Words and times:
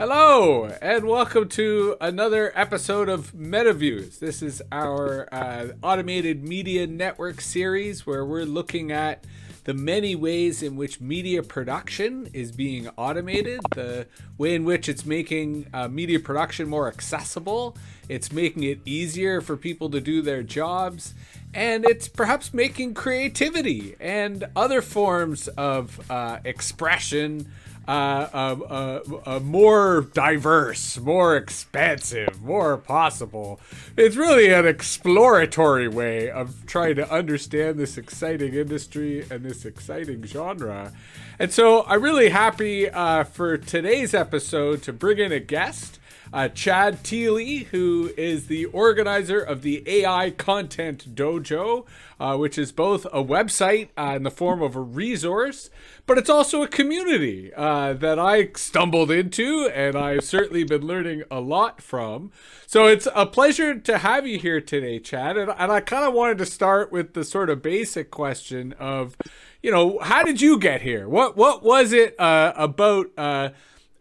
Hello, 0.00 0.64
and 0.80 1.04
welcome 1.04 1.46
to 1.50 1.94
another 2.00 2.52
episode 2.54 3.10
of 3.10 3.34
MetaViews. 3.34 4.18
This 4.18 4.40
is 4.40 4.62
our 4.72 5.28
uh, 5.30 5.72
automated 5.82 6.42
media 6.42 6.86
network 6.86 7.42
series 7.42 8.06
where 8.06 8.24
we're 8.24 8.46
looking 8.46 8.92
at 8.92 9.26
the 9.64 9.74
many 9.74 10.14
ways 10.14 10.62
in 10.62 10.76
which 10.76 11.02
media 11.02 11.42
production 11.42 12.30
is 12.32 12.50
being 12.50 12.88
automated, 12.96 13.60
the 13.74 14.06
way 14.38 14.54
in 14.54 14.64
which 14.64 14.88
it's 14.88 15.04
making 15.04 15.66
uh, 15.74 15.86
media 15.86 16.18
production 16.18 16.66
more 16.66 16.88
accessible, 16.88 17.76
it's 18.08 18.32
making 18.32 18.62
it 18.62 18.80
easier 18.86 19.42
for 19.42 19.54
people 19.54 19.90
to 19.90 20.00
do 20.00 20.22
their 20.22 20.42
jobs, 20.42 21.12
and 21.52 21.84
it's 21.84 22.08
perhaps 22.08 22.54
making 22.54 22.94
creativity 22.94 23.96
and 24.00 24.44
other 24.56 24.80
forms 24.80 25.46
of 25.48 26.00
uh, 26.10 26.38
expression 26.46 27.52
uh, 27.90 29.00
uh, 29.26 29.40
more 29.40 30.02
diverse, 30.12 30.98
more 30.98 31.36
expansive, 31.36 32.40
more 32.42 32.76
possible. 32.76 33.60
It's 33.96 34.16
really 34.16 34.50
an 34.50 34.66
exploratory 34.66 35.88
way 35.88 36.30
of 36.30 36.66
trying 36.66 36.96
to 36.96 37.10
understand 37.10 37.78
this 37.78 37.96
exciting 37.96 38.54
industry 38.54 39.26
and 39.30 39.44
this 39.44 39.64
exciting 39.64 40.24
genre. 40.24 40.92
And 41.38 41.52
so 41.52 41.84
I'm 41.86 42.02
really 42.02 42.30
happy 42.30 42.88
uh, 42.90 43.24
for 43.24 43.56
today's 43.56 44.14
episode 44.14 44.82
to 44.82 44.92
bring 44.92 45.18
in 45.18 45.32
a 45.32 45.40
guest 45.40 45.99
uh, 46.32 46.48
Chad 46.48 47.02
Thiele, 47.02 47.66
who 47.66 48.12
is 48.16 48.46
the 48.46 48.66
organizer 48.66 49.40
of 49.40 49.62
the 49.62 49.82
AI 49.86 50.30
Content 50.30 51.14
Dojo, 51.14 51.86
uh, 52.20 52.36
which 52.36 52.56
is 52.56 52.70
both 52.70 53.04
a 53.06 53.24
website 53.24 53.88
uh, 53.96 54.14
in 54.16 54.22
the 54.22 54.30
form 54.30 54.62
of 54.62 54.76
a 54.76 54.80
resource, 54.80 55.70
but 56.06 56.18
it's 56.18 56.30
also 56.30 56.62
a 56.62 56.68
community 56.68 57.52
uh, 57.54 57.94
that 57.94 58.18
I 58.18 58.50
stumbled 58.54 59.10
into 59.10 59.68
and 59.74 59.96
I've 59.96 60.24
certainly 60.24 60.64
been 60.64 60.86
learning 60.86 61.24
a 61.30 61.40
lot 61.40 61.80
from. 61.80 62.30
So 62.66 62.86
it's 62.86 63.08
a 63.14 63.26
pleasure 63.26 63.78
to 63.78 63.98
have 63.98 64.26
you 64.26 64.38
here 64.38 64.60
today, 64.60 64.98
Chad. 65.00 65.36
And, 65.36 65.50
and 65.56 65.72
I 65.72 65.80
kind 65.80 66.06
of 66.06 66.14
wanted 66.14 66.38
to 66.38 66.46
start 66.46 66.92
with 66.92 67.14
the 67.14 67.24
sort 67.24 67.50
of 67.50 67.62
basic 67.62 68.10
question 68.10 68.74
of, 68.78 69.16
you 69.62 69.70
know, 69.70 69.98
how 70.00 70.22
did 70.22 70.40
you 70.40 70.58
get 70.58 70.82
here? 70.82 71.08
What 71.08 71.36
what 71.36 71.62
was 71.62 71.92
it 71.92 72.18
uh, 72.18 72.52
about? 72.56 73.10
Uh, 73.16 73.50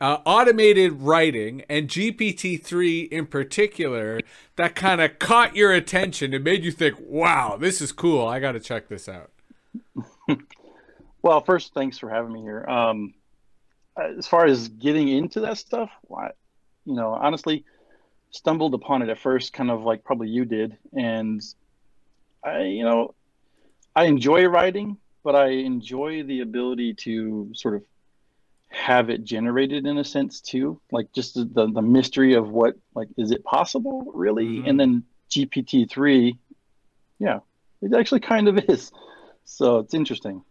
uh, 0.01 0.19
automated 0.25 0.93
writing 0.93 1.63
and 1.69 1.87
GPT-3 1.87 3.09
in 3.09 3.25
particular 3.25 4.21
that 4.55 4.75
kind 4.75 5.01
of 5.01 5.19
caught 5.19 5.55
your 5.55 5.73
attention 5.73 6.33
and 6.33 6.43
made 6.43 6.63
you 6.63 6.71
think, 6.71 6.95
wow, 6.99 7.57
this 7.57 7.81
is 7.81 7.91
cool. 7.91 8.25
I 8.25 8.39
got 8.39 8.53
to 8.53 8.59
check 8.59 8.87
this 8.87 9.09
out. 9.09 9.31
well, 11.21 11.41
first, 11.41 11.73
thanks 11.73 11.97
for 11.97 12.09
having 12.09 12.33
me 12.33 12.41
here. 12.41 12.65
Um, 12.67 13.13
as 14.17 14.27
far 14.27 14.45
as 14.45 14.69
getting 14.69 15.09
into 15.09 15.41
that 15.41 15.57
stuff, 15.57 15.89
you 16.09 16.95
know, 16.95 17.09
honestly, 17.09 17.65
stumbled 18.31 18.73
upon 18.73 19.01
it 19.01 19.09
at 19.09 19.19
first, 19.19 19.53
kind 19.53 19.69
of 19.69 19.83
like 19.83 20.03
probably 20.03 20.29
you 20.29 20.45
did. 20.45 20.77
And 20.93 21.41
I, 22.43 22.61
you 22.61 22.83
know, 22.83 23.13
I 23.95 24.05
enjoy 24.05 24.45
writing, 24.45 24.97
but 25.23 25.35
I 25.35 25.49
enjoy 25.49 26.23
the 26.23 26.39
ability 26.41 26.93
to 26.95 27.51
sort 27.53 27.75
of 27.75 27.83
have 28.69 29.09
it 29.09 29.23
generated 29.23 29.85
in 29.87 29.97
a 29.97 30.03
sense 30.03 30.41
too 30.41 30.79
like 30.91 31.11
just 31.11 31.33
the, 31.33 31.67
the, 31.73 31.81
mystery 31.81 32.35
of 32.35 32.49
what 32.49 32.75
like 32.93 33.07
is 33.17 33.31
it 33.31 33.43
possible 33.43 34.11
really? 34.13 34.45
Mm-hmm. 34.45 34.67
and 34.67 34.79
then 34.79 35.03
gpt-3 35.31 36.37
yeah 37.17 37.39
it 37.81 37.93
actually 37.93 38.19
kind 38.19 38.47
of 38.47 38.57
is. 38.69 38.91
So 39.45 39.79
it's 39.79 39.93
interesting. 39.93 40.43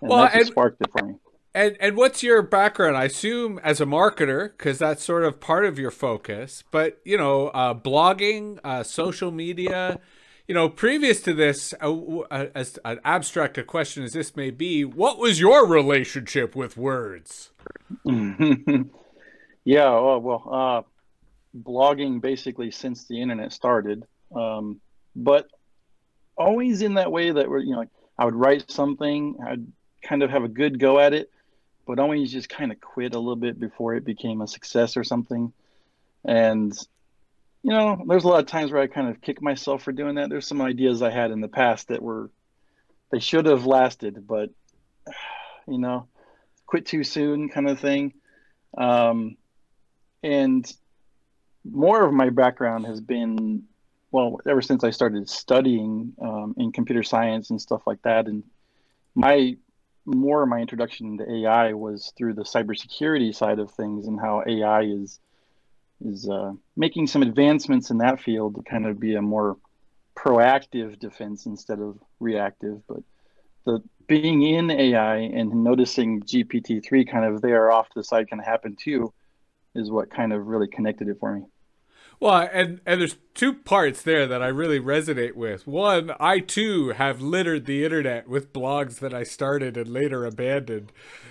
And 0.00 0.10
well 0.10 0.28
and, 0.32 0.46
sparked 0.46 0.80
it 0.80 0.90
for 0.96 1.04
me. 1.04 1.14
And 1.54 1.76
and 1.80 1.96
what's 1.96 2.22
your 2.22 2.42
background? 2.42 2.96
I 2.96 3.04
assume 3.04 3.58
as 3.62 3.80
a 3.80 3.86
marketer 3.86 4.50
because 4.50 4.78
that's 4.78 5.02
sort 5.02 5.24
of 5.24 5.40
part 5.40 5.64
of 5.64 5.78
your 5.78 5.90
focus 5.90 6.62
but 6.70 7.00
you 7.04 7.16
know 7.16 7.48
uh, 7.48 7.74
blogging 7.74 8.58
uh, 8.62 8.82
social 8.82 9.30
media 9.30 9.98
you 10.48 10.54
know, 10.54 10.70
previous 10.70 11.20
to 11.20 11.34
this, 11.34 11.74
uh, 11.80 12.46
as 12.54 12.78
abstract 12.84 13.58
a 13.58 13.62
question 13.62 14.02
as 14.02 14.14
this 14.14 14.34
may 14.34 14.50
be, 14.50 14.82
what 14.82 15.18
was 15.18 15.38
your 15.38 15.66
relationship 15.66 16.56
with 16.56 16.78
words? 16.78 17.50
yeah, 18.04 19.84
oh, 19.84 20.18
well, 20.18 20.48
uh, 20.50 20.82
blogging 21.62 22.22
basically 22.22 22.70
since 22.70 23.04
the 23.04 23.20
internet 23.20 23.52
started, 23.52 24.04
um, 24.34 24.80
but 25.14 25.50
always 26.38 26.80
in 26.80 26.94
that 26.94 27.12
way 27.12 27.30
that 27.30 27.46
you 27.46 27.72
know, 27.72 27.80
like 27.80 27.90
I 28.18 28.24
would 28.24 28.34
write 28.34 28.70
something, 28.70 29.36
I'd 29.46 29.66
kind 30.02 30.22
of 30.22 30.30
have 30.30 30.44
a 30.44 30.48
good 30.48 30.78
go 30.78 30.98
at 30.98 31.12
it, 31.12 31.30
but 31.86 31.98
always 31.98 32.32
just 32.32 32.48
kind 32.48 32.72
of 32.72 32.80
quit 32.80 33.14
a 33.14 33.18
little 33.18 33.36
bit 33.36 33.60
before 33.60 33.96
it 33.96 34.04
became 34.04 34.40
a 34.40 34.48
success 34.48 34.96
or 34.96 35.04
something. 35.04 35.52
And 36.24 36.72
you 37.68 37.74
know, 37.74 38.02
there's 38.08 38.24
a 38.24 38.28
lot 38.28 38.40
of 38.40 38.46
times 38.46 38.72
where 38.72 38.80
I 38.80 38.86
kind 38.86 39.10
of 39.10 39.20
kick 39.20 39.42
myself 39.42 39.82
for 39.82 39.92
doing 39.92 40.14
that. 40.14 40.30
There's 40.30 40.48
some 40.48 40.62
ideas 40.62 41.02
I 41.02 41.10
had 41.10 41.30
in 41.30 41.42
the 41.42 41.48
past 41.48 41.88
that 41.88 42.00
were 42.00 42.30
they 43.12 43.18
should 43.18 43.44
have 43.44 43.66
lasted, 43.66 44.26
but 44.26 44.48
you 45.68 45.76
know, 45.76 46.08
quit 46.66 46.86
too 46.86 47.04
soon 47.04 47.50
kind 47.50 47.68
of 47.68 47.78
thing. 47.78 48.14
Um, 48.78 49.36
and 50.22 50.66
more 51.70 52.06
of 52.06 52.14
my 52.14 52.30
background 52.30 52.86
has 52.86 53.02
been 53.02 53.64
well 54.12 54.40
ever 54.48 54.62
since 54.62 54.82
I 54.82 54.88
started 54.88 55.28
studying 55.28 56.14
um, 56.22 56.54
in 56.56 56.72
computer 56.72 57.02
science 57.02 57.50
and 57.50 57.60
stuff 57.60 57.82
like 57.86 58.00
that. 58.00 58.28
And 58.28 58.44
my 59.14 59.58
more 60.06 60.46
my 60.46 60.60
introduction 60.60 61.18
to 61.18 61.30
AI 61.30 61.74
was 61.74 62.14
through 62.16 62.32
the 62.32 62.44
cybersecurity 62.44 63.34
side 63.34 63.58
of 63.58 63.72
things 63.72 64.06
and 64.06 64.18
how 64.18 64.42
AI 64.46 64.84
is 64.84 65.20
is 66.04 66.28
uh, 66.28 66.52
making 66.76 67.06
some 67.06 67.22
advancements 67.22 67.90
in 67.90 67.98
that 67.98 68.20
field 68.20 68.54
to 68.54 68.62
kind 68.62 68.86
of 68.86 69.00
be 69.00 69.14
a 69.14 69.22
more 69.22 69.56
proactive 70.16 70.98
defense 70.98 71.46
instead 71.46 71.80
of 71.80 71.98
reactive. 72.20 72.80
But 72.88 73.02
the 73.64 73.82
being 74.06 74.42
in 74.42 74.70
AI 74.70 75.16
and 75.16 75.64
noticing 75.64 76.22
GPT-3 76.22 77.10
kind 77.10 77.24
of 77.24 77.42
there 77.42 77.70
off 77.70 77.88
to 77.88 77.94
the 77.96 78.04
side 78.04 78.28
kind 78.30 78.40
of 78.40 78.46
happen 78.46 78.76
too 78.76 79.12
is 79.74 79.90
what 79.90 80.10
kind 80.10 80.32
of 80.32 80.46
really 80.46 80.68
connected 80.68 81.08
it 81.08 81.18
for 81.20 81.34
me. 81.34 81.42
Well, 82.20 82.48
and 82.52 82.80
and 82.84 83.00
there's 83.00 83.16
two 83.34 83.54
parts 83.54 84.02
there 84.02 84.26
that 84.26 84.42
I 84.42 84.48
really 84.48 84.80
resonate 84.80 85.34
with. 85.34 85.66
One, 85.66 86.12
I 86.18 86.40
too 86.40 86.90
have 86.90 87.20
littered 87.20 87.66
the 87.66 87.84
internet 87.84 88.28
with 88.28 88.52
blogs 88.52 88.98
that 88.98 89.14
I 89.14 89.22
started 89.22 89.76
and 89.76 89.88
later 89.88 90.24
abandoned 90.24 90.90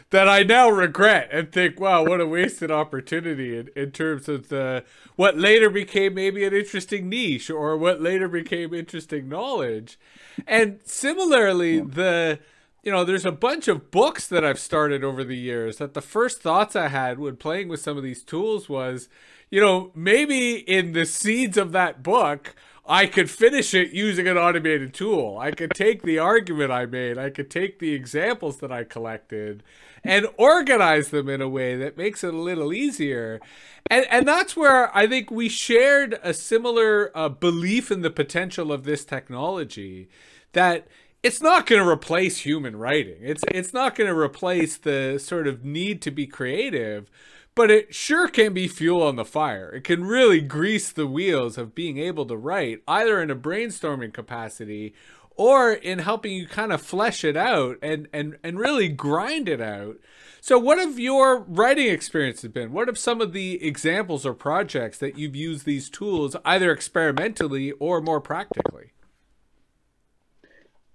that 0.10 0.30
I 0.30 0.44
now 0.44 0.70
regret 0.70 1.28
and 1.34 1.52
think, 1.52 1.80
wow, 1.82 2.06
what 2.06 2.22
a 2.22 2.26
wasted 2.26 2.72
opportunity 2.72 3.58
in, 3.58 3.70
in 3.76 3.92
terms 3.92 4.30
of 4.30 4.48
the 4.48 4.86
what 5.18 5.38
later 5.38 5.70
became 5.70 6.14
maybe 6.14 6.46
an 6.46 6.54
interesting 6.54 7.10
niche 7.10 7.50
or 7.50 7.76
what 7.76 8.02
later 8.02 8.30
became 8.30 8.74
interesting 8.74 9.28
knowledge. 9.28 10.00
And 10.48 10.80
similarly, 10.86 11.82
the 11.82 12.40
you 12.84 12.94
know, 12.94 13.04
there's 13.04 13.26
a 13.26 13.34
bunch 13.34 13.68
of 13.68 13.92
books 13.92 14.28
that 14.28 14.46
I've 14.46 14.60
started 14.60 15.04
over 15.04 15.26
the 15.26 15.36
years 15.36 15.76
that 15.78 15.94
the 15.94 16.02
first 16.02 16.42
thoughts 16.42 16.74
I 16.74 16.88
had 16.88 17.20
when 17.20 17.36
playing 17.36 17.68
with 17.68 17.82
some 17.82 17.98
of 17.98 18.04
these 18.04 18.24
tools 18.24 18.70
was 18.70 19.10
you 19.50 19.62
know, 19.62 19.92
maybe 19.96 20.56
in 20.56 20.94
the 20.94 21.06
seeds 21.06 21.58
of 21.58 21.72
that 21.72 22.04
book, 22.04 22.56
I 22.86 23.06
could 23.06 23.30
finish 23.30 23.74
it 23.74 23.92
using 23.92 24.28
an 24.28 24.38
automated 24.38 24.94
tool. 24.94 25.38
I 25.38 25.52
could 25.52 25.72
take 25.72 26.04
the 26.04 26.20
argument 26.20 26.72
I 26.72 26.86
made, 26.86 27.18
I 27.18 27.30
could 27.30 27.50
take 27.50 27.80
the 27.80 27.94
examples 27.94 28.58
that 28.58 28.72
I 28.72 28.86
collected 28.86 29.62
and 30.04 30.28
organize 30.38 31.10
them 31.10 31.28
in 31.28 31.42
a 31.42 31.50
way 31.50 31.76
that 31.76 31.98
makes 31.98 32.24
it 32.24 32.34
a 32.34 32.38
little 32.38 32.74
easier. 32.74 33.42
And 33.90 34.06
and 34.10 34.28
that's 34.28 34.56
where 34.56 34.96
I 34.96 35.06
think 35.06 35.30
we 35.30 35.50
shared 35.50 36.18
a 36.24 36.34
similar 36.34 37.12
uh, 37.14 37.30
belief 37.30 37.92
in 37.92 38.02
the 38.02 38.10
potential 38.10 38.72
of 38.72 38.86
this 38.86 39.04
technology 39.04 40.08
that 40.54 40.88
it's 41.24 41.42
not 41.42 41.66
going 41.66 41.82
to 41.82 41.88
replace 41.88 42.40
human 42.40 42.78
writing. 42.78 43.18
It's 43.22 43.44
it's 43.50 43.74
not 43.74 43.96
going 43.96 44.10
to 44.10 44.18
replace 44.18 44.78
the 44.78 45.18
sort 45.20 45.48
of 45.48 45.66
need 45.66 46.02
to 46.04 46.12
be 46.12 46.26
creative, 46.26 47.10
but 47.58 47.72
it 47.72 47.94
sure 47.94 48.28
can 48.28 48.54
be 48.54 48.68
fuel 48.68 49.02
on 49.02 49.16
the 49.16 49.26
fire. 49.26 49.72
It 49.72 49.84
can 49.84 50.06
really 50.06 50.42
grease 50.42 50.92
the 50.92 51.08
wheels 51.08 51.58
of 51.58 51.74
being 51.74 51.98
able 51.98 52.28
to 52.28 52.38
write, 52.38 52.84
either 52.88 53.20
in 53.20 53.32
a 53.32 53.36
brainstorming 53.36 54.14
capacity 54.14 54.94
or 55.36 55.74
in 55.74 55.98
helping 56.00 56.34
you 56.34 56.48
kind 56.48 56.72
of 56.72 56.84
flesh 56.84 57.24
it 57.24 57.36
out 57.36 57.78
and, 57.82 58.08
and, 58.14 58.38
and 58.44 58.60
really 58.60 58.90
grind 58.90 59.50
it 59.50 59.60
out. 59.60 59.98
So, 60.40 60.60
what 60.60 60.78
have 60.78 61.00
your 61.00 61.40
writing 61.40 61.88
experiences 61.88 62.52
been? 62.52 62.74
What 62.74 62.88
have 62.88 62.98
some 62.98 63.22
of 63.22 63.34
the 63.34 63.62
examples 63.66 64.24
or 64.24 64.36
projects 64.36 65.00
that 65.00 65.18
you've 65.18 65.36
used 65.36 65.66
these 65.66 65.90
tools 65.90 66.36
either 66.46 66.72
experimentally 66.72 67.72
or 67.72 68.02
more 68.02 68.22
practically? 68.22 68.92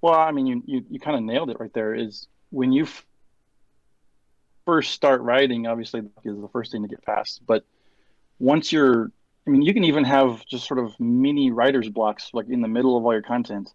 Well, 0.00 0.15
I 0.15 0.31
mean, 0.31 0.47
you, 0.47 0.62
you, 0.65 0.85
you 0.91 1.00
kind 1.00 1.17
of 1.17 1.25
nailed 1.25 1.50
it 1.50 1.58
right 1.58 1.75
there. 1.75 1.93
Is 1.93 2.29
when 2.50 2.73
you 2.73 2.87
first 4.64 4.93
start 4.93 5.20
writing, 5.23 5.67
obviously 5.67 6.00
is 6.25 6.41
the 6.41 6.49
first 6.53 6.73
thing 6.73 6.82
to 6.82 6.88
get 6.88 7.05
past. 7.05 7.43
But 7.47 7.64
once 8.38 8.73
you're, 8.73 9.11
I 9.47 9.50
mean, 9.50 9.62
you 9.62 9.75
can 9.75 9.85
even 9.85 10.05
have 10.05 10.44
just 10.47 10.67
sort 10.67 10.81
of 10.81 10.99
mini 10.99 11.50
writer's 11.50 11.88
blocks, 11.88 12.31
like 12.32 12.49
in 12.49 12.61
the 12.61 12.69
middle 12.69 12.97
of 12.97 13.05
all 13.05 13.12
your 13.12 13.23
content. 13.23 13.70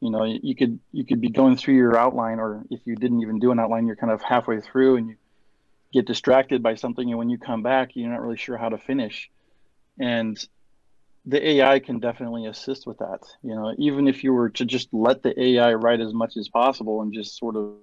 You 0.00 0.10
know, 0.10 0.24
you 0.24 0.54
could 0.54 0.80
you 0.92 1.06
could 1.06 1.20
be 1.20 1.30
going 1.30 1.56
through 1.56 1.76
your 1.76 1.96
outline, 1.96 2.38
or 2.38 2.64
if 2.70 2.80
you 2.84 2.94
didn't 2.94 3.22
even 3.22 3.38
do 3.38 3.52
an 3.52 3.58
outline, 3.58 3.86
you're 3.86 3.96
kind 3.96 4.12
of 4.12 4.22
halfway 4.22 4.60
through, 4.60 4.96
and 4.96 5.08
you 5.08 5.16
get 5.94 6.06
distracted 6.06 6.60
by 6.60 6.74
something 6.74 7.08
and 7.08 7.16
when 7.16 7.30
you 7.30 7.38
come 7.38 7.62
back 7.62 7.92
you're 7.94 8.10
not 8.10 8.20
really 8.20 8.36
sure 8.36 8.58
how 8.58 8.68
to 8.68 8.76
finish 8.76 9.30
and 10.00 10.48
the 11.24 11.48
ai 11.50 11.78
can 11.78 12.00
definitely 12.00 12.46
assist 12.46 12.84
with 12.84 12.98
that 12.98 13.20
you 13.44 13.54
know 13.54 13.72
even 13.78 14.08
if 14.08 14.24
you 14.24 14.32
were 14.32 14.50
to 14.50 14.64
just 14.64 14.88
let 14.92 15.22
the 15.22 15.40
ai 15.40 15.72
write 15.72 16.00
as 16.00 16.12
much 16.12 16.36
as 16.36 16.48
possible 16.48 17.00
and 17.00 17.14
just 17.14 17.38
sort 17.38 17.54
of 17.54 17.74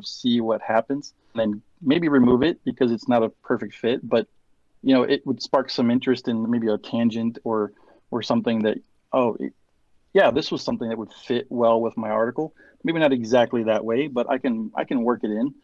see 0.00 0.40
what 0.40 0.62
happens 0.62 1.12
and 1.34 1.40
then 1.40 1.62
maybe 1.82 2.08
remove 2.08 2.42
it 2.42 2.58
because 2.64 2.90
it's 2.90 3.08
not 3.08 3.22
a 3.22 3.28
perfect 3.28 3.74
fit 3.74 4.00
but 4.08 4.26
you 4.82 4.94
know 4.94 5.02
it 5.02 5.26
would 5.26 5.42
spark 5.42 5.68
some 5.68 5.90
interest 5.90 6.28
in 6.28 6.50
maybe 6.50 6.68
a 6.68 6.78
tangent 6.78 7.38
or 7.44 7.72
or 8.10 8.22
something 8.22 8.60
that 8.60 8.78
oh 9.12 9.36
it, 9.38 9.52
yeah 10.14 10.30
this 10.30 10.50
was 10.50 10.62
something 10.62 10.88
that 10.88 10.96
would 10.96 11.12
fit 11.12 11.46
well 11.50 11.80
with 11.80 11.96
my 11.96 12.10
article. 12.10 12.54
Maybe 12.84 12.98
not 12.98 13.12
exactly 13.12 13.64
that 13.64 13.84
way 13.84 14.08
but 14.08 14.28
i 14.30 14.38
can 14.38 14.72
i 14.74 14.84
can 14.84 15.02
work 15.02 15.24
it 15.24 15.30
in. 15.30 15.54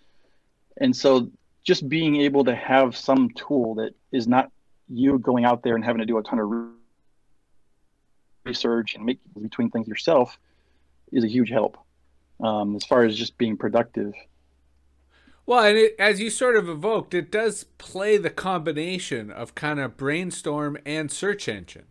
And 0.80 0.94
so 0.94 1.30
just 1.64 1.88
being 1.88 2.16
able 2.16 2.44
to 2.44 2.54
have 2.54 2.96
some 2.96 3.30
tool 3.30 3.76
that 3.76 3.94
is 4.12 4.28
not 4.28 4.50
you 4.88 5.19
going 5.19 5.44
out 5.44 5.62
there 5.62 5.75
and 5.75 5.84
having 5.84 6.00
to 6.00 6.06
do 6.06 6.19
a 6.19 6.22
ton 6.22 6.38
of 6.38 6.69
research 8.44 8.94
and 8.94 9.04
make 9.04 9.19
between 9.40 9.70
things 9.70 9.88
yourself 9.88 10.38
is 11.12 11.25
a 11.25 11.28
huge 11.28 11.50
help 11.50 11.78
um, 12.40 12.76
as 12.76 12.85
far 12.85 13.05
as 13.05 13.17
just 13.17 13.37
being 13.38 13.56
productive 13.56 14.14
well, 15.49 15.64
and 15.64 15.79
it, 15.79 15.96
as 15.99 16.20
you 16.20 16.29
sort 16.29 16.56
of 16.56 16.69
evoked, 16.69 17.14
it 17.14 17.32
does 17.32 17.64
play 17.79 18.19
the 18.19 18.29
combination 18.29 19.31
of 19.31 19.55
kind 19.55 19.81
of 19.81 19.96
brainstorm 19.96 20.76
and 20.85 21.11
search 21.11 21.49
engine 21.49 21.87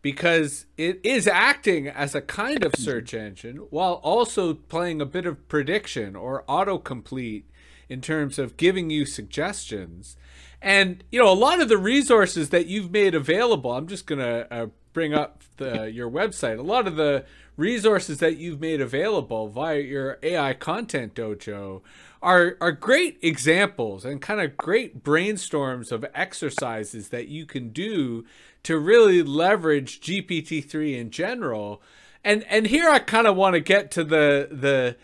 because 0.00 0.64
it 0.78 0.98
is 1.04 1.26
acting 1.26 1.88
as 1.88 2.14
a 2.14 2.22
kind 2.22 2.64
of 2.64 2.74
search 2.74 3.12
engine 3.12 3.56
while 3.68 4.00
also 4.02 4.54
playing 4.54 5.02
a 5.02 5.04
bit 5.04 5.26
of 5.26 5.46
prediction 5.46 6.16
or 6.16 6.42
autocomplete 6.48 7.42
in 7.90 8.00
terms 8.00 8.38
of 8.38 8.56
giving 8.56 8.88
you 8.88 9.04
suggestions. 9.04 10.16
And, 10.62 11.04
you 11.12 11.20
know, 11.20 11.30
a 11.30 11.34
lot 11.34 11.60
of 11.60 11.68
the 11.68 11.76
resources 11.76 12.48
that 12.48 12.64
you've 12.64 12.90
made 12.90 13.14
available, 13.14 13.72
I'm 13.72 13.88
just 13.88 14.06
going 14.06 14.20
to 14.20 14.50
uh, 14.50 14.66
bring 14.96 15.12
up 15.12 15.42
the, 15.58 15.92
your 15.92 16.10
website. 16.10 16.58
A 16.58 16.62
lot 16.62 16.86
of 16.86 16.96
the 16.96 17.26
resources 17.54 18.16
that 18.16 18.38
you've 18.38 18.62
made 18.62 18.80
available 18.80 19.46
via 19.46 19.80
your 19.80 20.18
AI 20.22 20.54
content 20.54 21.14
dojo 21.14 21.82
are 22.22 22.56
are 22.62 22.72
great 22.72 23.18
examples 23.20 24.06
and 24.06 24.22
kind 24.22 24.40
of 24.40 24.56
great 24.56 25.04
brainstorms 25.04 25.92
of 25.92 26.06
exercises 26.14 27.10
that 27.10 27.28
you 27.28 27.44
can 27.44 27.68
do 27.68 28.24
to 28.62 28.78
really 28.78 29.22
leverage 29.22 30.00
GPT-3 30.00 30.98
in 30.98 31.10
general. 31.10 31.82
And 32.24 32.42
and 32.44 32.68
here 32.68 32.88
I 32.88 32.98
kind 32.98 33.26
of 33.26 33.36
want 33.36 33.52
to 33.52 33.60
get 33.60 33.90
to 33.90 34.02
the 34.02 34.48
the 34.50 34.96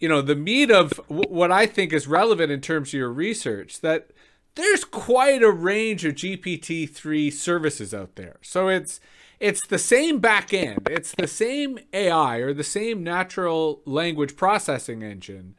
you 0.00 0.08
know 0.08 0.22
the 0.22 0.34
meat 0.34 0.72
of 0.72 0.90
w- 1.08 1.22
what 1.28 1.52
I 1.52 1.66
think 1.66 1.92
is 1.92 2.08
relevant 2.08 2.50
in 2.50 2.60
terms 2.60 2.88
of 2.88 2.94
your 2.94 3.12
research 3.12 3.80
that 3.82 4.10
there's 4.56 4.82
quite 4.82 5.44
a 5.44 5.52
range 5.52 6.04
of 6.04 6.16
GPT-3 6.16 7.32
services 7.32 7.94
out 7.94 8.16
there. 8.16 8.38
So 8.42 8.66
it's 8.66 8.98
it's 9.38 9.66
the 9.66 9.78
same 9.78 10.18
back 10.18 10.52
end, 10.54 10.88
it's 10.90 11.12
the 11.12 11.26
same 11.26 11.78
AI 11.92 12.38
or 12.38 12.52
the 12.52 12.64
same 12.64 13.02
natural 13.02 13.82
language 13.84 14.36
processing 14.36 15.02
engine, 15.02 15.54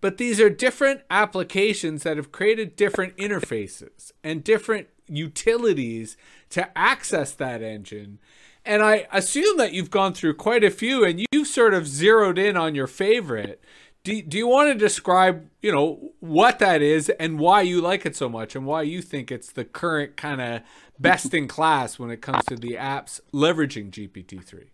but 0.00 0.18
these 0.18 0.40
are 0.40 0.50
different 0.50 1.02
applications 1.10 2.02
that 2.02 2.16
have 2.16 2.32
created 2.32 2.76
different 2.76 3.16
interfaces 3.16 4.12
and 4.22 4.44
different 4.44 4.88
utilities 5.06 6.16
to 6.50 6.76
access 6.76 7.32
that 7.32 7.62
engine. 7.62 8.18
And 8.64 8.82
I 8.82 9.06
assume 9.12 9.56
that 9.56 9.72
you've 9.72 9.90
gone 9.90 10.14
through 10.14 10.34
quite 10.34 10.62
a 10.62 10.70
few 10.70 11.04
and 11.04 11.24
you've 11.32 11.48
sort 11.48 11.74
of 11.74 11.86
zeroed 11.86 12.38
in 12.38 12.56
on 12.56 12.74
your 12.74 12.86
favorite 12.86 13.62
do, 14.04 14.20
do 14.20 14.36
you 14.36 14.48
want 14.48 14.72
to 14.72 14.78
describe 14.78 15.48
you 15.60 15.70
know 15.70 16.12
what 16.20 16.58
that 16.58 16.82
is 16.82 17.08
and 17.08 17.38
why 17.38 17.62
you 17.62 17.80
like 17.80 18.04
it 18.04 18.16
so 18.16 18.28
much 18.28 18.56
and 18.56 18.66
why 18.66 18.82
you 18.82 19.00
think 19.00 19.30
it's 19.30 19.52
the 19.52 19.64
current 19.64 20.16
kind 20.16 20.40
of 20.40 20.62
best 20.98 21.34
in 21.34 21.48
class 21.48 21.98
when 21.98 22.10
it 22.10 22.20
comes 22.20 22.44
to 22.44 22.56
the 22.56 22.72
apps 22.72 23.20
leveraging 23.32 23.90
gpt-3 23.90 24.66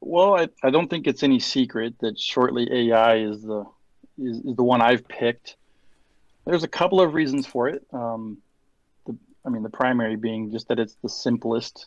well 0.00 0.36
I, 0.36 0.48
I 0.62 0.70
don't 0.70 0.88
think 0.88 1.06
it's 1.06 1.22
any 1.22 1.40
secret 1.40 1.94
that 2.00 2.18
shortly 2.18 2.68
ai 2.70 3.18
is 3.18 3.42
the 3.42 3.64
is, 4.18 4.38
is 4.38 4.56
the 4.56 4.62
one 4.62 4.80
i've 4.80 5.06
picked. 5.08 5.56
There's 6.44 6.62
a 6.62 6.68
couple 6.68 7.00
of 7.00 7.14
reasons 7.14 7.46
for 7.46 7.68
it. 7.68 7.84
Um, 7.92 8.38
the, 9.06 9.16
i 9.44 9.48
mean 9.48 9.62
the 9.62 9.70
primary 9.70 10.16
being 10.16 10.52
just 10.52 10.68
that 10.68 10.78
it's 10.78 10.96
the 11.02 11.08
simplest. 11.08 11.86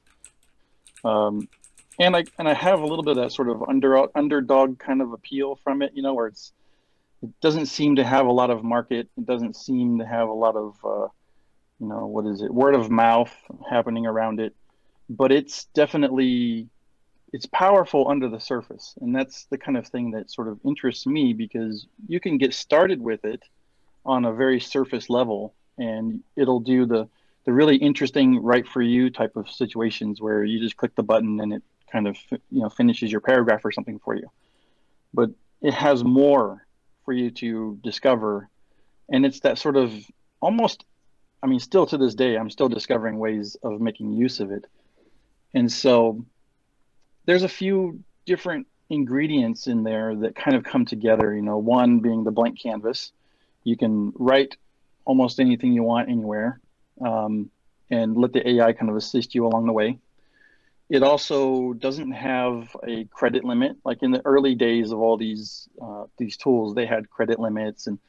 Um, 1.03 1.47
and 1.99 2.15
I 2.15 2.25
and 2.37 2.47
I 2.47 2.53
have 2.53 2.79
a 2.79 2.85
little 2.85 3.03
bit 3.03 3.17
of 3.17 3.23
that 3.23 3.31
sort 3.31 3.49
of 3.49 3.63
under 3.67 4.05
underdog 4.17 4.79
kind 4.79 5.01
of 5.01 5.13
appeal 5.13 5.59
from 5.63 5.81
it, 5.81 5.91
you 5.93 6.01
know, 6.01 6.13
where 6.13 6.27
it's 6.27 6.53
it 7.21 7.29
doesn't 7.41 7.65
seem 7.65 7.97
to 7.97 8.03
have 8.03 8.25
a 8.25 8.31
lot 8.31 8.49
of 8.49 8.63
market. 8.63 9.09
It 9.17 9.25
doesn't 9.25 9.55
seem 9.55 9.99
to 9.99 10.05
have 10.05 10.29
a 10.29 10.33
lot 10.33 10.55
of 10.55 10.75
uh, 10.83 11.07
you 11.79 11.87
know 11.87 12.05
what 12.05 12.25
is 12.25 12.41
it? 12.41 12.53
Word 12.53 12.75
of 12.75 12.89
mouth 12.89 13.33
happening 13.69 14.05
around 14.05 14.39
it, 14.39 14.55
but 15.09 15.31
it's 15.31 15.65
definitely 15.73 16.67
it's 17.31 17.45
powerful 17.45 18.07
under 18.09 18.27
the 18.27 18.39
surface, 18.39 18.95
and 19.01 19.15
that's 19.15 19.45
the 19.45 19.57
kind 19.57 19.77
of 19.77 19.87
thing 19.87 20.11
that 20.11 20.31
sort 20.31 20.47
of 20.47 20.59
interests 20.65 21.05
me 21.05 21.33
because 21.33 21.87
you 22.07 22.19
can 22.19 22.37
get 22.37 22.53
started 22.53 23.01
with 23.01 23.23
it 23.25 23.43
on 24.05 24.25
a 24.25 24.33
very 24.33 24.59
surface 24.59 25.09
level, 25.09 25.53
and 25.77 26.23
it'll 26.35 26.59
do 26.59 26.85
the 26.85 27.07
the 27.45 27.53
really 27.53 27.77
interesting 27.77 28.43
right 28.43 28.67
for 28.67 28.81
you 28.81 29.09
type 29.09 29.35
of 29.35 29.49
situations 29.49 30.21
where 30.21 30.43
you 30.43 30.59
just 30.59 30.77
click 30.77 30.93
the 30.95 31.03
button 31.03 31.39
and 31.39 31.53
it 31.53 31.63
kind 31.91 32.07
of 32.07 32.17
you 32.31 32.61
know 32.61 32.69
finishes 32.69 33.11
your 33.11 33.21
paragraph 33.21 33.61
or 33.63 33.71
something 33.71 33.99
for 33.99 34.15
you. 34.15 34.29
But 35.13 35.31
it 35.61 35.73
has 35.73 36.03
more 36.03 36.65
for 37.05 37.13
you 37.13 37.31
to 37.31 37.79
discover. 37.83 38.49
And 39.11 39.25
it's 39.25 39.39
that 39.41 39.57
sort 39.57 39.75
of 39.75 39.93
almost 40.41 40.85
i 41.41 41.47
mean 41.47 41.59
still 41.59 41.86
to 41.86 41.97
this 41.97 42.15
day 42.15 42.38
i'm 42.38 42.50
still 42.50 42.69
discovering 42.69 43.18
ways 43.19 43.57
of 43.63 43.81
making 43.81 44.12
use 44.13 44.39
of 44.39 44.51
it. 44.51 44.65
And 45.53 45.71
so 45.71 46.24
there's 47.25 47.44
a 47.44 47.50
few 47.50 48.03
different 48.25 48.68
ingredients 48.89 49.68
in 49.68 49.83
there 49.83 50.15
that 50.15 50.36
kind 50.36 50.56
of 50.56 50.63
come 50.63 50.86
together 50.86 51.36
you 51.36 51.41
know 51.41 51.57
one 51.57 52.00
being 52.00 52.24
the 52.24 52.31
blank 52.31 52.62
canvas. 52.62 53.12
You 53.63 53.77
can 53.77 54.13
write 54.15 54.57
almost 55.06 55.39
anything 55.39 55.74
you 55.74 55.83
want 55.83 56.09
anywhere 56.09 56.59
um, 57.01 57.50
and 57.89 58.15
let 58.15 58.33
the 58.33 58.47
ai 58.47 58.74
kind 58.74 58.89
of 58.89 58.95
assist 58.95 59.33
you 59.35 59.45
along 59.45 59.65
the 59.65 59.74
way. 59.74 60.00
It 60.89 61.03
also 61.03 61.74
doesn't 61.74 62.12
have 62.12 62.75
a 62.85 63.06
credit 63.06 63.44
limit. 63.44 63.77
Like 63.85 64.01
in 64.01 64.12
the 64.12 64.25
early 64.25 64.56
days 64.56 64.92
of 64.92 65.00
all 65.00 65.18
these 65.18 65.69
uh, 65.81 66.06
these 66.18 66.35
tools, 66.35 66.74
they 66.74 66.85
had 66.85 67.09
credit 67.09 67.39
limits, 67.39 67.85
and 67.88 68.00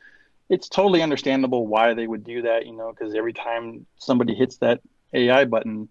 it's 0.50 0.69
totally 0.69 1.00
understandable 1.00 1.67
why 1.67 1.94
they 1.94 2.06
would 2.06 2.25
do 2.25 2.43
that. 2.43 2.67
You 2.67 2.75
know, 2.76 2.93
because 2.93 3.14
every 3.14 3.32
time 3.32 3.87
somebody 3.97 4.35
hits 4.35 4.59
that 4.59 4.80
AI 5.14 5.45
button, 5.47 5.88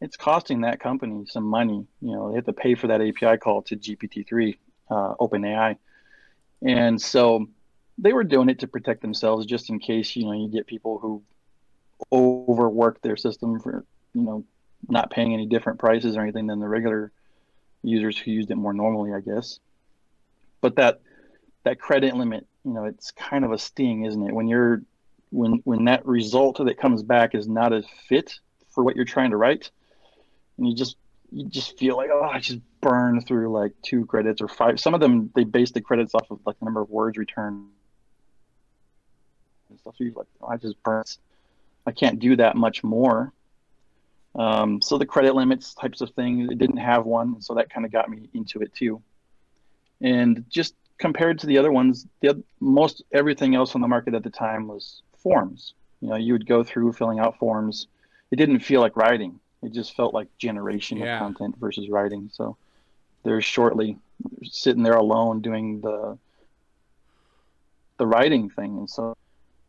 it's 0.00 0.16
costing 0.16 0.60
that 0.60 0.78
company 0.78 1.24
some 1.26 1.44
money. 1.44 1.86
You 2.00 2.12
know, 2.12 2.28
they 2.28 2.36
have 2.36 2.44
to 2.44 2.52
pay 2.52 2.76
for 2.76 2.88
that 2.88 3.00
API 3.00 3.38
call 3.38 3.62
to 3.62 3.76
GPT-3, 3.76 4.56
uh, 4.90 5.14
OpenAI, 5.18 5.76
and 6.62 7.00
so 7.00 7.46
they 7.98 8.12
were 8.12 8.24
doing 8.24 8.50
it 8.50 8.60
to 8.60 8.68
protect 8.68 9.00
themselves, 9.00 9.46
just 9.46 9.70
in 9.70 9.78
case 9.78 10.14
you 10.14 10.26
know 10.26 10.32
you 10.32 10.48
get 10.48 10.66
people 10.66 10.98
who 10.98 11.22
overwork 12.12 13.00
their 13.00 13.16
system 13.16 13.58
for 13.58 13.84
you 14.12 14.22
know 14.22 14.44
not 14.86 15.10
paying 15.10 15.32
any 15.32 15.46
different 15.46 15.78
prices 15.78 16.14
or 16.14 16.20
anything 16.20 16.46
than 16.46 16.60
the 16.60 16.68
regular 16.68 17.10
users 17.82 18.18
who 18.18 18.30
used 18.30 18.50
it 18.50 18.56
more 18.56 18.74
normally, 18.74 19.14
I 19.14 19.20
guess. 19.20 19.58
But 20.60 20.76
that 20.76 21.00
that 21.64 21.80
credit 21.80 22.14
limit, 22.14 22.46
you 22.64 22.72
know, 22.72 22.84
it's 22.84 23.10
kind 23.10 23.44
of 23.44 23.52
a 23.52 23.58
sting, 23.58 24.04
isn't 24.04 24.22
it? 24.22 24.32
When 24.32 24.46
you're 24.48 24.82
when 25.30 25.60
when 25.64 25.86
that 25.86 26.06
result 26.06 26.58
that 26.64 26.78
comes 26.78 27.02
back 27.02 27.34
is 27.34 27.48
not 27.48 27.72
a 27.72 27.82
fit 28.08 28.38
for 28.70 28.84
what 28.84 28.96
you're 28.96 29.04
trying 29.04 29.30
to 29.30 29.36
write, 29.36 29.70
and 30.56 30.68
you 30.68 30.74
just 30.74 30.96
you 31.32 31.46
just 31.48 31.76
feel 31.78 31.96
like 31.96 32.10
oh 32.12 32.22
I 32.22 32.38
just 32.38 32.60
burned 32.80 33.26
through 33.26 33.50
like 33.50 33.72
two 33.82 34.06
credits 34.06 34.40
or 34.40 34.48
five. 34.48 34.78
Some 34.78 34.94
of 34.94 35.00
them 35.00 35.30
they 35.34 35.44
base 35.44 35.72
the 35.72 35.80
credits 35.80 36.14
off 36.14 36.30
of 36.30 36.40
like 36.46 36.58
the 36.60 36.64
number 36.64 36.80
of 36.80 36.90
words 36.90 37.18
returned 37.18 37.66
and 39.68 39.78
stuff. 39.80 39.94
So 39.98 40.04
you're 40.04 40.14
like 40.14 40.26
oh, 40.42 40.48
I 40.48 40.56
just 40.56 40.80
burned. 40.82 41.16
I 41.86 41.92
can't 41.92 42.18
do 42.18 42.36
that 42.36 42.56
much 42.56 42.84
more. 42.84 43.32
Um, 44.36 44.80
so 44.80 44.98
the 44.98 45.06
credit 45.06 45.34
limits 45.34 45.74
types 45.74 46.00
of 46.00 46.10
things, 46.10 46.50
it 46.50 46.58
didn't 46.58 46.78
have 46.78 47.04
one, 47.04 47.40
so 47.40 47.54
that 47.54 47.70
kind 47.70 47.86
of 47.86 47.92
got 47.92 48.08
me 48.08 48.28
into 48.34 48.60
it 48.60 48.74
too. 48.74 49.00
And 50.00 50.44
just 50.48 50.74
compared 50.98 51.38
to 51.40 51.46
the 51.46 51.58
other 51.58 51.72
ones, 51.72 52.06
the 52.20 52.42
most 52.60 53.02
everything 53.12 53.54
else 53.54 53.74
on 53.74 53.80
the 53.80 53.88
market 53.88 54.14
at 54.14 54.22
the 54.22 54.30
time 54.30 54.68
was 54.68 55.02
forms. 55.18 55.74
You 56.00 56.10
know, 56.10 56.16
you 56.16 56.32
would 56.32 56.46
go 56.46 56.62
through 56.62 56.92
filling 56.92 57.18
out 57.18 57.38
forms. 57.38 57.86
It 58.30 58.36
didn't 58.36 58.60
feel 58.60 58.80
like 58.80 58.96
writing. 58.96 59.40
It 59.62 59.72
just 59.72 59.96
felt 59.96 60.12
like 60.12 60.28
generation 60.38 60.98
yeah. 60.98 61.14
of 61.14 61.20
content 61.20 61.56
versus 61.58 61.88
writing. 61.88 62.30
So 62.32 62.56
there's 63.22 63.44
shortly 63.44 63.98
sitting 64.42 64.82
there 64.82 64.96
alone 64.96 65.40
doing 65.40 65.80
the 65.80 66.18
the 67.96 68.06
writing 68.06 68.50
thing, 68.50 68.76
and 68.76 68.90
so 68.90 69.16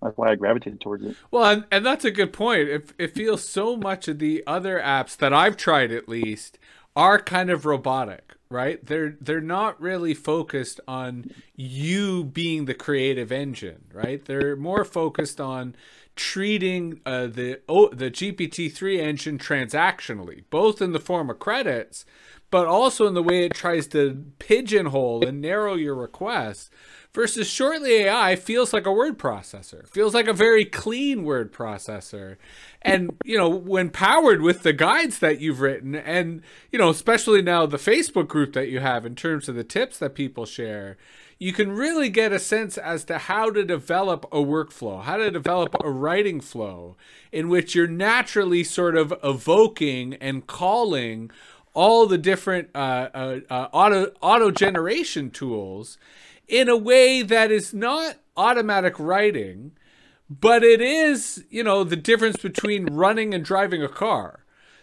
that's 0.01 0.17
why 0.17 0.31
I 0.31 0.35
gravitated 0.35 0.81
towards 0.81 1.05
it. 1.05 1.15
Well, 1.31 1.45
and, 1.45 1.65
and 1.71 1.85
that's 1.85 2.05
a 2.05 2.11
good 2.11 2.33
point. 2.33 2.67
It, 2.67 2.93
it 2.97 3.15
feels 3.15 3.47
so 3.47 3.77
much 3.77 4.07
of 4.07 4.19
the 4.19 4.43
other 4.45 4.79
apps 4.79 5.15
that 5.17 5.33
I've 5.33 5.57
tried 5.57 5.91
at 5.91 6.09
least 6.09 6.57
are 6.95 7.19
kind 7.19 7.49
of 7.49 7.65
robotic, 7.65 8.35
right? 8.49 8.85
They're 8.85 9.15
they're 9.19 9.41
not 9.41 9.79
really 9.81 10.13
focused 10.13 10.79
on 10.87 11.31
you 11.55 12.23
being 12.23 12.65
the 12.65 12.73
creative 12.73 13.31
engine, 13.31 13.85
right? 13.93 14.23
They're 14.23 14.55
more 14.55 14.85
focused 14.85 15.41
on 15.41 15.75
treating 16.15 17.01
uh, 17.05 17.27
the 17.27 17.59
oh, 17.67 17.89
the 17.89 18.09
GPT 18.09 18.71
three 18.71 19.01
engine 19.01 19.37
transactionally, 19.37 20.43
both 20.49 20.81
in 20.81 20.93
the 20.93 20.99
form 20.99 21.29
of 21.29 21.39
credits, 21.39 22.05
but 22.49 22.67
also 22.67 23.07
in 23.07 23.13
the 23.13 23.23
way 23.23 23.45
it 23.45 23.53
tries 23.53 23.87
to 23.87 24.25
pigeonhole 24.39 25.25
and 25.25 25.41
narrow 25.41 25.75
your 25.75 25.95
requests 25.95 26.69
versus 27.15 27.47
shortly 27.47 28.03
ai 28.03 28.35
feels 28.35 28.73
like 28.73 28.85
a 28.85 28.91
word 28.91 29.17
processor 29.17 29.87
feels 29.87 30.13
like 30.13 30.27
a 30.27 30.33
very 30.33 30.65
clean 30.65 31.23
word 31.23 31.53
processor. 31.53 32.35
And 32.81 33.15
you 33.23 33.37
know 33.37 33.49
when 33.49 33.89
powered 33.89 34.41
with 34.41 34.63
the 34.63 34.73
guides 34.73 35.19
that 35.19 35.39
you've 35.39 35.61
written 35.61 35.95
and 35.95 36.41
you 36.71 36.77
know 36.77 36.89
especially 36.89 37.41
now 37.41 37.65
the 37.65 37.77
facebook 37.77 38.27
group 38.27 38.53
that 38.53 38.69
you 38.69 38.79
have 38.79 39.05
in 39.05 39.15
terms 39.15 39.49
of 39.49 39.55
the 39.55 39.63
tips 39.63 39.97
that 39.99 40.13
people 40.13 40.45
share 40.45 40.97
you 41.39 41.51
can 41.51 41.71
really 41.71 42.09
get 42.09 42.31
a 42.31 42.39
sense 42.39 42.77
as 42.77 43.03
to 43.05 43.17
how 43.17 43.49
to 43.49 43.63
develop 43.63 44.25
a 44.25 44.37
workflow 44.37 45.01
how 45.01 45.17
to 45.17 45.31
develop 45.31 45.75
a 45.83 45.89
writing 45.89 46.39
flow 46.39 46.95
in 47.31 47.49
which 47.49 47.73
you're 47.73 47.87
naturally 47.87 48.63
sort 48.63 48.95
of 48.95 49.13
evoking 49.23 50.13
and 50.15 50.45
calling 50.45 51.31
all 51.73 52.05
the 52.05 52.17
different 52.17 52.69
uh, 52.75 53.09
uh, 53.13 53.39
uh, 53.49 53.67
auto 53.73 54.11
auto 54.21 54.51
generation 54.51 55.29
tools 55.29 55.97
in 56.47 56.69
a 56.69 56.77
way 56.77 57.21
that 57.21 57.51
is 57.51 57.73
not 57.73 58.17
automatic 58.37 58.99
writing, 58.99 59.71
but 60.29 60.63
it 60.63 60.81
is, 60.81 61.43
you 61.49 61.63
know, 61.63 61.83
the 61.83 61.95
difference 61.95 62.37
between 62.37 62.93
running 62.93 63.33
and 63.33 63.43
driving 63.45 63.83
a 63.83 63.89
car. 63.89 64.41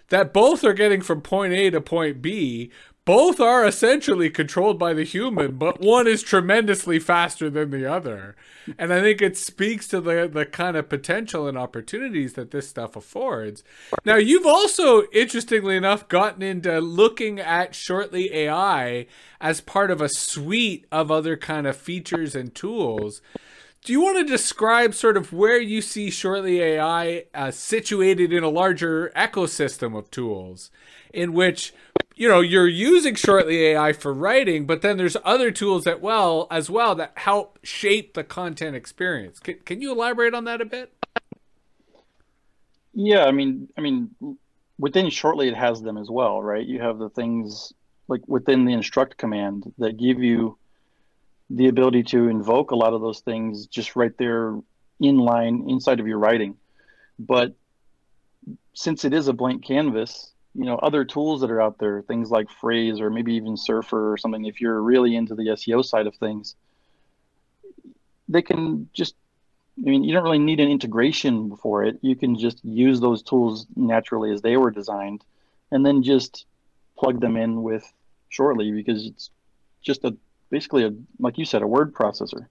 That 0.09 0.35
both 0.35 0.63
are 0.63 0.75
getting 0.75 1.01
from 1.01 1.23
point 1.23 1.55
A 1.55 1.71
to 1.71 1.81
point 1.81 2.21
B, 2.21 2.71
both 3.05 3.41
are 3.41 3.67
essentially 3.67 4.31
controlled 4.31 4.79
by 4.79 4.95
the 4.95 5.03
human, 5.03 5.57
but 5.57 5.81
one 5.81 6.07
is 6.07 6.23
tremendously 6.23 7.01
faster 7.01 7.51
than 7.51 7.71
the 7.71 7.85
other. 7.85 8.37
And 8.79 8.93
I 8.93 9.01
think 9.01 9.21
it 9.21 9.37
speaks 9.37 9.89
to 9.89 10.01
the 10.01 10.31
the 10.33 10.47
kind 10.47 10.77
of 10.77 10.89
potential 10.89 11.49
and 11.49 11.59
opportunities 11.59 12.35
that 12.35 12.53
this 12.53 12.69
stuff 12.69 12.95
affords. 12.95 13.65
Now, 14.05 14.17
you've 14.17 14.47
also 14.47 15.03
interestingly 15.13 15.77
enough 15.77 16.09
gotten 16.09 16.43
into 16.43 16.81
looking 16.81 17.41
at 17.41 17.75
shortly 17.75 18.33
AI 18.33 19.07
as 19.41 19.61
part 19.61 19.91
of 19.91 20.01
a 20.01 20.09
suite 20.09 20.87
of 20.93 21.11
other 21.11 21.37
kind 21.37 21.67
of 21.67 21.77
features 21.77 22.37
and 22.37 22.55
tools. 22.55 23.21
Do 23.85 23.93
you 23.93 24.01
want 24.01 24.19
to 24.19 24.33
describe 24.33 24.95
sort 24.95 25.17
of 25.17 25.33
where 25.33 25.61
you 25.61 25.83
see 25.83 26.09
Shortly 26.09 26.61
AI 26.61 27.25
uh, 27.35 27.51
situated 27.51 28.33
in 28.33 28.45
a 28.45 28.49
larger 28.49 29.11
ecosystem 29.17 29.99
of 29.99 30.09
tools 30.09 30.71
in 31.13 31.33
which 31.33 31.75
you 32.15 32.29
know 32.29 32.41
you're 32.41 32.69
using 32.69 33.15
shortly 33.15 33.67
ai 33.67 33.93
for 33.93 34.13
writing 34.13 34.67
but 34.67 34.83
then 34.83 34.97
there's 34.97 35.17
other 35.25 35.51
tools 35.51 35.85
that 35.85 36.01
well 36.01 36.47
as 36.51 36.69
well 36.69 36.95
that 36.95 37.13
help 37.17 37.59
shape 37.63 38.15
the 38.15 38.25
content 38.25 38.77
experience. 38.77 39.41
Can, 39.41 39.59
can 39.65 39.81
you 39.81 39.93
elaborate 39.93 40.35
on 40.35 40.45
that 40.45 40.61
a 40.61 40.65
bit? 40.65 40.93
Yeah 42.95 43.25
i 43.25 43.33
mean 43.33 43.69
i 43.77 43.81
mean 43.81 44.11
within 44.79 45.11
shortly 45.11 45.49
it 45.49 45.57
has 45.57 45.81
them 45.83 45.97
as 45.97 46.11
well 46.11 46.43
right? 46.43 46.67
You 46.67 46.81
have 46.81 46.99
the 46.99 47.11
things 47.11 47.73
like 48.09 48.23
within 48.27 48.65
the 48.65 48.73
instruct 48.73 49.17
command 49.17 49.73
that 49.79 49.97
give 49.97 50.23
you 50.23 50.59
the 51.51 51.69
ability 51.69 52.03
to 52.03 52.29
invoke 52.29 52.71
a 52.71 52.77
lot 52.77 52.93
of 52.93 53.01
those 53.01 53.21
things 53.21 53.67
just 53.67 53.97
right 53.97 54.17
there 54.19 54.59
in 55.01 55.19
line 55.19 55.67
inside 55.69 56.01
of 56.01 56.07
your 56.07 56.19
writing. 56.19 56.57
But 57.19 57.55
since 58.75 59.05
it 59.05 59.13
is 59.13 59.29
a 59.29 59.33
blank 59.33 59.65
canvas 59.65 60.32
you 60.55 60.65
know 60.65 60.77
other 60.77 61.05
tools 61.05 61.41
that 61.41 61.51
are 61.51 61.63
out 61.63 61.79
there 61.79 62.03
things 62.03 62.31
like 62.31 62.49
Frase 62.49 63.01
or 63.01 63.11
maybe 63.11 63.35
even 63.35 63.57
surfer 63.57 64.13
or 64.13 64.17
something 64.17 64.45
if 64.45 64.61
you're 64.61 64.81
really 64.81 65.17
into 65.17 65.35
the 65.35 65.45
seo 65.45 65.85
side 65.85 66.07
of 66.07 66.15
things 66.17 66.57
they 68.29 68.43
can 68.43 68.89
just 68.93 69.15
i 69.79 69.89
mean 69.89 70.05
you 70.05 70.13
don't 70.13 70.25
really 70.25 70.39
need 70.39 70.61
an 70.61 70.69
integration 70.69 71.57
for 71.57 71.85
it. 71.85 71.99
You 72.03 72.17
can 72.17 72.39
just 72.39 72.65
use 72.65 73.01
those 73.01 73.23
tools 73.23 73.67
naturally 73.77 74.33
as 74.33 74.43
they 74.43 74.57
were 74.57 74.71
designed 74.71 75.25
and 75.71 75.85
then 75.85 76.03
just 76.03 76.47
plug 76.99 77.21
them 77.21 77.37
in 77.37 77.63
with 77.63 77.91
shortly 78.29 78.71
because 78.71 79.07
it's 79.07 79.31
just 79.83 80.05
a 80.05 80.17
basically 80.51 80.85
a 80.85 80.93
like 81.19 81.39
you 81.39 81.45
said 81.45 81.63
a 81.63 81.67
word 81.67 81.95
processor. 81.95 82.47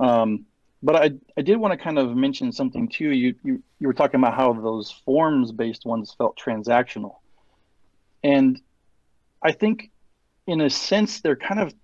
Um, 0.00 0.46
but 0.82 0.96
I, 0.96 1.10
I 1.36 1.42
did 1.42 1.56
want 1.56 1.72
to 1.72 1.82
kind 1.82 1.98
of 1.98 2.16
mention 2.16 2.52
something 2.52 2.88
too. 2.88 3.10
You, 3.10 3.34
you 3.42 3.62
you 3.78 3.86
were 3.86 3.94
talking 3.94 4.20
about 4.20 4.34
how 4.34 4.52
those 4.52 4.90
forms 4.90 5.52
based 5.52 5.84
ones 5.84 6.14
felt 6.16 6.38
transactional, 6.38 7.16
and 8.22 8.60
I 9.42 9.52
think 9.52 9.90
in 10.46 10.60
a 10.60 10.70
sense 10.70 11.20
they're 11.20 11.36
kind 11.36 11.60
of 11.60 11.74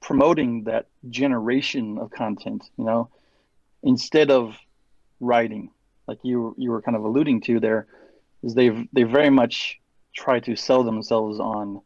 promoting 0.00 0.64
that 0.64 0.86
generation 1.08 1.98
of 1.98 2.10
content. 2.10 2.64
You 2.76 2.84
know, 2.84 3.10
instead 3.82 4.30
of 4.30 4.56
writing, 5.18 5.70
like 6.06 6.18
you 6.22 6.54
you 6.56 6.70
were 6.70 6.82
kind 6.82 6.96
of 6.96 7.04
alluding 7.04 7.40
to 7.42 7.60
there, 7.60 7.86
is 8.42 8.54
they've 8.54 8.86
they 8.92 9.02
very 9.02 9.30
much 9.30 9.80
try 10.14 10.40
to 10.40 10.56
sell 10.56 10.82
themselves 10.82 11.38
on 11.40 11.80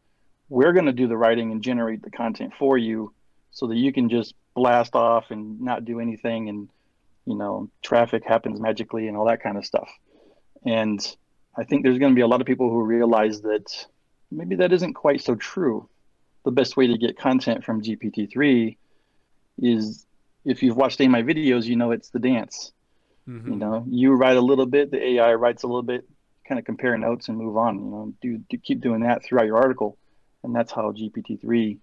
we're 0.49 0.73
going 0.73 0.85
to 0.85 0.93
do 0.93 1.07
the 1.07 1.17
writing 1.17 1.51
and 1.51 1.61
generate 1.61 2.03
the 2.03 2.11
content 2.11 2.53
for 2.57 2.77
you 2.77 3.13
so 3.51 3.67
that 3.67 3.77
you 3.77 3.91
can 3.91 4.09
just 4.09 4.35
blast 4.55 4.95
off 4.95 5.29
and 5.29 5.61
not 5.61 5.85
do 5.85 5.99
anything 5.99 6.49
and 6.49 6.69
you 7.25 7.35
know 7.35 7.69
traffic 7.83 8.23
happens 8.25 8.59
magically 8.59 9.07
and 9.07 9.15
all 9.15 9.25
that 9.25 9.43
kind 9.43 9.57
of 9.57 9.65
stuff. 9.65 9.89
And 10.65 10.99
i 11.57 11.63
think 11.63 11.83
there's 11.83 11.99
going 11.99 12.11
to 12.11 12.15
be 12.15 12.21
a 12.21 12.27
lot 12.27 12.41
of 12.41 12.47
people 12.47 12.69
who 12.69 12.81
realize 12.81 13.41
that 13.41 13.67
maybe 14.31 14.55
that 14.55 14.73
isn't 14.73 14.93
quite 14.93 15.21
so 15.21 15.35
true. 15.35 15.87
The 16.43 16.51
best 16.51 16.77
way 16.77 16.87
to 16.87 16.97
get 16.97 17.17
content 17.17 17.63
from 17.63 17.81
gpt-3 17.81 18.77
is 19.61 20.05
if 20.43 20.61
you've 20.61 20.77
watched 20.77 20.99
any 20.99 21.07
of 21.07 21.11
my 21.11 21.23
videos 21.23 21.65
you 21.65 21.75
know 21.75 21.91
it's 21.91 22.09
the 22.09 22.19
dance. 22.19 22.71
Mm-hmm. 23.27 23.51
you 23.51 23.57
know 23.57 23.83
you 23.89 24.13
write 24.13 24.37
a 24.37 24.41
little 24.41 24.67
bit 24.67 24.91
the 24.91 25.03
ai 25.03 25.33
writes 25.33 25.63
a 25.63 25.67
little 25.67 25.81
bit 25.81 26.07
kind 26.47 26.59
of 26.59 26.65
compare 26.65 26.95
notes 26.95 27.27
and 27.27 27.35
move 27.35 27.57
on 27.57 27.79
you 27.83 27.89
know 27.93 28.13
do, 28.21 28.37
do 28.49 28.57
keep 28.59 28.79
doing 28.81 29.01
that 29.01 29.23
throughout 29.23 29.47
your 29.47 29.57
article. 29.57 29.97
And 30.43 30.55
that's 30.55 30.71
how 30.71 30.91
gpt-3 30.91 31.79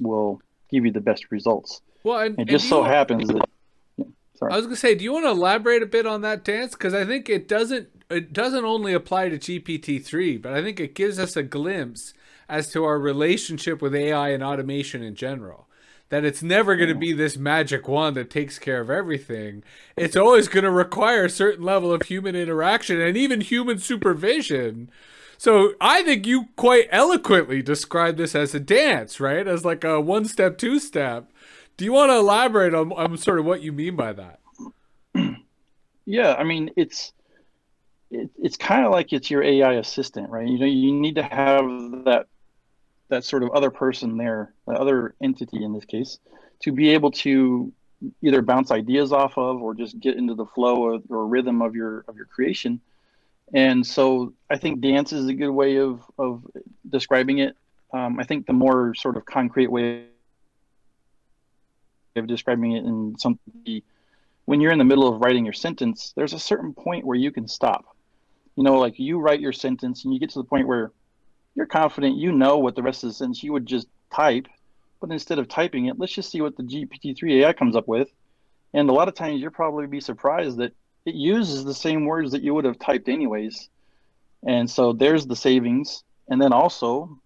will 0.00 0.40
give 0.74 0.84
you 0.84 0.92
the 0.92 1.00
best 1.00 1.30
results 1.30 1.80
well, 2.04 2.20
and, 2.20 2.38
it 2.38 2.44
just 2.44 2.68
so 2.68 2.80
want, 2.80 2.92
happens 2.92 3.28
that. 3.28 3.48
Yeah, 3.96 4.04
sorry. 4.36 4.52
I 4.52 4.56
was 4.56 4.66
gonna 4.66 4.76
say, 4.76 4.94
do 4.94 5.02
you 5.02 5.12
want 5.12 5.24
to 5.24 5.30
elaborate 5.30 5.82
a 5.82 5.86
bit 5.86 6.06
on 6.06 6.20
that 6.20 6.44
dance? 6.44 6.72
Because 6.72 6.94
I 6.94 7.04
think 7.04 7.28
it 7.28 7.48
doesn't 7.48 7.88
it 8.10 8.32
doesn't 8.32 8.64
only 8.64 8.92
apply 8.92 9.30
to 9.30 9.38
GPT 9.38 10.04
three, 10.04 10.36
but 10.36 10.52
I 10.52 10.62
think 10.62 10.78
it 10.78 10.94
gives 10.94 11.18
us 11.18 11.34
a 11.36 11.42
glimpse 11.42 12.12
as 12.48 12.70
to 12.72 12.84
our 12.84 12.98
relationship 12.98 13.80
with 13.80 13.94
AI 13.94 14.28
and 14.28 14.44
automation 14.44 15.02
in 15.02 15.14
general. 15.14 15.66
That 16.10 16.26
it's 16.26 16.42
never 16.42 16.76
going 16.76 16.90
to 16.90 16.94
be 16.94 17.14
this 17.14 17.38
magic 17.38 17.88
wand 17.88 18.14
that 18.16 18.30
takes 18.30 18.58
care 18.58 18.82
of 18.82 18.90
everything. 18.90 19.64
It's 19.96 20.14
always 20.14 20.48
going 20.48 20.64
to 20.64 20.70
require 20.70 21.24
a 21.24 21.30
certain 21.30 21.64
level 21.64 21.92
of 21.92 22.02
human 22.02 22.36
interaction 22.36 23.00
and 23.00 23.16
even 23.16 23.40
human 23.40 23.78
supervision. 23.78 24.90
So 25.44 25.74
I 25.78 26.02
think 26.02 26.26
you 26.26 26.46
quite 26.56 26.88
eloquently 26.90 27.60
described 27.60 28.16
this 28.16 28.34
as 28.34 28.54
a 28.54 28.60
dance, 28.60 29.20
right? 29.20 29.46
As 29.46 29.62
like 29.62 29.84
a 29.84 30.00
one 30.00 30.24
step, 30.24 30.56
two 30.56 30.78
step. 30.78 31.30
Do 31.76 31.84
you 31.84 31.92
want 31.92 32.10
to 32.12 32.16
elaborate 32.16 32.72
on, 32.72 32.90
on 32.92 33.14
sort 33.18 33.38
of 33.38 33.44
what 33.44 33.60
you 33.60 33.70
mean 33.70 33.94
by 33.94 34.14
that? 34.14 34.40
Yeah, 36.06 36.34
I 36.34 36.44
mean 36.44 36.70
it's 36.76 37.12
it, 38.10 38.30
it's 38.38 38.56
kind 38.56 38.86
of 38.86 38.92
like 38.92 39.12
it's 39.12 39.30
your 39.30 39.42
AI 39.42 39.74
assistant, 39.74 40.30
right? 40.30 40.46
You 40.46 40.58
know, 40.58 40.66
you 40.66 40.92
need 40.92 41.16
to 41.16 41.22
have 41.22 41.64
that 42.04 42.26
that 43.08 43.24
sort 43.24 43.42
of 43.42 43.50
other 43.50 43.70
person 43.70 44.16
there, 44.16 44.54
that 44.66 44.76
other 44.76 45.14
entity 45.22 45.62
in 45.62 45.74
this 45.74 45.84
case, 45.84 46.18
to 46.60 46.72
be 46.72 46.88
able 46.90 47.10
to 47.10 47.70
either 48.22 48.40
bounce 48.40 48.70
ideas 48.70 49.12
off 49.12 49.36
of 49.36 49.60
or 49.60 49.74
just 49.74 50.00
get 50.00 50.16
into 50.16 50.34
the 50.34 50.46
flow 50.46 50.76
or, 50.76 51.00
or 51.10 51.26
rhythm 51.26 51.60
of 51.60 51.74
your 51.74 52.06
of 52.08 52.16
your 52.16 52.26
creation. 52.26 52.80
And 53.52 53.86
so 53.86 54.32
I 54.50 54.56
think 54.56 54.80
dance 54.80 55.12
is 55.12 55.26
a 55.26 55.34
good 55.34 55.50
way 55.50 55.76
of 55.76 56.02
of 56.18 56.44
describing 56.88 57.38
it. 57.38 57.56
Um, 57.92 58.18
I 58.18 58.24
think 58.24 58.46
the 58.46 58.52
more 58.52 58.94
sort 58.94 59.16
of 59.16 59.24
concrete 59.24 59.70
way 59.70 60.06
of 62.16 62.26
describing 62.26 62.72
it 62.72 62.84
in 62.84 63.16
some 63.18 63.38
when 64.46 64.60
you're 64.60 64.72
in 64.72 64.78
the 64.78 64.84
middle 64.84 65.08
of 65.08 65.20
writing 65.20 65.44
your 65.44 65.54
sentence, 65.54 66.12
there's 66.16 66.32
a 66.32 66.38
certain 66.38 66.74
point 66.74 67.06
where 67.06 67.16
you 67.16 67.30
can 67.30 67.48
stop. 67.48 67.96
You 68.56 68.62
know, 68.62 68.78
like 68.78 68.98
you 68.98 69.18
write 69.18 69.40
your 69.40 69.52
sentence 69.52 70.04
and 70.04 70.12
you 70.12 70.20
get 70.20 70.30
to 70.30 70.38
the 70.38 70.44
point 70.44 70.68
where 70.68 70.92
you're 71.54 71.66
confident 71.66 72.16
you 72.16 72.32
know 72.32 72.58
what 72.58 72.74
the 72.74 72.82
rest 72.82 73.04
of 73.04 73.10
the 73.10 73.14
sentence 73.14 73.42
you 73.42 73.52
would 73.52 73.66
just 73.66 73.86
type, 74.12 74.46
but 75.00 75.10
instead 75.10 75.38
of 75.38 75.48
typing 75.48 75.86
it, 75.86 75.98
let's 75.98 76.12
just 76.12 76.30
see 76.30 76.40
what 76.40 76.56
the 76.56 76.62
GPT-3 76.62 77.42
AI 77.42 77.52
comes 77.52 77.76
up 77.76 77.88
with. 77.88 78.08
And 78.72 78.90
a 78.90 78.92
lot 78.92 79.08
of 79.08 79.14
times 79.14 79.40
you'll 79.40 79.50
probably 79.50 79.86
be 79.86 80.00
surprised 80.00 80.58
that 80.58 80.72
it 81.06 81.14
uses 81.14 81.64
the 81.64 81.74
same 81.74 82.06
words 82.06 82.32
that 82.32 82.42
you 82.42 82.54
would 82.54 82.64
have 82.64 82.78
typed 82.78 83.08
anyways. 83.08 83.68
And 84.46 84.70
so 84.70 84.92
there's 84.92 85.26
the 85.26 85.36
savings. 85.36 86.04
And 86.28 86.40
then 86.40 86.52
also, 86.52 87.18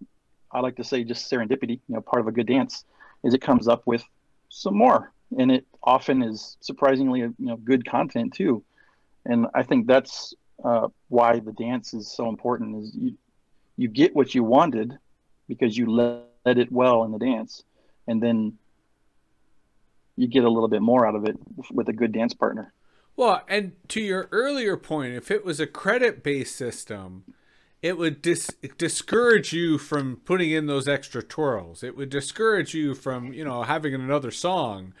I 0.51 0.59
like 0.59 0.75
to 0.77 0.83
say 0.83 1.03
just 1.03 1.31
serendipity, 1.31 1.79
you 1.87 1.95
know, 1.95 2.01
part 2.01 2.21
of 2.21 2.27
a 2.27 2.31
good 2.31 2.47
dance 2.47 2.85
is 3.23 3.33
it 3.33 3.41
comes 3.41 3.67
up 3.67 3.85
with 3.85 4.03
some 4.49 4.75
more 4.75 5.11
and 5.37 5.51
it 5.51 5.65
often 5.83 6.23
is 6.23 6.57
surprisingly 6.59 7.19
you 7.19 7.35
know 7.37 7.55
good 7.57 7.85
content 7.85 8.33
too 8.33 8.63
and 9.25 9.45
i 9.53 9.61
think 9.61 9.85
that's 9.85 10.33
uh, 10.65 10.87
why 11.09 11.39
the 11.39 11.51
dance 11.51 11.93
is 11.93 12.11
so 12.11 12.27
important 12.27 12.83
is 12.83 12.95
you 12.95 13.15
you 13.79 13.87
get 13.87 14.13
what 14.13 14.35
you 14.35 14.43
wanted 14.43 14.97
because 15.47 15.77
you 15.77 15.89
led 15.89 16.57
it 16.57 16.69
well 16.69 17.05
in 17.05 17.13
the 17.13 17.17
dance, 17.17 17.63
and 18.07 18.21
then 18.21 18.57
you 20.17 20.27
get 20.27 20.43
a 20.43 20.49
little 20.49 20.67
bit 20.67 20.81
more 20.81 21.07
out 21.07 21.15
of 21.15 21.25
it 21.25 21.37
with 21.71 21.87
a 21.87 21.93
good 21.93 22.11
dance 22.11 22.33
partner. 22.33 22.73
Well, 23.19 23.43
and 23.49 23.73
to 23.89 23.99
your 23.99 24.29
earlier 24.31 24.77
point, 24.77 25.13
if 25.13 25.29
it 25.29 25.43
was 25.43 25.59
a 25.59 25.67
credit 25.67 26.23
based 26.23 26.55
system, 26.55 27.25
it 27.81 27.97
would 27.97 28.21
dis- 28.21 28.55
discourage 28.77 29.51
you 29.51 29.77
from 29.77 30.21
putting 30.23 30.51
in 30.51 30.67
those 30.67 30.87
extra 30.87 31.21
twirls. 31.21 31.83
It 31.83 31.97
would 31.97 32.09
discourage 32.09 32.73
you 32.73 32.95
from, 32.95 33.33
you 33.33 33.43
know, 33.43 33.63
having 33.63 33.93
another 33.93 34.31
song. 34.31 34.93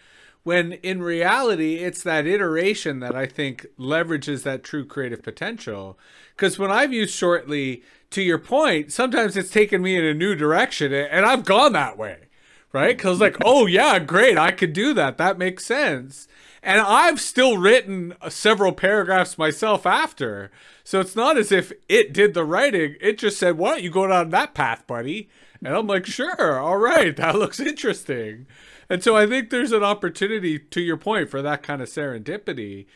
When 0.43 0.73
in 0.73 1.01
reality, 1.01 1.75
it's 1.75 2.03
that 2.03 2.27
iteration 2.27 2.99
that 2.99 3.15
I 3.15 3.25
think 3.25 3.65
leverages 3.79 4.43
that 4.43 4.65
true 4.65 4.83
creative 4.83 5.23
potential. 5.23 5.97
Because 6.35 6.59
when 6.59 6.71
I've 6.71 6.91
used 6.91 7.15
shortly, 7.15 7.83
to 8.09 8.21
your 8.21 8.37
point, 8.37 8.91
sometimes 8.91 9.37
it's 9.37 9.49
taken 9.49 9.81
me 9.81 9.95
in 9.95 10.03
a 10.03 10.13
new 10.13 10.35
direction 10.35 10.91
and 10.91 11.25
I've 11.25 11.45
gone 11.45 11.71
that 11.71 11.97
way, 11.97 12.27
right? 12.71 12.95
Because, 12.95 13.19
like, 13.19 13.37
oh, 13.43 13.65
yeah, 13.65 13.99
great, 13.99 14.37
I 14.37 14.51
could 14.51 14.73
do 14.73 14.93
that. 14.93 15.17
That 15.17 15.37
makes 15.37 15.65
sense. 15.65 16.27
And 16.61 16.81
I've 16.81 17.21
still 17.21 17.57
written 17.57 18.13
several 18.27 18.73
paragraphs 18.73 19.37
myself 19.37 19.85
after. 19.85 20.51
So 20.83 20.99
it's 20.99 21.15
not 21.15 21.37
as 21.37 21.51
if 21.51 21.71
it 21.87 22.11
did 22.11 22.33
the 22.33 22.43
writing. 22.43 22.95
It 22.99 23.17
just 23.17 23.37
said, 23.37 23.57
why 23.57 23.71
don't 23.71 23.83
you 23.83 23.89
go 23.89 24.07
down 24.07 24.29
that 24.31 24.53
path, 24.53 24.85
buddy? 24.85 25.29
And 25.63 25.75
I'm 25.75 25.87
like, 25.87 26.05
sure, 26.05 26.59
all 26.59 26.77
right, 26.77 27.15
that 27.17 27.35
looks 27.35 27.59
interesting. 27.59 28.47
And 28.89 29.03
so 29.03 29.15
I 29.15 29.27
think 29.27 29.49
there's 29.49 29.71
an 29.71 29.83
opportunity, 29.83 30.57
to 30.59 30.81
your 30.81 30.97
point, 30.97 31.29
for 31.29 31.41
that 31.41 31.63
kind 31.63 31.81
of 31.81 31.89
serendipity. 31.89 32.87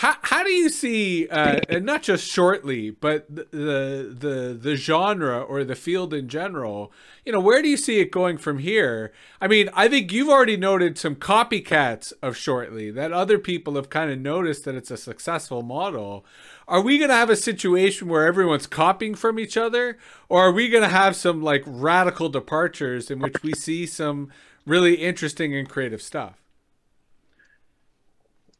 How, 0.00 0.16
how 0.20 0.44
do 0.44 0.50
you 0.50 0.68
see, 0.68 1.26
uh, 1.28 1.60
and 1.70 1.86
not 1.86 2.02
just 2.02 2.30
shortly, 2.30 2.90
but 2.90 3.34
the, 3.34 3.46
the 3.50 4.14
the 4.18 4.58
the 4.60 4.76
genre 4.76 5.40
or 5.40 5.64
the 5.64 5.74
field 5.74 6.12
in 6.12 6.28
general? 6.28 6.92
You 7.24 7.32
know, 7.32 7.40
where 7.40 7.62
do 7.62 7.68
you 7.70 7.78
see 7.78 8.00
it 8.00 8.10
going 8.10 8.36
from 8.36 8.58
here? 8.58 9.14
I 9.40 9.48
mean, 9.48 9.70
I 9.72 9.88
think 9.88 10.12
you've 10.12 10.28
already 10.28 10.58
noted 10.58 10.98
some 10.98 11.16
copycats 11.16 12.12
of 12.20 12.36
shortly 12.36 12.90
that 12.90 13.10
other 13.10 13.38
people 13.38 13.76
have 13.76 13.88
kind 13.88 14.10
of 14.10 14.18
noticed 14.18 14.66
that 14.66 14.74
it's 14.74 14.90
a 14.90 14.98
successful 14.98 15.62
model. 15.62 16.26
Are 16.68 16.82
we 16.82 16.98
going 16.98 17.08
to 17.08 17.16
have 17.16 17.30
a 17.30 17.36
situation 17.36 18.06
where 18.06 18.26
everyone's 18.26 18.66
copying 18.66 19.14
from 19.14 19.38
each 19.38 19.56
other, 19.56 19.96
or 20.28 20.48
are 20.48 20.52
we 20.52 20.68
going 20.68 20.82
to 20.82 20.90
have 20.90 21.16
some 21.16 21.42
like 21.42 21.62
radical 21.64 22.28
departures 22.28 23.10
in 23.10 23.18
which 23.18 23.42
we 23.42 23.54
see 23.54 23.86
some 23.86 24.30
really 24.66 24.96
interesting 24.96 25.56
and 25.56 25.70
creative 25.70 26.02
stuff? 26.02 26.34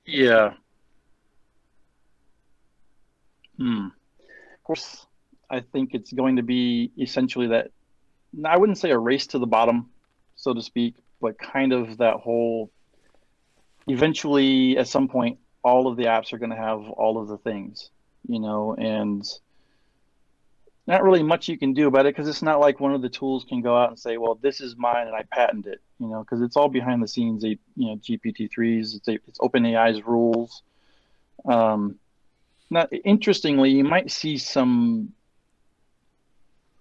Yeah, 0.06 0.54
Hmm. 3.56 3.86
Of 3.86 4.64
course, 4.64 5.06
I 5.48 5.60
think 5.60 5.94
it's 5.94 6.12
going 6.12 6.36
to 6.36 6.42
be 6.42 6.90
essentially 6.98 7.48
that. 7.48 7.70
I 8.44 8.56
wouldn't 8.56 8.78
say 8.78 8.90
a 8.90 8.98
race 8.98 9.28
to 9.28 9.38
the 9.38 9.46
bottom, 9.46 9.90
so 10.34 10.52
to 10.52 10.62
speak, 10.62 10.96
but 11.20 11.38
kind 11.38 11.72
of 11.72 11.98
that 11.98 12.16
whole. 12.16 12.70
Eventually, 13.86 14.76
at 14.76 14.88
some 14.88 15.08
point, 15.08 15.38
all 15.62 15.86
of 15.86 15.96
the 15.96 16.04
apps 16.04 16.32
are 16.32 16.38
going 16.38 16.50
to 16.50 16.56
have 16.56 16.88
all 16.90 17.18
of 17.20 17.28
the 17.28 17.38
things, 17.38 17.90
you 18.28 18.40
know, 18.40 18.74
and 18.74 19.24
not 20.86 21.02
really 21.02 21.22
much 21.22 21.48
you 21.48 21.58
can 21.58 21.72
do 21.72 21.88
about 21.88 22.06
it 22.06 22.14
because 22.14 22.28
it's 22.28 22.42
not 22.42 22.60
like 22.60 22.78
one 22.78 22.94
of 22.94 23.02
the 23.02 23.08
tools 23.08 23.44
can 23.48 23.60
go 23.60 23.76
out 23.76 23.88
and 23.88 23.98
say, 23.98 24.18
"Well, 24.18 24.36
this 24.40 24.60
is 24.60 24.76
mine 24.76 25.06
and 25.06 25.16
I 25.16 25.22
patent 25.22 25.66
it," 25.66 25.80
you 25.98 26.08
know, 26.08 26.20
because 26.20 26.42
it's 26.42 26.56
all 26.56 26.68
behind 26.68 27.02
the 27.02 27.08
scenes. 27.08 27.42
You 27.44 27.58
know, 27.76 27.96
GPT 27.96 28.50
threes, 28.50 28.94
it's, 28.94 29.08
it's 29.08 29.38
OpenAI's 29.38 30.04
rules. 30.04 30.62
Um, 31.44 31.96
now, 32.70 32.86
interestingly, 33.04 33.70
you 33.70 33.84
might 33.84 34.10
see 34.10 34.38
some 34.38 35.12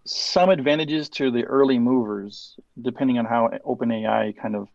some 0.08 0.50
advantages 0.50 1.10
to 1.10 1.32
the 1.32 1.44
early 1.46 1.80
movers, 1.80 2.56
depending 2.80 3.18
on 3.18 3.26
how 3.26 3.50
OpenAI 3.66 4.38
kind 4.38 4.56
of 4.56 4.68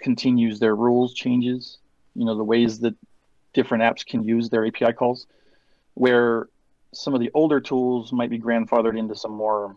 continues 0.00 0.58
their 0.58 0.74
rules 0.74 1.12
changes. 1.12 1.78
You 2.14 2.24
know, 2.24 2.36
the 2.36 2.44
ways 2.44 2.80
that 2.80 2.94
different 3.52 3.82
apps 3.82 4.06
can 4.06 4.22
use 4.22 4.48
their 4.48 4.66
API 4.66 4.92
calls, 4.92 5.26
where 5.94 6.48
some 6.92 7.14
of 7.14 7.20
the 7.20 7.30
older 7.34 7.60
tools 7.60 8.12
might 8.12 8.30
be 8.30 8.38
grandfathered 8.38 8.98
into 8.98 9.14
some 9.14 9.32
more 9.32 9.76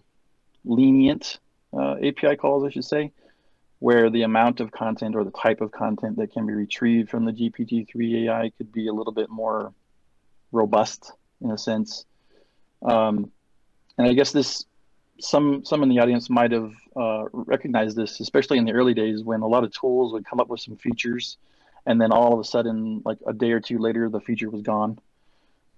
lenient 0.64 1.40
uh, 1.74 1.96
API 2.04 2.36
calls, 2.36 2.64
I 2.64 2.70
should 2.70 2.86
say, 2.86 3.12
where 3.80 4.10
the 4.10 4.24
amount 4.24 4.60
of 4.60 4.72
content 4.72 5.16
or 5.16 5.24
the 5.24 5.32
type 5.32 5.62
of 5.62 5.72
content 5.72 6.18
that 6.18 6.32
can 6.32 6.46
be 6.46 6.54
retrieved 6.54 7.10
from 7.10 7.26
the 7.26 7.32
GPT-3 7.32 8.26
AI 8.26 8.52
could 8.58 8.72
be 8.72 8.88
a 8.88 8.94
little 8.94 9.14
bit 9.14 9.30
more 9.30 9.74
robust 10.52 11.12
in 11.42 11.52
a 11.52 11.58
sense. 11.58 12.06
Um, 12.84 13.32
and 13.98 14.08
I 14.08 14.14
guess 14.14 14.32
this 14.32 14.66
some 15.20 15.66
some 15.66 15.84
in 15.84 15.90
the 15.90 16.00
audience 16.00 16.30
might 16.30 16.52
have 16.52 16.72
uh, 16.96 17.26
recognized 17.32 17.98
this, 17.98 18.20
especially 18.20 18.58
in 18.58 18.66
the 18.66 18.74
early 18.74 18.94
days 18.94 19.24
when 19.24 19.42
a 19.42 19.48
lot 19.48 19.64
of 19.64 19.72
tools 19.72 20.14
would 20.14 20.26
come 20.26 20.40
up 20.40 20.48
with 20.48 20.60
some 20.60 20.76
features, 20.78 21.38
and 21.86 22.00
then 22.00 22.12
all 22.12 22.34
of 22.34 22.40
a 22.40 22.44
sudden, 22.44 23.02
like 23.06 23.18
a 23.26 23.34
day 23.34 23.52
or 23.52 23.60
two 23.60 23.80
later, 23.80 24.10
the 24.10 24.20
feature 24.20 24.50
was 24.50 24.62
gone. 24.62 25.00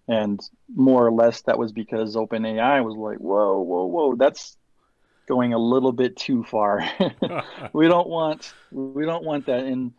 And 0.08 0.40
more 0.76 1.06
or 1.06 1.12
less, 1.12 1.44
that 1.44 1.60
was 1.60 1.72
because 1.72 2.16
OpenAI 2.16 2.84
was 2.84 2.96
like, 2.96 3.20
"Whoa, 3.20 3.62
whoa, 3.62 3.86
whoa, 3.86 4.16
that's 4.16 4.58
going 5.28 5.54
a 5.54 5.60
little 5.60 5.92
bit 5.92 6.18
too 6.18 6.44
far. 6.44 6.84
we 7.74 7.88
don't 7.88 8.10
want 8.10 8.54
we 8.72 9.06
don't 9.06 9.24
want 9.24 9.46
that." 9.46 9.66
And 9.66 9.94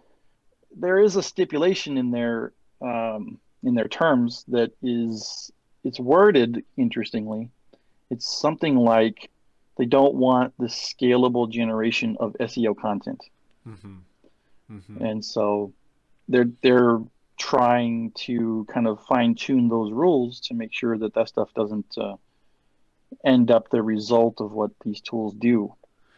there 0.77 0.99
is 0.99 1.17
a 1.17 1.23
stipulation 1.23 1.97
in 1.97 2.11
there 2.11 2.53
um, 2.83 3.39
in 3.63 3.75
their 3.75 3.89
terms 3.89 4.45
that 4.49 4.73
is 4.83 5.51
it's 5.85 6.01
worded 6.01 6.65
interestingly. 6.77 7.51
It's 8.11 8.27
something 8.27 8.77
like 8.77 9.31
they 9.79 9.87
don't 9.87 10.15
want 10.15 10.53
the 10.59 10.67
scalable 10.67 11.51
generation 11.51 12.17
of 12.21 12.35
SEO 12.41 12.77
content, 12.77 13.23
mm-hmm. 13.67 13.97
Mm-hmm. 14.71 15.05
and 15.05 15.25
so 15.25 15.73
they're 16.29 16.51
they're 16.63 17.01
trying 17.39 18.11
to 18.13 18.67
kind 18.73 18.87
of 18.87 19.03
fine 19.07 19.35
tune 19.35 19.69
those 19.69 19.93
rules 19.93 20.41
to 20.41 20.55
make 20.55 20.73
sure 20.73 20.99
that 20.99 21.15
that 21.15 21.29
stuff 21.29 21.49
doesn't 21.55 21.97
uh, 21.97 22.17
end 23.25 23.51
up 23.51 23.71
the 23.71 23.83
result 23.83 24.41
of 24.41 24.53
what 24.53 24.71
these 24.85 25.01
tools 25.01 25.35
do, 25.35 25.73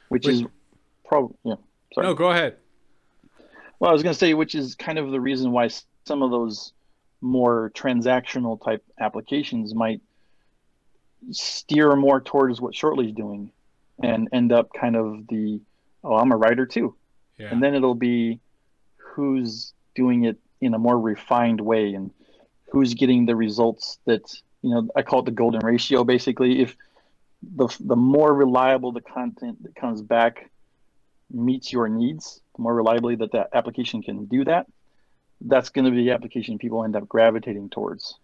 which, 0.09 0.27
which 0.27 0.35
is 0.35 0.45
probably 1.05 1.37
yeah. 1.45 1.55
Sorry. 1.95 2.07
No, 2.07 2.15
go 2.15 2.31
ahead. 2.31 2.57
Well, 3.79 3.91
I 3.91 3.93
was 3.93 4.03
going 4.03 4.15
to 4.15 4.19
say, 4.19 4.35
which 4.35 4.55
is 4.55 4.75
kind 4.75 4.99
of 4.99 5.11
the 5.11 5.21
reason 5.21 5.53
why 5.53 5.69
some 6.05 6.23
of 6.23 6.31
those 6.31 6.73
more 7.23 7.71
transactional 7.75 8.63
type 8.63 8.85
applications 8.99 9.75
might 9.75 10.01
steer 11.31 11.95
more 11.95 12.21
towards 12.21 12.61
what 12.61 12.75
Shortly's 12.75 13.13
doing 13.13 13.51
and 14.03 14.29
end 14.33 14.53
up 14.53 14.73
kind 14.73 14.97
of 14.97 15.27
the 15.29 15.61
oh 16.03 16.17
I'm 16.17 16.33
a 16.33 16.37
writer 16.37 16.67
too. 16.67 16.95
Yeah. 17.39 17.49
And 17.51 17.63
then 17.63 17.75
it'll 17.75 17.95
be 17.95 18.41
who's 18.97 19.73
doing 19.95 20.25
it 20.25 20.37
in 20.61 20.75
a 20.75 20.79
more 20.79 20.99
refined 20.99 21.61
way 21.61 21.95
and 21.95 22.11
who's 22.71 22.95
getting 22.95 23.27
the 23.27 23.37
results 23.37 23.99
that 24.05 24.23
you 24.63 24.71
know 24.71 24.89
I 24.97 25.03
call 25.03 25.21
it 25.21 25.27
the 25.27 25.31
golden 25.31 25.65
ratio 25.65 26.05
basically 26.05 26.61
if 26.61 26.77
the 27.57 27.69
the 27.81 27.97
more 27.97 28.35
reliable 28.35 28.93
the 28.93 29.01
content 29.01 29.63
that 29.63 29.75
comes 29.75 30.03
back 30.03 30.51
meets 31.33 31.73
your 31.73 31.89
needs, 31.89 32.41
the 32.57 32.63
more 32.63 32.75
reliably 32.75 33.17
that 33.17 33.33
that 33.33 33.49
application 33.55 34.03
can 34.03 34.27
do 34.27 34.45
that, 34.45 34.67
that's 35.47 35.69
going 35.69 35.85
to 35.85 35.91
be 35.91 36.05
the 36.05 36.11
application 36.11 36.59
people 36.59 36.85
end 36.85 36.97
up 36.97 37.09
gravitating 37.09 37.71
towards 37.71 38.17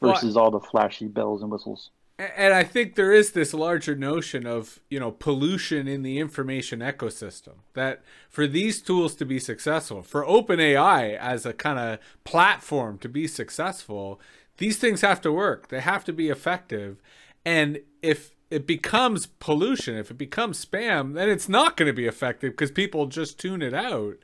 versus 0.00 0.34
well, 0.34 0.44
all 0.44 0.50
the 0.50 0.60
flashy 0.60 1.06
bells 1.06 1.42
and 1.42 1.50
whistles. 1.50 1.90
And 2.18 2.54
I 2.54 2.62
think 2.62 2.94
there 2.94 3.12
is 3.12 3.32
this 3.32 3.52
larger 3.54 3.96
notion 3.96 4.46
of, 4.46 4.78
you 4.90 5.00
know, 5.00 5.10
pollution 5.10 5.88
in 5.88 6.02
the 6.02 6.18
information 6.18 6.80
ecosystem 6.80 7.54
that 7.74 8.02
for 8.28 8.46
these 8.46 8.80
tools 8.80 9.14
to 9.16 9.24
be 9.24 9.40
successful, 9.40 10.02
for 10.02 10.24
OpenAI 10.24 11.16
as 11.16 11.46
a 11.46 11.52
kind 11.52 11.78
of 11.78 11.98
platform 12.24 12.98
to 12.98 13.08
be 13.08 13.26
successful, 13.26 14.20
these 14.58 14.78
things 14.78 15.00
have 15.00 15.20
to 15.22 15.32
work. 15.32 15.68
They 15.68 15.80
have 15.80 16.04
to 16.04 16.12
be 16.12 16.28
effective. 16.28 17.02
And 17.44 17.80
if 18.02 18.36
it 18.50 18.66
becomes 18.66 19.26
pollution, 19.26 19.96
if 19.96 20.10
it 20.10 20.18
becomes 20.18 20.64
spam, 20.64 21.14
then 21.14 21.28
it's 21.28 21.48
not 21.48 21.76
going 21.76 21.88
to 21.88 21.94
be 21.94 22.06
effective 22.06 22.52
because 22.52 22.70
people 22.70 23.06
just 23.06 23.40
tune 23.40 23.62
it 23.62 23.74
out. 23.74 24.16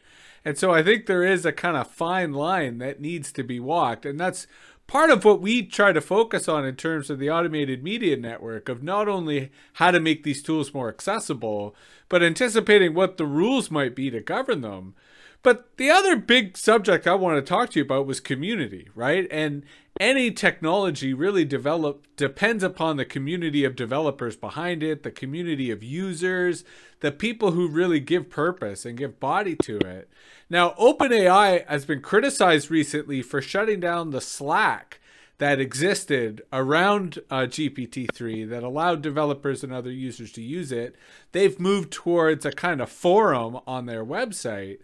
And 0.45 0.57
so 0.57 0.71
I 0.71 0.83
think 0.83 1.07
there 1.07 1.25
is 1.25 1.45
a 1.45 1.53
kind 1.53 1.77
of 1.77 1.91
fine 1.91 2.33
line 2.33 2.79
that 2.79 3.01
needs 3.01 3.33
to 3.33 3.43
be 3.43 3.61
walked. 3.61 4.07
And 4.07 4.19
that's 4.19 4.47
part 4.87 5.11
of 5.11 5.25
what 5.25 5.41
we 5.41 5.63
try 5.63 5.93
to 5.93 6.01
focus 6.01 6.49
on 6.49 6.65
in 6.65 6.75
terms 6.75 7.11
of 7.11 7.19
the 7.19 7.31
automated 7.31 7.85
media 7.85 8.17
network 8.17 8.69
of 8.69 8.83
not 8.83 9.09
only 9.09 9.51
how 9.75 9.91
to 9.91 10.01
make 10.01 10.25
these 10.25 10.43
tools 10.43 10.73
more 10.73 10.89
accessible, 10.89 11.77
but 12.09 12.23
anticipating 12.23 12.95
what 12.95 13.19
the 13.19 13.27
rules 13.27 13.71
might 13.71 13.95
be 13.95 14.11
to 14.11 14.21
govern 14.21 14.63
them. 14.63 14.95
But 15.43 15.77
the 15.77 15.91
other 15.91 16.17
big 16.17 16.57
subject 16.57 17.07
I 17.07 17.15
want 17.15 17.37
to 17.37 17.49
talk 17.49 17.71
to 17.71 17.79
you 17.79 17.85
about 17.85 18.07
was 18.07 18.21
community, 18.21 18.89
right? 18.95 19.27
And 19.31 19.65
any 20.01 20.31
technology 20.31 21.15
really 21.15 21.45
develop 21.45 22.07
depends 22.17 22.63
upon 22.63 22.97
the 22.97 23.05
community 23.05 23.65
of 23.65 23.77
developers 23.77 24.37
behind 24.37 24.83
it, 24.83 25.03
the 25.03 25.11
community 25.11 25.71
of 25.71 25.83
users, 25.83 26.65
the 27.01 27.13
people 27.13 27.53
who 27.53 27.69
really 27.69 28.01
give 28.01 28.31
purpose 28.31 28.85
and 28.85 28.99
give 28.99 29.21
body 29.21 29.57
to 29.63 29.79
it. 29.79 30.09
Now, 30.51 30.71
OpenAI 30.71 31.67
has 31.69 31.85
been 31.85 32.01
criticized 32.01 32.71
recently 32.71 33.23
for 33.23 33.41
shutting 33.41 33.81
down 33.81 34.11
the 34.11 34.21
Slack 34.21 35.01
that 35.39 35.61
existed 35.61 36.43
around 36.53 37.21
uh, 37.31 37.43
GPT-3 37.43 38.49
that 38.49 38.65
allowed 38.65 39.03
developers 39.03 39.63
and 39.63 39.73
other 39.73 39.91
users 39.91 40.33
to 40.33 40.43
use 40.43 40.73
it, 40.73 40.97
they've 41.33 41.61
moved 41.61 41.93
towards 41.93 42.45
a 42.45 42.53
kind 42.53 42.81
of 42.81 42.91
forum 42.91 43.59
on 43.67 43.87
their 43.87 44.05
website. 44.05 44.79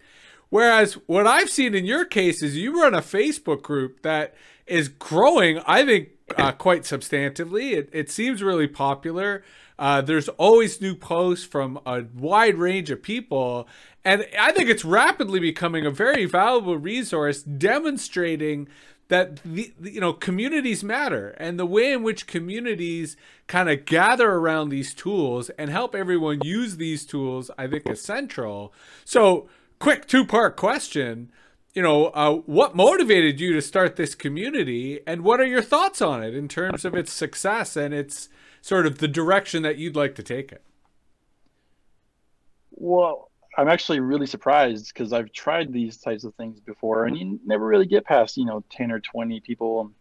Whereas 0.55 0.93
what 1.09 1.27
I've 1.27 1.51
seen 1.51 1.75
in 1.75 1.85
your 1.85 2.05
case 2.05 2.40
is 2.40 2.57
you 2.57 2.81
run 2.81 2.95
a 2.95 3.01
Facebook 3.01 3.61
group 3.61 4.03
that 4.03 4.37
is 4.69 4.87
growing, 4.87 5.59
I 5.67 5.85
think, 5.85 6.11
uh, 6.38 6.53
quite 6.53 6.83
substantively. 6.83 7.73
It, 7.73 7.90
it 7.93 8.09
seems 8.09 8.40
really 8.40 8.69
popular. 8.69 9.43
Uh, 9.81 10.01
there's 10.01 10.29
always 10.29 10.81
new 10.81 10.95
posts 10.95 11.45
from 11.45 11.81
a 11.85 12.05
wide 12.14 12.57
range 12.57 12.88
of 12.88 13.03
people. 13.03 13.67
And 14.05 14.29
I 14.38 14.53
think 14.53 14.71
it's 14.71 14.85
rapidly 14.85 15.40
becoming 15.40 15.87
a 15.87 15.90
very 15.90 16.25
valuable 16.25 16.79
resource 16.79 17.43
demonstrating 17.43 18.69
that 19.09 19.40
the, 19.45 19.73
you 19.83 20.01
know 20.01 20.12
communities 20.12 20.85
matter 20.85 21.31
and 21.31 21.59
the 21.59 21.67
way 21.67 21.93
in 21.93 22.03
which 22.05 22.27
communities 22.29 23.17
kind 23.49 23.69
of 23.69 23.85
gather 23.85 24.31
around 24.31 24.69
these 24.69 24.95
tools 24.95 25.51
and 25.59 25.69
help 25.69 25.95
everyone 25.95 26.40
use 26.43 26.79
these 26.79 27.05
tools 27.05 27.51
i 27.59 27.67
think 27.67 27.87
is 27.87 28.01
central 28.01 28.73
so 29.05 29.47
quick 29.85 30.07
two 30.09 30.25
part 30.25 30.57
question 30.57 31.31
you 31.75 31.83
know 31.83 32.07
uh, 32.07 32.37
what 32.47 32.75
motivated 32.75 33.38
you 33.38 33.53
to 33.53 33.61
start 33.61 33.97
this 33.97 34.14
community 34.14 34.99
and 35.07 35.23
what 35.23 35.40
are 35.40 35.47
your 35.47 35.61
thoughts 35.61 36.01
on 36.01 36.23
it 36.23 36.35
in 36.35 36.49
terms 36.49 36.87
of 36.87 36.94
its 36.94 37.12
success 37.12 37.77
and 37.77 37.92
its 37.92 38.31
sort 38.62 38.87
of 38.87 38.97
the 38.97 39.07
direction 39.07 39.62
that 39.62 39.77
you'd 39.77 39.94
like 39.94 40.14
to 40.14 40.23
take 40.23 40.51
it 40.51 40.62
well 42.70 43.31
I'm 43.59 43.68
actually 43.68 44.01
really 44.01 44.27
surprised 44.27 44.88
because 44.88 45.12
I've 45.12 45.33
tried 45.33 45.70
these 45.70 45.99
types 45.99 46.25
of 46.25 46.35
things 46.35 46.59
before, 46.61 47.05
and 47.05 47.16
you 47.16 47.38
never 47.47 47.64
really 47.64 47.87
get 47.87 48.05
past 48.05 48.37
you 48.37 48.44
know 48.44 48.64
ten 48.68 48.90
or 48.90 48.99
twenty 48.99 49.38
people, 49.38 49.92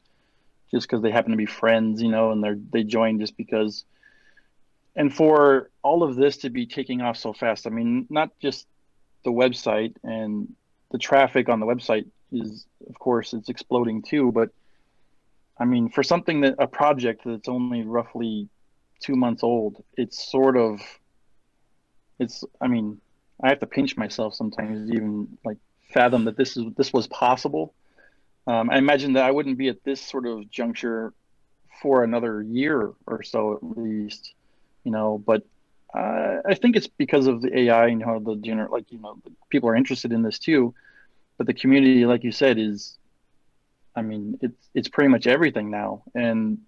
just 0.71 0.87
because 0.87 1.03
they 1.03 1.11
happen 1.11 1.29
to 1.29 1.37
be 1.37 1.45
friends, 1.45 2.01
you 2.01 2.09
know, 2.09 2.31
and 2.31 2.43
they're 2.43 2.57
they 2.71 2.83
join 2.83 3.19
just 3.19 3.37
because. 3.37 3.85
And 4.95 5.13
for 5.13 5.69
all 5.83 6.01
of 6.01 6.15
this 6.15 6.37
to 6.37 6.49
be 6.49 6.65
taking 6.65 7.01
off 7.01 7.17
so 7.17 7.31
fast, 7.31 7.67
I 7.67 7.69
mean, 7.69 8.07
not 8.09 8.31
just 8.39 8.65
the 9.23 9.31
website 9.31 9.95
and 10.03 10.53
the 10.91 10.97
traffic 10.97 11.49
on 11.49 11.59
the 11.59 11.65
website 11.65 12.05
is, 12.31 12.65
of 12.87 12.97
course, 12.99 13.33
it's 13.33 13.49
exploding 13.49 14.01
too. 14.01 14.31
But 14.31 14.49
I 15.57 15.65
mean, 15.65 15.89
for 15.89 16.03
something 16.03 16.41
that 16.41 16.55
a 16.59 16.67
project 16.67 17.21
that's 17.25 17.47
only 17.47 17.83
roughly 17.83 18.49
two 18.99 19.15
months 19.15 19.43
old, 19.43 19.83
it's 19.97 20.31
sort 20.31 20.57
of, 20.57 20.81
it's, 22.19 22.43
I 22.61 22.67
mean, 22.67 22.99
I 23.41 23.49
have 23.49 23.59
to 23.59 23.67
pinch 23.67 23.97
myself 23.97 24.33
sometimes 24.33 24.91
even 24.91 25.37
like 25.43 25.57
fathom 25.93 26.25
that 26.25 26.37
this 26.37 26.57
is 26.57 26.65
this 26.75 26.93
was 26.93 27.07
possible. 27.07 27.73
Um, 28.47 28.69
I 28.69 28.77
imagine 28.77 29.13
that 29.13 29.23
I 29.23 29.31
wouldn't 29.31 29.57
be 29.57 29.69
at 29.69 29.83
this 29.83 30.01
sort 30.01 30.25
of 30.25 30.49
juncture 30.49 31.13
for 31.81 32.03
another 32.03 32.41
year 32.41 32.93
or 33.07 33.23
so 33.23 33.53
at 33.53 33.77
least, 33.77 34.33
you 34.83 34.91
know. 34.91 35.21
But 35.25 35.45
uh, 35.93 36.37
I 36.45 36.55
think 36.55 36.75
it's 36.75 36.87
because 36.87 37.27
of 37.27 37.41
the 37.41 37.59
AI 37.59 37.87
and 37.87 38.03
how 38.03 38.19
the 38.19 38.35
general 38.35 38.71
like 38.71 38.91
you 38.91 38.99
know 38.99 39.21
people 39.49 39.69
are 39.69 39.75
interested 39.75 40.11
in 40.11 40.23
this 40.23 40.39
too. 40.39 40.73
But 41.37 41.47
the 41.47 41.53
community, 41.53 42.05
like 42.05 42.23
you 42.23 42.31
said, 42.31 42.57
is, 42.59 42.97
I 43.95 44.01
mean, 44.01 44.37
it's 44.41 44.69
it's 44.73 44.87
pretty 44.87 45.09
much 45.09 45.27
everything 45.27 45.69
now, 45.69 46.03
and 46.15 46.59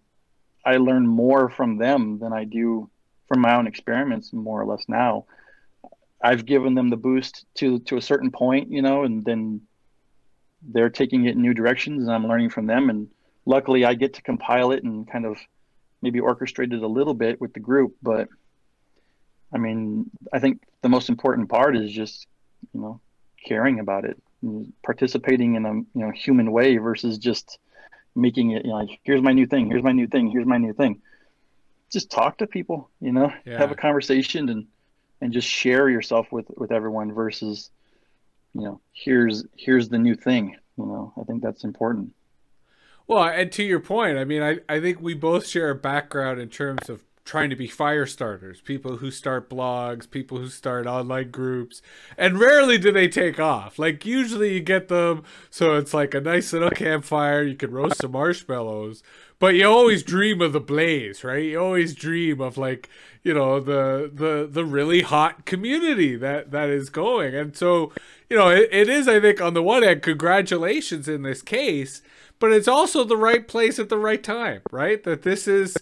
I 0.63 0.77
learn 0.77 1.07
more 1.07 1.49
from 1.49 1.77
them 1.77 2.19
than 2.19 2.33
I 2.33 2.43
do 2.43 2.89
from 3.27 3.41
my 3.41 3.55
own 3.55 3.67
experiments, 3.67 4.31
more 4.31 4.61
or 4.61 4.65
less 4.65 4.85
now. 4.88 5.25
I've 6.23 6.45
given 6.45 6.75
them 6.75 6.89
the 6.89 6.97
boost 6.97 7.45
to 7.55 7.79
to 7.79 7.97
a 7.97 8.01
certain 8.01 8.31
point, 8.31 8.71
you 8.71 8.81
know, 8.81 9.03
and 9.03 9.25
then 9.25 9.61
they're 10.61 10.89
taking 10.89 11.25
it 11.25 11.35
in 11.35 11.41
new 11.41 11.53
directions, 11.53 12.03
and 12.03 12.11
I'm 12.11 12.27
learning 12.27 12.51
from 12.51 12.67
them. 12.67 12.89
And 12.89 13.07
luckily, 13.45 13.85
I 13.85 13.95
get 13.95 14.13
to 14.15 14.21
compile 14.21 14.71
it 14.71 14.83
and 14.83 15.09
kind 15.09 15.25
of 15.25 15.38
maybe 16.01 16.19
orchestrate 16.19 16.73
it 16.73 16.83
a 16.83 16.88
little 16.88 17.13
bit 17.13 17.41
with 17.41 17.53
the 17.53 17.59
group. 17.59 17.95
But 18.01 18.29
I 19.53 19.58
mean, 19.58 20.10
I 20.34 20.39
think 20.39 20.62
the 20.81 20.89
most 20.89 21.10
important 21.10 21.49
part 21.49 21.77
is 21.77 21.91
just 21.91 22.27
you 22.73 22.81
know 22.81 22.99
caring 23.45 23.79
about 23.79 24.05
it, 24.05 24.21
participating 24.84 25.55
in 25.55 25.65
a 25.65 25.73
you 25.73 25.88
know 25.93 26.12
human 26.12 26.51
way 26.51 26.77
versus 26.77 27.17
just 27.17 27.60
making 28.15 28.51
it 28.51 28.65
you 28.65 28.71
know, 28.71 28.77
like 28.77 28.99
here's 29.03 29.21
my 29.21 29.34
new 29.34 29.45
thing, 29.45 29.67
here's 29.67 29.84
my 29.84 29.91
new 29.91 30.08
thing, 30.08 30.29
here's 30.29 30.45
my 30.45 30.58
new 30.58 30.73
thing. 30.73 31.01
Just 31.91 32.10
talk 32.10 32.39
to 32.39 32.47
people, 32.47 32.89
you 32.99 33.12
know, 33.12 33.31
yeah. 33.45 33.58
have 33.58 33.71
a 33.71 33.75
conversation 33.75 34.49
and 34.49 34.67
and 35.21 35.34
just 35.34 35.47
share 35.47 35.89
yourself 35.89 36.31
with 36.31 36.45
with 36.55 36.71
everyone 36.71 37.13
versus 37.13 37.69
you 38.53 38.62
know 38.62 38.79
here's 38.93 39.45
here's 39.58 39.89
the 39.89 39.97
new 39.97 40.15
thing 40.15 40.55
you 40.77 40.86
know 40.86 41.13
i 41.19 41.23
think 41.23 41.41
that's 41.43 41.63
important 41.63 42.13
well 43.08 43.23
and 43.23 43.51
to 43.51 43.63
your 43.63 43.79
point 43.79 44.17
i 44.17 44.23
mean 44.23 44.41
i, 44.41 44.58
I 44.69 44.79
think 44.79 45.01
we 45.01 45.13
both 45.13 45.47
share 45.47 45.69
a 45.69 45.75
background 45.75 46.39
in 46.39 46.49
terms 46.49 46.89
of 46.89 47.03
trying 47.25 47.49
to 47.49 47.55
be 47.55 47.67
fire 47.67 48.05
starters 48.05 48.61
people 48.61 48.97
who 48.97 49.09
start 49.09 49.49
blogs 49.49 50.09
people 50.09 50.38
who 50.38 50.47
start 50.47 50.85
online 50.85 51.31
groups 51.31 51.81
and 52.17 52.39
rarely 52.39 52.77
do 52.77 52.91
they 52.91 53.07
take 53.07 53.39
off. 53.39 53.79
Like 53.79 54.05
usually 54.05 54.53
you 54.53 54.59
get 54.59 54.88
them 54.88 55.23
so 55.49 55.75
it's 55.75 55.93
like 55.93 56.13
a 56.13 56.21
nice 56.21 56.53
little 56.53 56.69
campfire 56.69 57.43
you 57.43 57.55
can 57.55 57.71
roast 57.71 58.01
some 58.01 58.11
marshmallows 58.11 59.01
but 59.39 59.55
you 59.55 59.65
always 59.65 60.03
dream 60.03 60.39
of 60.39 60.53
the 60.53 60.59
blaze 60.59 61.23
right? 61.23 61.43
You 61.43 61.59
always 61.59 61.95
dream 61.95 62.39
of 62.39 62.57
like 62.57 62.89
you 63.23 63.33
know 63.33 63.59
the 63.59 64.09
the 64.13 64.47
the 64.49 64.63
really 64.63 65.01
hot 65.01 65.45
community 65.45 66.15
that 66.15 66.51
that 66.51 66.69
is 66.69 66.89
going. 66.91 67.33
And 67.33 67.57
so 67.57 67.91
you 68.29 68.38
know 68.38 68.49
it, 68.49 68.69
it 68.71 68.88
is 68.88 69.07
i 69.07 69.19
think 69.19 69.41
on 69.41 69.53
the 69.53 69.63
one 69.63 69.83
hand 69.83 70.01
congratulations 70.01 71.07
in 71.07 71.21
this 71.23 71.41
case 71.41 72.01
but 72.39 72.51
it's 72.51 72.67
also 72.67 73.03
the 73.03 73.17
right 73.17 73.47
place 73.47 73.79
at 73.79 73.89
the 73.89 73.97
right 73.97 74.23
time 74.23 74.61
right? 74.71 75.03
That 75.03 75.23
this 75.23 75.47
is 75.47 75.75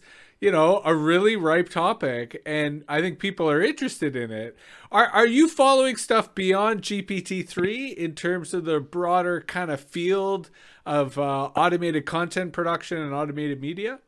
you 0.44 0.52
know 0.52 0.82
a 0.84 0.94
really 0.94 1.38
ripe 1.38 1.70
topic 1.70 2.42
and 2.46 2.84
i 2.90 3.00
think 3.00 3.18
people 3.18 3.50
are 3.50 3.62
interested 3.62 4.14
in 4.14 4.30
it 4.30 4.58
are 4.92 5.08
are 5.08 5.26
you 5.26 5.48
following 5.48 5.96
stuff 5.96 6.36
beyond 6.36 6.82
gpt-3 6.82 7.94
in 7.94 8.14
terms 8.14 8.54
of 8.54 8.66
the 8.66 8.82
broader 8.82 9.40
kind 9.40 9.72
of 9.72 9.80
field 9.80 10.50
of 10.86 11.18
uh, 11.18 11.46
automated 11.56 12.06
content 12.06 12.52
production 12.52 12.98
and 12.98 13.14
automated 13.14 13.62
media 13.62 14.00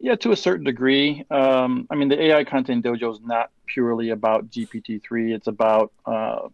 yeah, 0.00 0.16
to 0.16 0.32
a 0.32 0.36
certain 0.36 0.64
degree. 0.64 1.24
Um, 1.30 1.86
I 1.88 1.94
mean, 1.94 2.08
the 2.08 2.20
AI 2.24 2.44
Content 2.44 2.84
Dojo 2.84 3.10
is 3.10 3.20
not 3.22 3.50
purely 3.64 4.10
about 4.10 4.50
GPT-3. 4.50 5.34
It's 5.34 5.46
about 5.46 5.92
uh, 6.04 6.48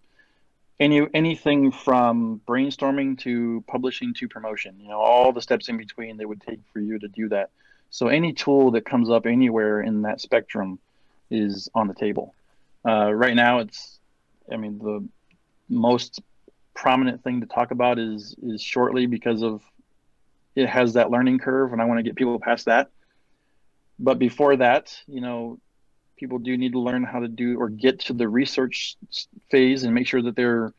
any 0.80 1.06
anything 1.14 1.70
from 1.70 2.40
brainstorming 2.48 3.18
to 3.20 3.62
publishing 3.68 4.14
to 4.14 4.28
promotion. 4.28 4.76
You 4.80 4.88
know, 4.88 4.98
all 4.98 5.32
the 5.32 5.42
steps 5.42 5.68
in 5.68 5.76
between 5.76 6.16
they 6.16 6.24
would 6.24 6.40
take 6.40 6.60
for 6.72 6.80
you 6.80 6.98
to 6.98 7.08
do 7.08 7.28
that. 7.28 7.50
So 7.90 8.08
any 8.08 8.32
tool 8.32 8.72
that 8.72 8.84
comes 8.84 9.10
up 9.10 9.26
anywhere 9.26 9.80
in 9.80 10.02
that 10.02 10.20
spectrum 10.20 10.78
is 11.30 11.68
on 11.74 11.86
the 11.86 11.94
table. 11.94 12.34
Uh, 12.84 13.12
right 13.12 13.34
now, 13.34 13.58
it's, 13.58 13.98
I 14.50 14.56
mean, 14.56 14.78
the 14.78 15.06
most 15.68 16.20
prominent 16.74 17.22
thing 17.22 17.40
to 17.42 17.46
talk 17.46 17.70
about 17.70 17.98
is 17.98 18.34
is 18.42 18.62
shortly 18.62 19.06
because 19.06 19.42
of 19.42 19.62
it 20.56 20.66
has 20.68 20.94
that 20.94 21.10
learning 21.10 21.38
curve, 21.38 21.72
and 21.72 21.80
I 21.80 21.84
want 21.84 21.98
to 21.98 22.02
get 22.02 22.16
people 22.16 22.40
past 22.40 22.64
that 22.64 22.90
but 24.00 24.18
before 24.18 24.56
that, 24.56 24.96
you 25.06 25.20
know, 25.20 25.60
people 26.20 26.38
do 26.38 26.56
need 26.58 26.72
to 26.72 26.78
learn 26.78 27.02
how 27.02 27.18
to 27.18 27.28
do 27.28 27.58
or 27.58 27.70
get 27.70 27.98
to 27.98 28.12
the 28.12 28.28
research 28.28 28.96
phase 29.50 29.82
and 29.84 29.94
make 29.94 30.06
sure 30.06 30.20
that 30.20 30.36
they're 30.36 30.72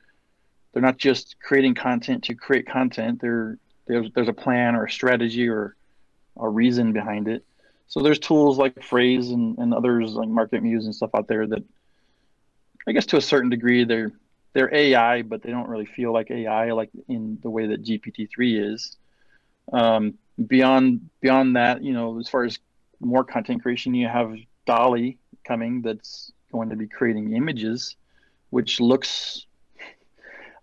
they're 0.71 0.83
not 0.83 0.97
just 0.97 1.35
creating 1.41 1.73
content 1.73 2.23
to 2.25 2.35
create 2.35 2.67
content. 2.67 3.19
They're 3.19 3.57
there's 3.87 4.09
there's 4.13 4.27
a 4.27 4.33
plan 4.33 4.75
or 4.75 4.85
a 4.85 4.91
strategy 4.91 5.49
or 5.49 5.75
a 6.39 6.47
reason 6.47 6.93
behind 6.93 7.27
it. 7.27 7.43
So 7.87 8.01
there's 8.01 8.19
tools 8.19 8.57
like 8.57 8.75
Frase 8.75 9.33
and, 9.33 9.57
and 9.57 9.73
others 9.73 10.13
like 10.13 10.29
MarketMuse 10.29 10.85
and 10.85 10.95
stuff 10.95 11.09
out 11.13 11.27
there 11.27 11.45
that 11.47 11.63
I 12.87 12.93
guess 12.93 13.07
to 13.07 13.17
a 13.17 13.21
certain 13.21 13.49
degree 13.49 13.83
they're 13.83 14.11
they're 14.53 14.73
AI, 14.73 15.23
but 15.23 15.41
they 15.41 15.49
don't 15.49 15.67
really 15.67 15.85
feel 15.87 16.13
like 16.13 16.29
AI 16.29 16.71
like 16.71 16.91
in 17.07 17.39
the 17.41 17.49
way 17.49 17.67
that 17.67 17.83
GPT-3 17.83 18.73
is. 18.73 18.95
Um, 19.73 20.13
beyond 20.47 21.09
beyond 21.19 21.55
that, 21.55 21.83
you 21.83 21.93
know, 21.93 22.19
as 22.19 22.29
far 22.29 22.43
as 22.43 22.59
more 22.99 23.23
content 23.23 23.63
creation, 23.63 23.95
you 23.95 24.07
have 24.07 24.35
DALL-E 24.67 25.17
coming 25.43 25.81
that's 25.81 26.31
going 26.51 26.69
to 26.69 26.75
be 26.75 26.87
creating 26.87 27.33
images, 27.33 27.95
which 28.49 28.79
looks. 28.79 29.45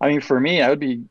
I 0.00 0.08
mean, 0.08 0.20
for 0.20 0.38
me, 0.38 0.62
I 0.62 0.68
would 0.68 0.80
be 0.80 1.04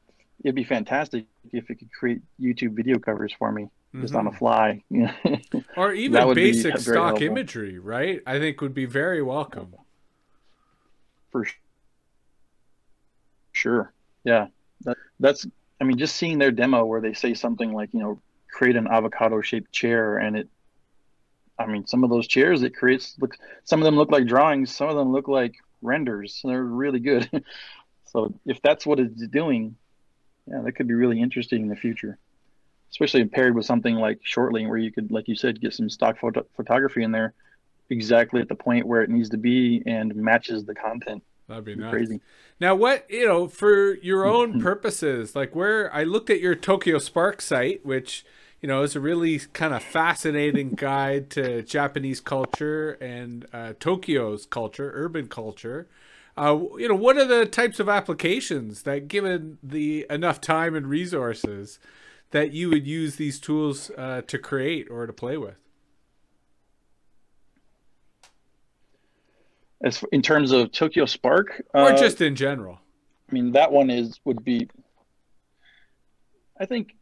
it'd 0.44 0.56
be 0.56 0.64
fantastic 0.64 1.26
if 1.52 1.70
it 1.70 1.76
could 1.76 1.92
create 1.92 2.22
YouTube 2.40 2.76
video 2.76 3.00
covers 3.00 3.34
for 3.38 3.52
me 3.52 3.64
mm-hmm. 3.64 4.02
just 4.02 4.16
on 4.16 4.26
the 4.26 4.32
mm-hmm. 4.32 4.38
fly. 4.38 5.62
or 5.78 5.94
even 5.94 6.34
basic 6.34 6.78
stock 6.78 6.96
helpful. 6.96 7.28
imagery, 7.28 7.80
right? 7.80 8.22
I 8.26 8.40
think 8.40 8.62
would 8.62 8.74
be 8.74 8.86
very 8.86 9.22
welcome. 9.22 9.76
For 11.32 11.46
sure. 13.54 13.94
Yeah. 14.24 14.48
That, 14.82 14.98
that's 15.20 15.48
I 15.80 15.84
mean, 15.84 15.98
just 15.98 16.16
seeing 16.16 16.38
their 16.38 16.52
demo 16.52 16.86
where 16.86 17.02
they 17.02 17.14
say 17.14 17.34
something 17.34 17.74
like, 17.74 17.90
you 17.94 18.00
know, 18.00 18.22
create 18.52 18.76
an 18.76 18.88
avocado 18.88 19.42
shaped 19.42 19.72
chair 19.72 20.18
and 20.18 20.38
it 20.38 20.50
I 21.60 21.66
mean, 21.66 21.88
some 21.88 22.04
of 22.04 22.10
those 22.10 22.28
chairs 22.28 22.64
it 22.64 22.76
creates 22.76 23.16
look. 23.20 23.36
Some 23.64 23.80
of 23.82 23.86
them 23.86 23.96
look 23.96 24.12
like 24.12 24.28
drawings. 24.28 24.76
Some 24.76 24.90
of 24.90 24.96
them 24.96 25.12
look 25.12 25.28
like 25.28 25.56
renders. 25.82 26.42
They're 26.44 26.64
really 26.64 27.00
good. 27.00 27.30
so 28.06 28.34
if 28.46 28.62
that's 28.62 28.86
what 28.86 29.00
it's 29.00 29.28
doing, 29.28 29.76
yeah, 30.48 30.62
that 30.64 30.74
could 30.74 30.88
be 30.88 30.94
really 30.94 31.22
interesting 31.22 31.64
in 31.64 31.68
the 31.68 31.76
future. 31.76 32.18
especially 32.92 33.26
paired 33.26 33.56
with 33.56 33.66
something 33.66 33.96
like 33.96 34.20
Shortly, 34.24 34.66
where 34.66 34.78
you 34.78 34.92
could, 34.92 35.12
like 35.12 35.28
you 35.28 35.36
said, 35.36 35.60
get 35.60 35.74
some 35.74 35.90
stock 35.90 36.20
photo- 36.20 36.46
photography 36.56 37.04
in 37.04 37.12
there, 37.12 37.34
exactly 37.90 38.40
at 38.40 38.48
the 38.48 38.56
point 38.56 38.88
where 38.88 39.02
it 39.02 39.10
needs 39.10 39.30
to 39.30 39.38
be 39.38 39.84
and 39.86 40.16
matches 40.16 40.66
the 40.66 40.76
content. 40.76 41.24
That'd 41.48 41.66
be 41.66 41.76
nice. 41.76 41.92
Crazy. 41.92 42.22
Now, 42.60 42.76
what 42.76 43.06
you 43.10 43.26
know 43.26 43.48
for 43.48 43.96
your 43.96 44.26
own 44.36 44.60
purposes, 44.62 45.36
like 45.36 45.56
where 45.56 45.94
I 45.94 46.04
looked 46.04 46.30
at 46.30 46.40
your 46.40 46.56
Tokyo 46.56 47.00
Spark 47.00 47.42
site, 47.42 47.86
which 47.86 48.26
you 48.62 48.68
know 48.68 48.84
it's 48.84 48.96
a 48.96 49.00
really 49.00 49.40
kind 49.40 49.74
of 49.74 49.84
fascinating 49.84 50.72
guide 50.72 51.30
to 51.32 51.62
Japanese 51.64 52.20
culture 52.20 52.94
and 52.94 53.46
uh, 53.54 53.74
Tokyo's 53.80 54.46
culture, 54.46 54.92
urban 54.96 55.28
culture. 55.28 55.88
Uh, 56.36 56.60
you 56.78 56.88
know, 56.88 56.96
what 56.96 57.18
are 57.18 57.26
the 57.26 57.48
types 57.48 57.80
of 57.80 57.90
applications 57.90 58.84
that, 58.84 59.08
given 59.08 59.58
the 59.64 60.06
enough 60.08 60.40
time 60.40 60.76
and 60.76 60.88
resources, 60.88 61.80
that 62.30 62.52
you 62.52 62.70
would 62.70 62.86
use 62.86 63.16
these 63.16 63.40
tools 63.40 63.90
uh, 63.98 64.22
to 64.28 64.38
create 64.38 64.88
or 64.92 65.08
to 65.08 65.14
play 65.14 65.36
with? 65.36 65.58
as 69.84 70.04
in 70.12 70.22
terms 70.22 70.52
of 70.52 70.72
Tokyo 70.72 71.06
Spark, 71.06 71.62
or 71.74 71.92
uh, 71.92 71.98
just 71.98 72.22
in 72.22 72.36
general. 72.36 72.80
I 73.30 73.34
mean, 73.34 73.52
that 73.54 73.72
one 73.72 73.90
is 73.90 74.20
would 74.26 74.44
be. 74.44 74.70
I 76.60 76.66
think, 76.66 76.96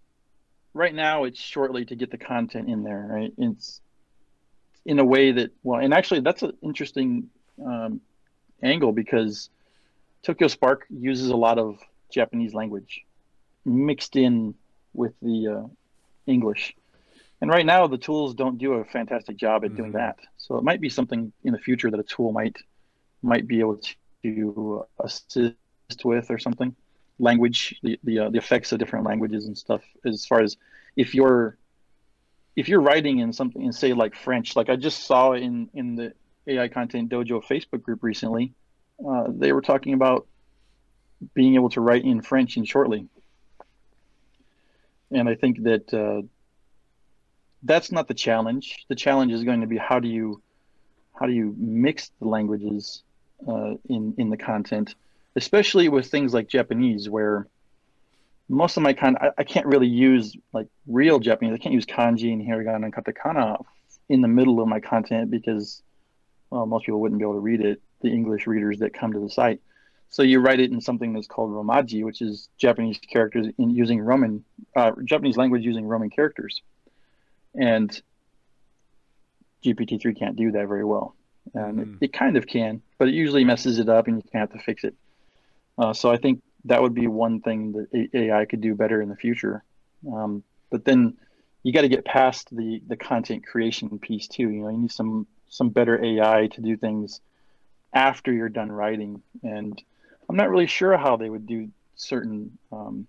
right 0.75 0.93
now 0.93 1.23
it's 1.23 1.39
shortly 1.39 1.85
to 1.85 1.95
get 1.95 2.11
the 2.11 2.17
content 2.17 2.69
in 2.69 2.83
there. 2.83 3.07
Right, 3.09 3.33
it's 3.37 3.81
in 4.85 4.99
a 4.99 5.05
way 5.05 5.31
that 5.31 5.51
well, 5.63 5.79
and 5.79 5.93
actually 5.93 6.19
that's 6.19 6.43
an 6.43 6.53
interesting 6.61 7.29
um, 7.65 8.01
angle 8.61 8.91
because 8.91 9.49
Tokyo 10.21 10.47
Spark 10.47 10.85
uses 10.89 11.29
a 11.29 11.35
lot 11.35 11.57
of 11.57 11.79
Japanese 12.11 12.53
language 12.53 13.01
mixed 13.63 14.15
in 14.15 14.53
with 14.93 15.13
the 15.21 15.47
uh, 15.47 15.67
English. 16.27 16.75
And 17.41 17.49
right 17.49 17.65
now, 17.65 17.87
the 17.87 17.97
tools 17.97 18.33
don't 18.33 18.57
do 18.57 18.73
a 18.73 18.85
fantastic 18.85 19.37
job 19.37 19.65
at 19.65 19.75
doing 19.75 19.89
mm-hmm. 19.89 19.97
that. 19.97 20.17
So 20.37 20.57
it 20.57 20.63
might 20.63 20.79
be 20.79 20.89
something 20.89 21.33
in 21.43 21.51
the 21.51 21.59
future 21.59 21.91
that 21.91 21.99
a 21.99 22.03
tool 22.03 22.31
might 22.31 22.57
might 23.21 23.47
be 23.47 23.59
able 23.59 23.81
to 24.23 24.85
assist 24.99 25.55
with 26.03 26.29
or 26.29 26.37
something. 26.37 26.75
Language, 27.19 27.79
the 27.81 27.99
the, 28.03 28.19
uh, 28.19 28.29
the 28.29 28.37
effects 28.37 28.71
of 28.71 28.79
different 28.79 29.05
languages 29.05 29.45
and 29.47 29.57
stuff. 29.57 29.81
As 30.05 30.25
far 30.25 30.41
as 30.41 30.57
if 30.95 31.15
you're 31.15 31.57
if 32.55 32.69
you're 32.69 32.81
writing 32.81 33.19
in 33.19 33.33
something 33.33 33.63
and 33.63 33.73
say 33.73 33.93
like 33.93 34.15
French, 34.15 34.55
like 34.55 34.69
I 34.69 34.75
just 34.75 35.05
saw 35.05 35.33
in 35.33 35.69
in 35.73 35.95
the 35.95 36.13
AI 36.47 36.67
Content 36.67 37.09
Dojo 37.09 37.43
Facebook 37.43 37.81
group 37.81 38.03
recently, 38.03 38.53
uh, 39.05 39.25
they 39.29 39.51
were 39.51 39.61
talking 39.61 39.93
about 39.93 40.27
being 41.33 41.55
able 41.55 41.69
to 41.69 41.81
write 41.81 42.05
in 42.05 42.21
French 42.21 42.57
in 42.57 42.65
shortly. 42.65 43.07
And 45.11 45.29
I 45.29 45.35
think 45.35 45.63
that 45.63 45.93
uh, 45.93 46.21
that's 47.63 47.91
not 47.91 48.07
the 48.07 48.13
challenge. 48.13 48.85
The 48.89 48.95
challenge 48.95 49.31
is 49.31 49.43
going 49.43 49.61
to 49.61 49.67
be 49.67 49.77
how 49.77 49.99
do 49.99 50.07
you 50.07 50.41
how 51.19 51.25
do 51.25 51.33
you 51.33 51.55
mix 51.57 52.11
the 52.19 52.27
languages 52.27 53.03
uh, 53.47 53.75
in 53.89 54.13
in 54.17 54.29
the 54.29 54.37
content, 54.37 54.95
especially 55.35 55.89
with 55.89 56.07
things 56.07 56.33
like 56.33 56.47
Japanese, 56.47 57.09
where 57.09 57.47
most 58.47 58.77
of 58.77 58.83
my 58.83 58.93
content 58.93 59.33
I, 59.37 59.41
I, 59.41 59.43
can't 59.43 59.65
really 59.65 59.87
use 59.87 60.35
like 60.53 60.67
real 60.87 61.19
Japanese. 61.19 61.53
I 61.53 61.57
can't 61.57 61.73
use 61.73 61.85
kanji 61.85 62.31
and 62.31 62.41
hiragana 62.41 62.85
and 62.85 62.93
katakana 62.93 63.63
in 64.07 64.21
the 64.21 64.27
middle 64.27 64.61
of 64.61 64.67
my 64.67 64.79
content 64.79 65.31
because 65.31 65.81
well, 66.51 66.65
most 66.65 66.85
people 66.85 67.01
wouldn't 67.01 67.19
be 67.19 67.23
able 67.23 67.33
to 67.33 67.39
read 67.39 67.61
it. 67.61 67.81
The 68.01 68.09
English 68.09 68.45
readers 68.45 68.79
that 68.79 68.93
come 68.93 69.13
to 69.13 69.19
the 69.19 69.29
site. 69.29 69.61
So 70.09 70.21
you 70.21 70.39
write 70.39 70.59
it 70.59 70.71
in 70.71 70.79
something 70.79 71.13
that's 71.13 71.27
called 71.27 71.49
Romaji, 71.51 72.03
which 72.05 72.21
is 72.21 72.49
Japanese 72.57 72.99
characters 72.99 73.47
in 73.57 73.71
using 73.71 73.99
Roman 73.99 74.45
uh, 74.75 74.91
Japanese 75.03 75.37
language 75.37 75.63
using 75.63 75.85
Roman 75.85 76.09
characters 76.09 76.61
and 77.57 78.01
GPT-3 79.63 80.17
can't 80.17 80.35
do 80.35 80.51
that 80.51 80.67
very 80.67 80.83
well. 80.83 81.15
And 81.53 81.79
mm. 81.79 81.95
it, 82.01 82.05
it, 82.05 82.13
kind 82.13 82.37
of 82.37 82.47
can, 82.47 82.81
but 82.97 83.07
it 83.07 83.13
usually 83.13 83.43
messes 83.43 83.79
it 83.79 83.89
up, 83.89 84.07
and 84.07 84.17
you 84.17 84.29
can 84.29 84.39
have 84.41 84.51
to 84.51 84.59
fix 84.59 84.83
it. 84.83 84.95
Uh, 85.77 85.93
so 85.93 86.11
I 86.11 86.17
think 86.17 86.41
that 86.65 86.81
would 86.81 86.93
be 86.93 87.07
one 87.07 87.41
thing 87.41 87.73
that 87.73 88.09
AI 88.13 88.45
could 88.45 88.61
do 88.61 88.75
better 88.75 89.01
in 89.01 89.09
the 89.09 89.15
future. 89.15 89.63
Um, 90.11 90.43
but 90.71 90.85
then 90.85 91.17
you 91.63 91.73
got 91.73 91.81
to 91.81 91.89
get 91.89 92.05
past 92.05 92.55
the 92.55 92.81
the 92.87 92.95
content 92.95 93.45
creation 93.45 93.97
piece 93.99 94.27
too. 94.27 94.49
You 94.49 94.63
know, 94.63 94.69
you 94.69 94.77
need 94.77 94.91
some 94.91 95.27
some 95.49 95.69
better 95.69 96.03
AI 96.03 96.47
to 96.47 96.61
do 96.61 96.75
things 96.77 97.21
after 97.93 98.31
you're 98.31 98.49
done 98.49 98.71
writing. 98.71 99.21
And 99.43 99.81
I'm 100.29 100.35
not 100.35 100.49
really 100.49 100.67
sure 100.67 100.97
how 100.97 101.15
they 101.17 101.29
would 101.29 101.47
do 101.47 101.69
certain, 101.95 102.57
um, 102.71 103.07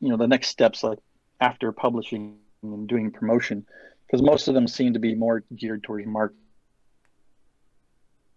you 0.00 0.08
know, 0.08 0.16
the 0.16 0.26
next 0.26 0.48
steps 0.48 0.82
like 0.82 0.98
after 1.40 1.70
publishing 1.72 2.38
and 2.62 2.88
doing 2.88 3.10
promotion 3.10 3.64
because 4.06 4.22
most 4.22 4.48
of 4.48 4.54
them 4.54 4.66
seem 4.66 4.94
to 4.94 4.98
be 4.98 5.14
more 5.14 5.44
geared 5.54 5.82
towards 5.82 6.06
marketing 6.06 6.42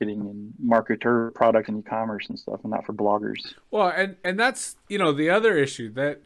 and 0.01 0.53
marketer 0.63 1.33
product 1.33 1.69
and 1.69 1.79
e-commerce 1.79 2.27
and 2.29 2.39
stuff 2.39 2.59
and 2.63 2.71
not 2.71 2.85
for 2.85 2.93
bloggers. 2.93 3.53
Well 3.71 3.91
and 3.95 4.15
and 4.23 4.39
that's 4.39 4.77
you 4.88 4.97
know 4.97 5.12
the 5.12 5.29
other 5.29 5.57
issue 5.57 5.91
that 5.93 6.21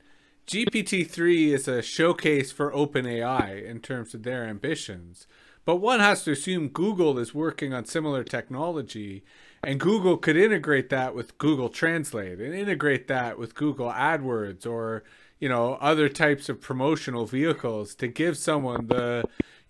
gpt-3 0.47 1.53
is 1.53 1.67
a 1.67 1.81
showcase 1.81 2.51
for 2.51 2.71
openai 2.71 3.63
in 3.65 3.79
terms 3.79 4.13
of 4.13 4.23
their 4.23 4.43
ambitions. 4.43 5.25
But 5.65 5.77
one 5.77 6.01
has 6.01 6.23
to 6.25 6.31
assume 6.31 6.69
google 6.69 7.17
is 7.17 7.33
working 7.33 7.73
on 7.73 7.85
similar 7.85 8.23
technology 8.23 9.23
and 9.63 9.79
google 9.79 10.17
could 10.17 10.37
integrate 10.37 10.89
that 10.89 11.15
with 11.15 11.37
google 11.37 11.69
translate 11.69 12.39
and 12.39 12.53
integrate 12.53 13.07
that 13.07 13.39
with 13.39 13.55
google 13.55 13.89
adwords 13.91 14.67
or 14.67 15.03
you 15.39 15.49
know 15.49 15.77
other 15.81 16.09
types 16.09 16.49
of 16.49 16.61
promotional 16.61 17.25
vehicles 17.25 17.95
to 17.95 18.07
give 18.07 18.37
someone 18.37 18.87
the 18.87 19.23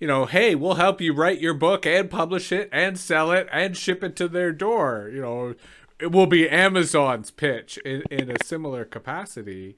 you 0.03 0.07
know 0.07 0.25
hey 0.25 0.53
we'll 0.53 0.73
help 0.73 0.99
you 0.99 1.13
write 1.13 1.39
your 1.39 1.53
book 1.53 1.85
and 1.85 2.09
publish 2.09 2.51
it 2.51 2.67
and 2.73 2.99
sell 2.99 3.31
it 3.31 3.47
and 3.53 3.77
ship 3.77 4.03
it 4.03 4.17
to 4.17 4.27
their 4.27 4.51
door 4.51 5.09
you 5.13 5.21
know 5.21 5.55
it 5.97 6.11
will 6.11 6.27
be 6.27 6.49
amazon's 6.49 7.31
pitch 7.31 7.77
in, 7.85 8.03
in 8.11 8.29
a 8.29 8.35
similar 8.43 8.83
capacity 8.83 9.77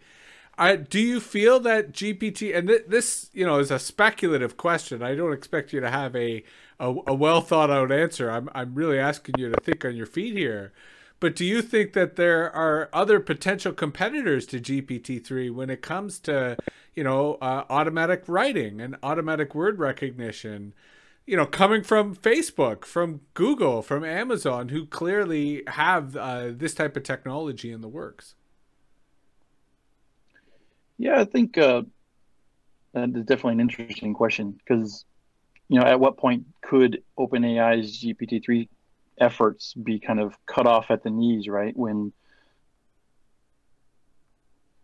I, 0.57 0.77
do 0.77 0.99
you 0.99 1.19
feel 1.19 1.59
that 1.59 1.91
GPT 1.91 2.57
and 2.57 2.69
th- 2.69 2.85
this, 2.87 3.29
you 3.33 3.45
know, 3.45 3.59
is 3.59 3.71
a 3.71 3.77
speculative 3.77 4.55
question. 4.55 5.03
I 5.03 5.13
don't 5.13 5.33
expect 5.33 5.73
you 5.73 5.81
to 5.81 5.91
have 5.91 6.15
a 6.15 6.45
a, 6.79 6.95
a 7.07 7.13
well 7.13 7.41
thought 7.41 7.69
out 7.69 7.91
answer. 7.91 8.31
I'm 8.31 8.47
I'm 8.55 8.73
really 8.73 8.97
asking 8.97 9.35
you 9.37 9.51
to 9.51 9.59
think 9.59 9.83
on 9.83 9.97
your 9.97 10.05
feet 10.05 10.33
here. 10.33 10.71
But 11.19 11.35
do 11.35 11.45
you 11.45 11.61
think 11.61 11.93
that 11.93 12.17
there 12.17 12.51
are 12.53 12.89
other 12.91 13.19
potential 13.19 13.71
competitors 13.73 14.45
to 14.47 14.59
GPT-3 14.59 15.53
when 15.53 15.69
it 15.69 15.81
comes 15.81 16.19
to, 16.21 16.57
you 16.93 17.03
know, 17.03 17.35
uh, 17.35 17.63
automatic 17.69 18.23
writing 18.27 18.81
and 18.81 18.97
automatic 19.01 19.55
word 19.55 19.79
recognition? 19.79 20.73
You 21.25 21.37
know, 21.37 21.45
coming 21.45 21.83
from 21.83 22.15
Facebook, 22.15 22.85
from 22.85 23.21
Google, 23.33 23.81
from 23.81 24.03
Amazon, 24.03 24.69
who 24.69 24.85
clearly 24.85 25.63
have 25.67 26.15
uh, 26.15 26.49
this 26.51 26.75
type 26.75 26.95
of 26.95 27.03
technology 27.03 27.71
in 27.71 27.81
the 27.81 27.87
works. 27.87 28.35
Yeah, 30.97 31.19
I 31.19 31.25
think 31.25 31.57
uh, 31.57 31.83
that 32.93 33.09
is 33.15 33.25
definitely 33.25 33.53
an 33.53 33.61
interesting 33.61 34.13
question 34.13 34.51
because, 34.51 35.05
you 35.67 35.79
know, 35.79 35.85
at 35.85 35.99
what 35.99 36.17
point 36.17 36.45
could 36.61 37.01
OpenAI's 37.17 38.03
GPT-3 38.03 38.67
efforts 39.17 39.73
be 39.73 39.99
kind 39.99 40.19
of 40.19 40.35
cut 40.45 40.67
off 40.67 40.91
at 40.91 41.03
the 41.03 41.09
knees, 41.09 41.47
right? 41.47 41.75
When 41.75 42.13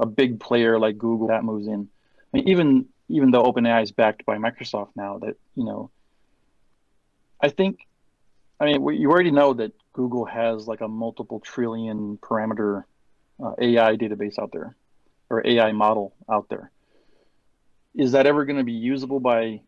a 0.01 0.05
big 0.05 0.39
player 0.39 0.79
like 0.79 0.97
Google 0.97 1.27
that 1.27 1.43
moves 1.43 1.67
in. 1.67 1.87
I 2.33 2.37
mean, 2.37 2.49
even 2.49 2.85
even 3.07 3.31
though 3.31 3.43
OpenAI 3.43 3.83
is 3.83 3.91
backed 3.91 4.25
by 4.25 4.37
Microsoft 4.37 4.89
now, 4.95 5.19
that 5.19 5.35
you 5.55 5.63
know, 5.63 5.91
I 7.39 7.49
think, 7.49 7.87
I 8.59 8.65
mean, 8.65 8.99
you 8.99 9.09
already 9.09 9.31
know 9.31 9.53
that 9.53 9.73
Google 9.93 10.25
has 10.25 10.67
like 10.67 10.81
a 10.81 10.87
multiple 10.87 11.39
trillion 11.39 12.17
parameter 12.17 12.83
uh, 13.43 13.53
AI 13.59 13.95
database 13.95 14.39
out 14.39 14.51
there, 14.51 14.75
or 15.29 15.45
AI 15.45 15.71
model 15.71 16.13
out 16.29 16.47
there. 16.49 16.71
Is 17.93 18.13
that 18.13 18.25
ever 18.25 18.45
going 18.45 18.57
to 18.57 18.63
be 18.63 18.71
usable 18.71 19.19
by, 19.19 19.43
you 19.43 19.61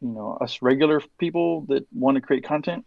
know, 0.00 0.38
us 0.40 0.62
regular 0.62 1.02
people 1.18 1.62
that 1.62 1.86
want 1.92 2.14
to 2.14 2.20
create 2.20 2.44
content? 2.44 2.86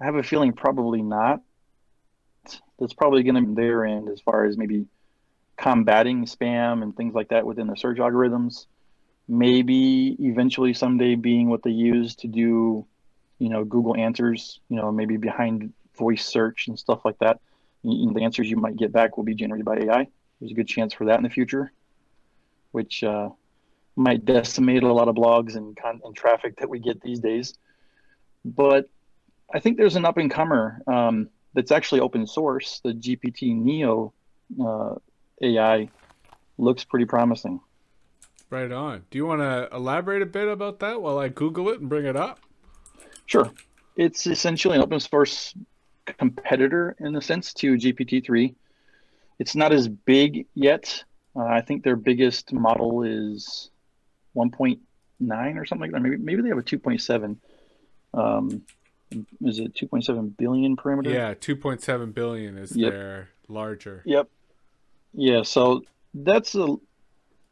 I 0.00 0.06
have 0.06 0.16
a 0.16 0.22
feeling 0.22 0.52
probably 0.52 1.02
not. 1.02 1.42
That's 2.78 2.94
probably 2.94 3.22
going 3.22 3.34
to 3.34 3.42
be 3.42 3.54
their 3.54 3.84
end 3.84 4.08
as 4.08 4.20
far 4.20 4.46
as 4.46 4.56
maybe 4.56 4.86
combating 5.58 6.24
spam 6.24 6.82
and 6.82 6.96
things 6.96 7.14
like 7.14 7.28
that 7.28 7.44
within 7.44 7.66
the 7.66 7.76
search 7.76 7.98
algorithms. 7.98 8.66
Maybe 9.28 10.16
eventually 10.18 10.72
someday 10.72 11.14
being 11.14 11.50
what 11.50 11.62
they 11.62 11.70
use 11.70 12.14
to 12.16 12.28
do, 12.28 12.86
you 13.38 13.48
know, 13.50 13.64
Google 13.64 13.94
answers, 13.94 14.60
you 14.70 14.76
know, 14.76 14.90
maybe 14.90 15.18
behind 15.18 15.74
voice 15.98 16.24
search 16.24 16.68
and 16.68 16.78
stuff 16.78 17.04
like 17.04 17.18
that. 17.18 17.40
The 17.84 18.22
answers 18.22 18.50
you 18.50 18.56
might 18.56 18.76
get 18.76 18.92
back 18.92 19.16
will 19.16 19.24
be 19.24 19.34
generated 19.34 19.66
by 19.66 19.78
AI. 19.78 20.06
There's 20.40 20.52
a 20.52 20.54
good 20.54 20.68
chance 20.68 20.94
for 20.94 21.06
that 21.06 21.18
in 21.18 21.22
the 21.22 21.30
future, 21.30 21.70
which 22.72 23.04
uh, 23.04 23.28
might 23.96 24.24
decimate 24.24 24.82
a 24.82 24.92
lot 24.92 25.08
of 25.08 25.14
blogs 25.14 25.56
and, 25.56 25.76
con- 25.76 26.00
and 26.02 26.16
traffic 26.16 26.56
that 26.58 26.70
we 26.70 26.78
get 26.78 27.02
these 27.02 27.20
days. 27.20 27.54
But 28.44 28.88
I 29.52 29.60
think 29.60 29.76
there's 29.76 29.96
an 29.96 30.04
up 30.04 30.16
and 30.16 30.30
comer 30.30 30.80
um, 30.86 31.28
that's 31.54 31.72
actually 31.72 32.00
open 32.00 32.26
source. 32.26 32.80
The 32.84 32.92
GPT 32.92 33.56
Neo 33.56 34.12
uh, 34.62 34.94
AI 35.42 35.88
looks 36.58 36.84
pretty 36.84 37.06
promising. 37.06 37.60
Right 38.48 38.70
on. 38.70 39.04
Do 39.10 39.18
you 39.18 39.26
want 39.26 39.40
to 39.40 39.68
elaborate 39.72 40.22
a 40.22 40.26
bit 40.26 40.48
about 40.48 40.80
that 40.80 41.00
while 41.00 41.18
I 41.18 41.28
Google 41.28 41.68
it 41.70 41.80
and 41.80 41.88
bring 41.88 42.04
it 42.04 42.16
up? 42.16 42.40
Sure. 43.26 43.50
It's 43.96 44.26
essentially 44.26 44.76
an 44.76 44.82
open 44.82 44.98
source 44.98 45.54
competitor 46.18 46.96
in 46.98 47.14
a 47.14 47.20
sense 47.20 47.52
to 47.54 47.74
GPT-3. 47.74 48.54
It's 49.38 49.54
not 49.54 49.72
as 49.72 49.88
big 49.88 50.46
yet. 50.54 51.04
Uh, 51.34 51.44
I 51.44 51.60
think 51.60 51.84
their 51.84 51.96
biggest 51.96 52.52
model 52.52 53.02
is 53.02 53.70
1.9 54.36 54.78
or 55.56 55.64
something 55.64 55.80
like 55.80 55.92
that. 55.92 56.00
Maybe 56.00 56.16
maybe 56.16 56.42
they 56.42 56.48
have 56.48 56.58
a 56.58 56.62
2.7. 56.62 57.36
Um, 58.12 58.62
is 59.42 59.58
it 59.58 59.74
2.7 59.74 60.36
billion 60.36 60.76
parameter? 60.76 61.12
Yeah, 61.12 61.34
2.7 61.34 62.14
billion 62.14 62.58
is 62.58 62.76
yep. 62.76 62.92
their 62.92 63.28
larger. 63.48 64.02
Yep. 64.04 64.28
Yeah. 65.14 65.42
So 65.42 65.82
that's 66.14 66.54
a 66.54 66.76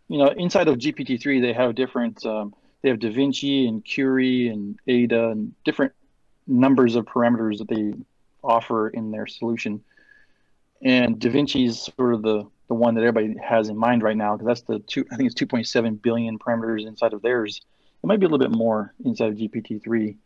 you 0.08 0.16
know, 0.16 0.28
inside 0.28 0.68
of 0.68 0.78
GPT-3, 0.78 1.40
they 1.40 1.52
have 1.52 1.74
different, 1.74 2.24
um, 2.24 2.54
they 2.82 2.88
have 2.88 2.98
DaVinci 2.98 3.68
and 3.68 3.84
Curie 3.84 4.48
and 4.48 4.78
Ada 4.86 5.28
and 5.28 5.54
different 5.64 5.92
numbers 6.46 6.96
of 6.96 7.04
parameters 7.04 7.58
that 7.58 7.68
they 7.68 7.92
offer 8.42 8.88
in 8.88 9.10
their 9.10 9.26
solution. 9.26 9.84
And 10.82 11.18
DaVinci 11.18 11.66
is 11.66 11.90
sort 11.96 12.14
of 12.14 12.22
the, 12.22 12.46
the 12.68 12.74
one 12.74 12.94
that 12.94 13.04
everybody 13.04 13.36
has 13.42 13.68
in 13.68 13.76
mind 13.76 14.02
right 14.02 14.16
now 14.16 14.36
because 14.36 14.46
that's 14.46 14.62
the 14.62 14.78
two, 14.80 15.04
I 15.12 15.16
think 15.16 15.30
it's 15.30 15.40
2.7 15.40 16.00
billion 16.00 16.38
parameters 16.38 16.86
inside 16.86 17.12
of 17.12 17.20
theirs. 17.20 17.60
It 18.02 18.06
might 18.06 18.20
be 18.20 18.26
a 18.26 18.28
little 18.28 18.46
bit 18.46 18.56
more 18.56 18.94
inside 19.04 19.32
of 19.32 19.34
GPT-3, 19.34 20.16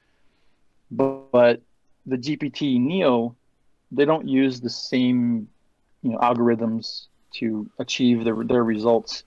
but, 0.93 1.33
but 1.33 1.63
the 2.07 2.17
GPT 2.17 2.81
Neo, 2.81 3.35
they 3.91 4.05
don't 4.05 4.29
use 4.29 4.61
the 4.61 4.71
same, 4.71 5.49
you 6.03 6.11
know, 6.11 6.19
algorithms 6.19 7.07
to 7.35 7.69
achieve 7.79 8.25
their, 8.25 8.37
their 8.45 8.63
results 8.63 9.25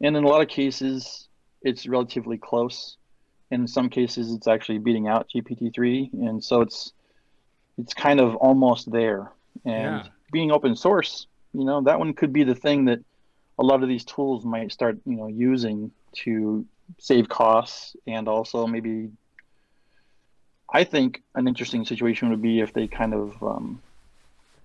and 0.00 0.16
in 0.16 0.24
a 0.24 0.26
lot 0.26 0.40
of 0.40 0.48
cases, 0.48 1.28
it's 1.62 1.86
relatively 1.86 2.38
close. 2.38 2.96
In 3.50 3.66
some 3.66 3.90
cases, 3.90 4.32
it's 4.32 4.48
actually 4.48 4.78
beating 4.78 5.08
out 5.08 5.28
GPT-3, 5.34 6.12
and 6.14 6.42
so 6.42 6.62
it's 6.62 6.92
it's 7.78 7.94
kind 7.94 8.20
of 8.20 8.36
almost 8.36 8.90
there. 8.90 9.32
And 9.64 10.04
yeah. 10.04 10.06
being 10.32 10.52
open 10.52 10.76
source, 10.76 11.26
you 11.52 11.64
know, 11.64 11.80
that 11.82 11.98
one 11.98 12.12
could 12.14 12.32
be 12.32 12.44
the 12.44 12.54
thing 12.54 12.86
that 12.86 13.00
a 13.58 13.62
lot 13.62 13.82
of 13.82 13.88
these 13.88 14.04
tools 14.04 14.44
might 14.44 14.72
start, 14.72 14.98
you 15.04 15.16
know, 15.16 15.26
using 15.26 15.90
to 16.12 16.64
save 16.98 17.28
costs 17.28 17.96
and 18.06 18.28
also 18.28 18.66
maybe. 18.66 19.10
I 20.72 20.84
think 20.84 21.22
an 21.34 21.48
interesting 21.48 21.84
situation 21.84 22.30
would 22.30 22.42
be 22.42 22.60
if 22.60 22.72
they 22.72 22.86
kind 22.86 23.14
of, 23.14 23.42
um, 23.42 23.82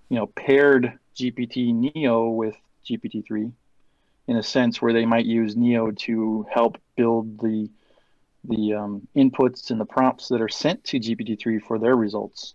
you 0.08 0.16
know, 0.16 0.26
paired 0.26 0.98
GPT 1.16 1.74
Neo 1.74 2.28
with 2.28 2.56
GPT-3 2.88 3.52
in 4.28 4.36
a 4.36 4.42
sense 4.42 4.80
where 4.80 4.92
they 4.92 5.06
might 5.06 5.26
use 5.26 5.56
Neo 5.56 5.90
to 5.90 6.46
help 6.50 6.78
build 6.96 7.38
the 7.40 7.68
the 8.48 8.74
um, 8.74 9.08
inputs 9.16 9.70
and 9.70 9.80
the 9.80 9.84
prompts 9.84 10.28
that 10.28 10.40
are 10.40 10.48
sent 10.48 10.84
to 10.84 11.00
GPT-3 11.00 11.60
for 11.62 11.80
their 11.80 11.96
results. 11.96 12.54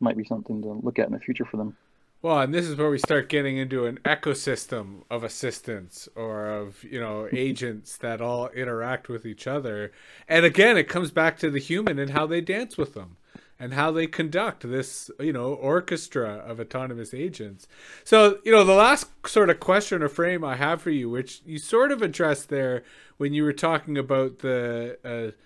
Might 0.00 0.16
be 0.16 0.24
something 0.24 0.62
to 0.62 0.68
look 0.68 0.98
at 0.98 1.06
in 1.06 1.12
the 1.12 1.18
future 1.18 1.44
for 1.44 1.58
them. 1.58 1.76
Well, 2.22 2.38
and 2.38 2.54
this 2.54 2.68
is 2.68 2.76
where 2.76 2.88
we 2.88 2.98
start 2.98 3.28
getting 3.28 3.56
into 3.56 3.84
an 3.84 3.98
ecosystem 4.04 5.02
of 5.10 5.24
assistants 5.24 6.08
or 6.14 6.50
of, 6.50 6.84
you 6.84 7.00
know, 7.00 7.28
agents 7.32 7.96
that 7.96 8.20
all 8.20 8.48
interact 8.50 9.08
with 9.08 9.26
each 9.26 9.48
other. 9.48 9.90
And 10.28 10.44
again, 10.44 10.76
it 10.78 10.88
comes 10.88 11.10
back 11.10 11.36
to 11.40 11.50
the 11.50 11.58
human 11.58 11.98
and 11.98 12.12
how 12.12 12.28
they 12.28 12.40
dance 12.40 12.78
with 12.78 12.94
them 12.94 13.16
and 13.58 13.74
how 13.74 13.90
they 13.90 14.06
conduct 14.06 14.62
this, 14.62 15.10
you 15.18 15.32
know, 15.32 15.54
orchestra 15.54 16.34
of 16.46 16.60
autonomous 16.60 17.12
agents. 17.12 17.66
So, 18.04 18.38
you 18.44 18.52
know, 18.52 18.62
the 18.62 18.72
last 18.72 19.08
sort 19.26 19.50
of 19.50 19.58
question 19.58 20.00
or 20.00 20.08
frame 20.08 20.44
I 20.44 20.54
have 20.54 20.80
for 20.80 20.90
you, 20.90 21.10
which 21.10 21.42
you 21.44 21.58
sort 21.58 21.90
of 21.90 22.02
addressed 22.02 22.50
there 22.50 22.84
when 23.16 23.34
you 23.34 23.42
were 23.42 23.52
talking 23.52 23.98
about 23.98 24.38
the, 24.38 24.96
uh, 25.04 25.36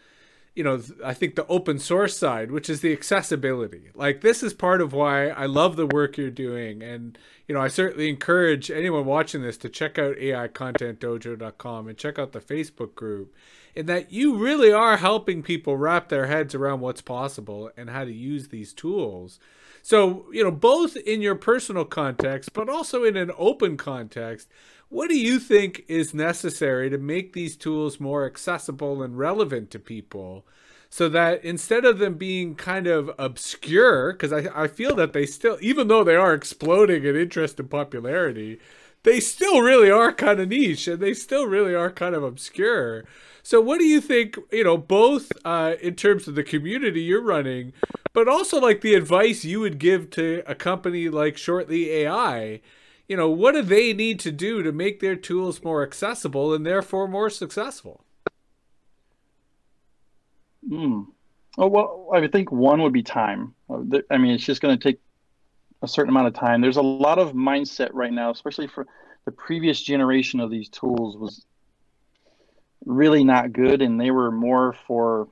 you 0.56 0.64
know, 0.64 0.80
I 1.04 1.12
think 1.12 1.34
the 1.34 1.46
open 1.48 1.78
source 1.78 2.16
side, 2.16 2.50
which 2.50 2.70
is 2.70 2.80
the 2.80 2.92
accessibility. 2.92 3.90
Like, 3.94 4.22
this 4.22 4.42
is 4.42 4.54
part 4.54 4.80
of 4.80 4.94
why 4.94 5.28
I 5.28 5.44
love 5.44 5.76
the 5.76 5.86
work 5.86 6.16
you're 6.16 6.30
doing. 6.30 6.82
And, 6.82 7.18
you 7.46 7.54
know, 7.54 7.60
I 7.60 7.68
certainly 7.68 8.08
encourage 8.08 8.70
anyone 8.70 9.04
watching 9.04 9.42
this 9.42 9.58
to 9.58 9.68
check 9.68 9.98
out 9.98 10.16
AIContentDojo.com 10.16 11.88
and 11.88 11.98
check 11.98 12.18
out 12.18 12.32
the 12.32 12.40
Facebook 12.40 12.94
group 12.94 13.34
in 13.74 13.84
that 13.84 14.10
you 14.10 14.34
really 14.38 14.72
are 14.72 14.96
helping 14.96 15.42
people 15.42 15.76
wrap 15.76 16.08
their 16.08 16.26
heads 16.26 16.54
around 16.54 16.80
what's 16.80 17.02
possible 17.02 17.70
and 17.76 17.90
how 17.90 18.04
to 18.04 18.12
use 18.12 18.48
these 18.48 18.72
tools. 18.72 19.38
So, 19.82 20.24
you 20.32 20.42
know, 20.42 20.50
both 20.50 20.96
in 20.96 21.20
your 21.20 21.36
personal 21.36 21.84
context, 21.84 22.54
but 22.54 22.70
also 22.70 23.04
in 23.04 23.16
an 23.16 23.30
open 23.36 23.76
context, 23.76 24.48
what 24.88 25.08
do 25.08 25.18
you 25.18 25.38
think 25.38 25.84
is 25.88 26.14
necessary 26.14 26.90
to 26.90 26.98
make 26.98 27.32
these 27.32 27.56
tools 27.56 27.98
more 27.98 28.24
accessible 28.24 29.02
and 29.02 29.18
relevant 29.18 29.70
to 29.72 29.78
people? 29.78 30.46
So 30.88 31.08
that 31.08 31.44
instead 31.44 31.84
of 31.84 31.98
them 31.98 32.14
being 32.14 32.54
kind 32.54 32.86
of 32.86 33.10
obscure, 33.18 34.12
because 34.12 34.32
I, 34.32 34.64
I 34.64 34.68
feel 34.68 34.94
that 34.96 35.12
they 35.12 35.26
still, 35.26 35.58
even 35.60 35.88
though 35.88 36.04
they 36.04 36.14
are 36.14 36.32
exploding 36.32 37.04
in 37.04 37.16
interest 37.16 37.58
and 37.58 37.68
popularity, 37.68 38.60
they 39.02 39.20
still 39.20 39.60
really 39.60 39.90
are 39.90 40.12
kind 40.12 40.40
of 40.40 40.48
niche 40.48 40.88
and 40.88 41.00
they 41.00 41.14
still 41.14 41.46
really 41.46 41.74
are 41.74 41.90
kind 41.90 42.14
of 42.14 42.22
obscure. 42.22 43.04
So, 43.42 43.60
what 43.60 43.78
do 43.78 43.84
you 43.84 44.00
think? 44.00 44.38
You 44.50 44.64
know, 44.64 44.76
both 44.76 45.30
uh, 45.44 45.74
in 45.80 45.94
terms 45.94 46.26
of 46.26 46.34
the 46.34 46.42
community 46.42 47.02
you're 47.02 47.22
running, 47.22 47.72
but 48.12 48.26
also 48.28 48.60
like 48.60 48.80
the 48.80 48.94
advice 48.94 49.44
you 49.44 49.60
would 49.60 49.78
give 49.78 50.10
to 50.10 50.42
a 50.46 50.54
company 50.54 51.08
like 51.08 51.36
Shortly 51.36 51.90
AI. 51.90 52.60
You 53.08 53.16
know, 53.16 53.28
what 53.30 53.52
do 53.52 53.62
they 53.62 53.92
need 53.92 54.18
to 54.20 54.32
do 54.32 54.62
to 54.62 54.72
make 54.72 55.00
their 55.00 55.16
tools 55.16 55.62
more 55.62 55.82
accessible 55.82 56.52
and 56.52 56.66
therefore 56.66 57.06
more 57.06 57.30
successful? 57.30 58.04
Hmm. 60.68 61.02
Oh, 61.58 61.68
well, 61.68 62.10
I 62.12 62.26
think 62.26 62.50
one 62.50 62.82
would 62.82 62.92
be 62.92 63.02
time. 63.02 63.54
I 63.70 64.18
mean, 64.18 64.32
it's 64.32 64.44
just 64.44 64.60
going 64.60 64.76
to 64.76 64.82
take 64.82 65.00
a 65.82 65.88
certain 65.88 66.10
amount 66.10 66.26
of 66.26 66.34
time. 66.34 66.60
There's 66.60 66.76
a 66.76 66.82
lot 66.82 67.18
of 67.18 67.32
mindset 67.32 67.90
right 67.92 68.12
now, 68.12 68.30
especially 68.30 68.66
for 68.66 68.86
the 69.24 69.32
previous 69.32 69.80
generation 69.80 70.40
of 70.40 70.50
these 70.50 70.68
tools 70.68 71.16
was 71.16 71.44
really 72.86 73.24
not 73.24 73.52
good 73.52 73.82
and 73.82 74.00
they 74.00 74.12
were 74.12 74.30
more 74.30 74.74
for 74.86 75.28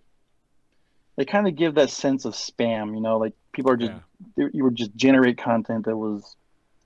they 1.17 1.25
kind 1.25 1.47
of 1.47 1.55
give 1.55 1.77
that 1.77 1.89
sense 1.89 2.25
of 2.25 2.35
spam 2.35 2.95
you 2.95 3.01
know 3.01 3.17
like 3.17 3.33
people 3.53 3.71
are 3.71 3.77
just 3.77 3.93
yeah. 4.37 4.49
you 4.53 4.65
would 4.65 4.75
just 4.75 4.95
generate 4.97 5.39
content 5.39 5.85
that 5.85 5.97
was 5.97 6.37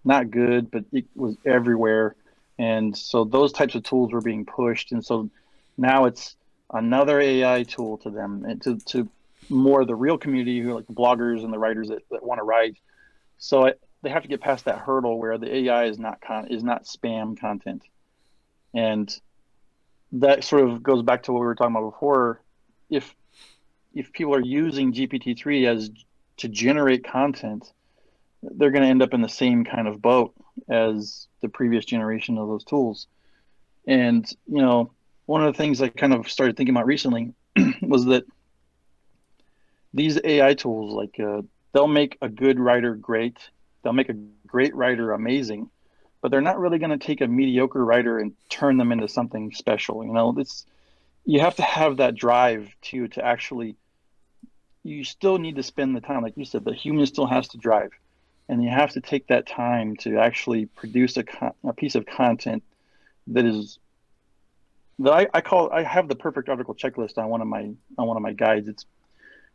not 0.04 0.30
good 0.30 0.70
but 0.70 0.84
it 0.92 1.06
was 1.14 1.36
everywhere. 1.44 2.14
And 2.58 2.96
so 2.96 3.24
those 3.24 3.52
types 3.52 3.74
of 3.74 3.84
tools 3.84 4.12
were 4.12 4.20
being 4.20 4.44
pushed. 4.44 4.92
And 4.92 5.04
so 5.04 5.30
now 5.76 6.06
it's 6.06 6.36
another 6.72 7.20
ai 7.20 7.62
tool 7.62 7.98
to 7.98 8.10
them 8.10 8.44
and 8.44 8.60
to, 8.62 8.78
to 8.78 9.08
more 9.48 9.84
the 9.84 9.94
real 9.94 10.18
community 10.18 10.60
who 10.60 10.74
like 10.74 10.86
the 10.86 10.92
bloggers 10.92 11.44
and 11.44 11.52
the 11.52 11.58
writers 11.58 11.88
that, 11.88 12.02
that 12.10 12.22
want 12.22 12.38
to 12.38 12.44
write. 12.44 12.76
So 13.38 13.72
they 14.02 14.10
have 14.10 14.22
to 14.22 14.28
get 14.28 14.40
past 14.40 14.64
that 14.66 14.78
hurdle 14.78 15.18
where 15.18 15.38
the 15.38 15.54
ai 15.54 15.84
is 15.84 15.98
not 15.98 16.20
con- 16.20 16.48
is 16.48 16.62
not 16.62 16.84
spam 16.84 17.38
content. 17.38 17.82
And 18.74 19.14
that 20.12 20.44
sort 20.44 20.68
of 20.68 20.82
goes 20.82 21.02
back 21.02 21.24
to 21.24 21.32
what 21.32 21.40
we 21.40 21.46
were 21.46 21.54
talking 21.54 21.74
about 21.74 21.90
before. 21.90 22.42
If 22.90 23.14
if 23.94 24.12
people 24.12 24.34
are 24.34 24.40
using 24.40 24.92
GPT-3 24.92 25.66
as 25.66 25.90
to 26.38 26.48
generate 26.48 27.04
content, 27.04 27.72
they're 28.42 28.70
going 28.70 28.82
to 28.82 28.88
end 28.88 29.02
up 29.02 29.14
in 29.14 29.22
the 29.22 29.28
same 29.28 29.64
kind 29.64 29.88
of 29.88 30.00
boat 30.00 30.34
as 30.68 31.26
the 31.40 31.48
previous 31.48 31.84
generation 31.84 32.38
of 32.38 32.48
those 32.48 32.64
tools. 32.64 33.06
And 33.86 34.28
you 34.46 34.62
know, 34.62 34.92
one 35.26 35.44
of 35.44 35.52
the 35.52 35.56
things 35.56 35.80
I 35.82 35.88
kind 35.88 36.14
of 36.14 36.30
started 36.30 36.56
thinking 36.56 36.74
about 36.74 36.86
recently 36.86 37.34
was 37.82 38.06
that 38.06 38.24
these 39.94 40.18
AI 40.22 40.54
tools, 40.54 40.94
like 40.94 41.18
uh, 41.18 41.42
they'll 41.72 41.88
make 41.88 42.18
a 42.20 42.28
good 42.28 42.60
writer 42.60 42.94
great, 42.94 43.38
they'll 43.82 43.92
make 43.92 44.08
a 44.08 44.16
great 44.46 44.74
writer 44.74 45.12
amazing, 45.12 45.70
but 46.20 46.30
they're 46.30 46.40
not 46.40 46.58
really 46.58 46.78
going 46.78 46.98
to 46.98 47.06
take 47.06 47.20
a 47.20 47.26
mediocre 47.26 47.84
writer 47.84 48.18
and 48.18 48.32
turn 48.48 48.76
them 48.76 48.92
into 48.92 49.08
something 49.08 49.52
special. 49.52 50.04
You 50.04 50.12
know, 50.12 50.34
it's 50.38 50.66
you 51.24 51.40
have 51.40 51.56
to 51.56 51.62
have 51.62 51.98
that 51.98 52.14
drive 52.14 52.68
to 52.82 53.08
to 53.08 53.24
actually. 53.24 53.76
You 54.84 55.04
still 55.04 55.38
need 55.38 55.56
to 55.56 55.62
spend 55.62 55.94
the 55.94 56.00
time, 56.00 56.22
like 56.22 56.36
you 56.36 56.46
said, 56.46 56.64
the 56.64 56.72
human 56.72 57.04
still 57.04 57.26
has 57.26 57.48
to 57.48 57.58
drive, 57.58 57.90
and 58.48 58.62
you 58.62 58.70
have 58.70 58.92
to 58.92 59.00
take 59.00 59.26
that 59.28 59.46
time 59.46 59.96
to 59.96 60.18
actually 60.18 60.66
produce 60.66 61.16
a, 61.16 61.24
a 61.64 61.72
piece 61.72 61.94
of 61.94 62.06
content 62.06 62.62
that 63.28 63.44
is 63.44 63.78
that 65.00 65.12
I, 65.12 65.26
I 65.32 65.40
call 65.40 65.70
I 65.70 65.82
have 65.82 66.08
the 66.08 66.16
perfect 66.16 66.48
article 66.48 66.74
checklist 66.74 67.18
on 67.18 67.28
one 67.28 67.40
of 67.40 67.46
my 67.46 67.70
on 67.96 68.06
one 68.06 68.16
of 68.16 68.22
my 68.22 68.32
guides. 68.32 68.68
It's 68.68 68.86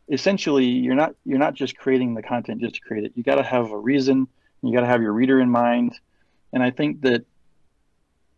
essentially 0.08 0.66
you're 0.66 0.94
not 0.94 1.14
you're 1.24 1.38
not 1.38 1.54
just 1.54 1.76
creating 1.76 2.14
the 2.14 2.22
content 2.22 2.60
just 2.60 2.76
to 2.76 2.80
create 2.80 3.04
it. 3.04 3.12
You 3.14 3.22
got 3.22 3.36
to 3.36 3.42
have 3.42 3.70
a 3.70 3.78
reason. 3.78 4.28
You 4.62 4.72
got 4.72 4.80
to 4.80 4.86
have 4.86 5.02
your 5.02 5.12
reader 5.12 5.40
in 5.40 5.50
mind 5.50 5.98
and 6.54 6.62
I 6.62 6.70
think 6.70 7.02
that 7.02 7.26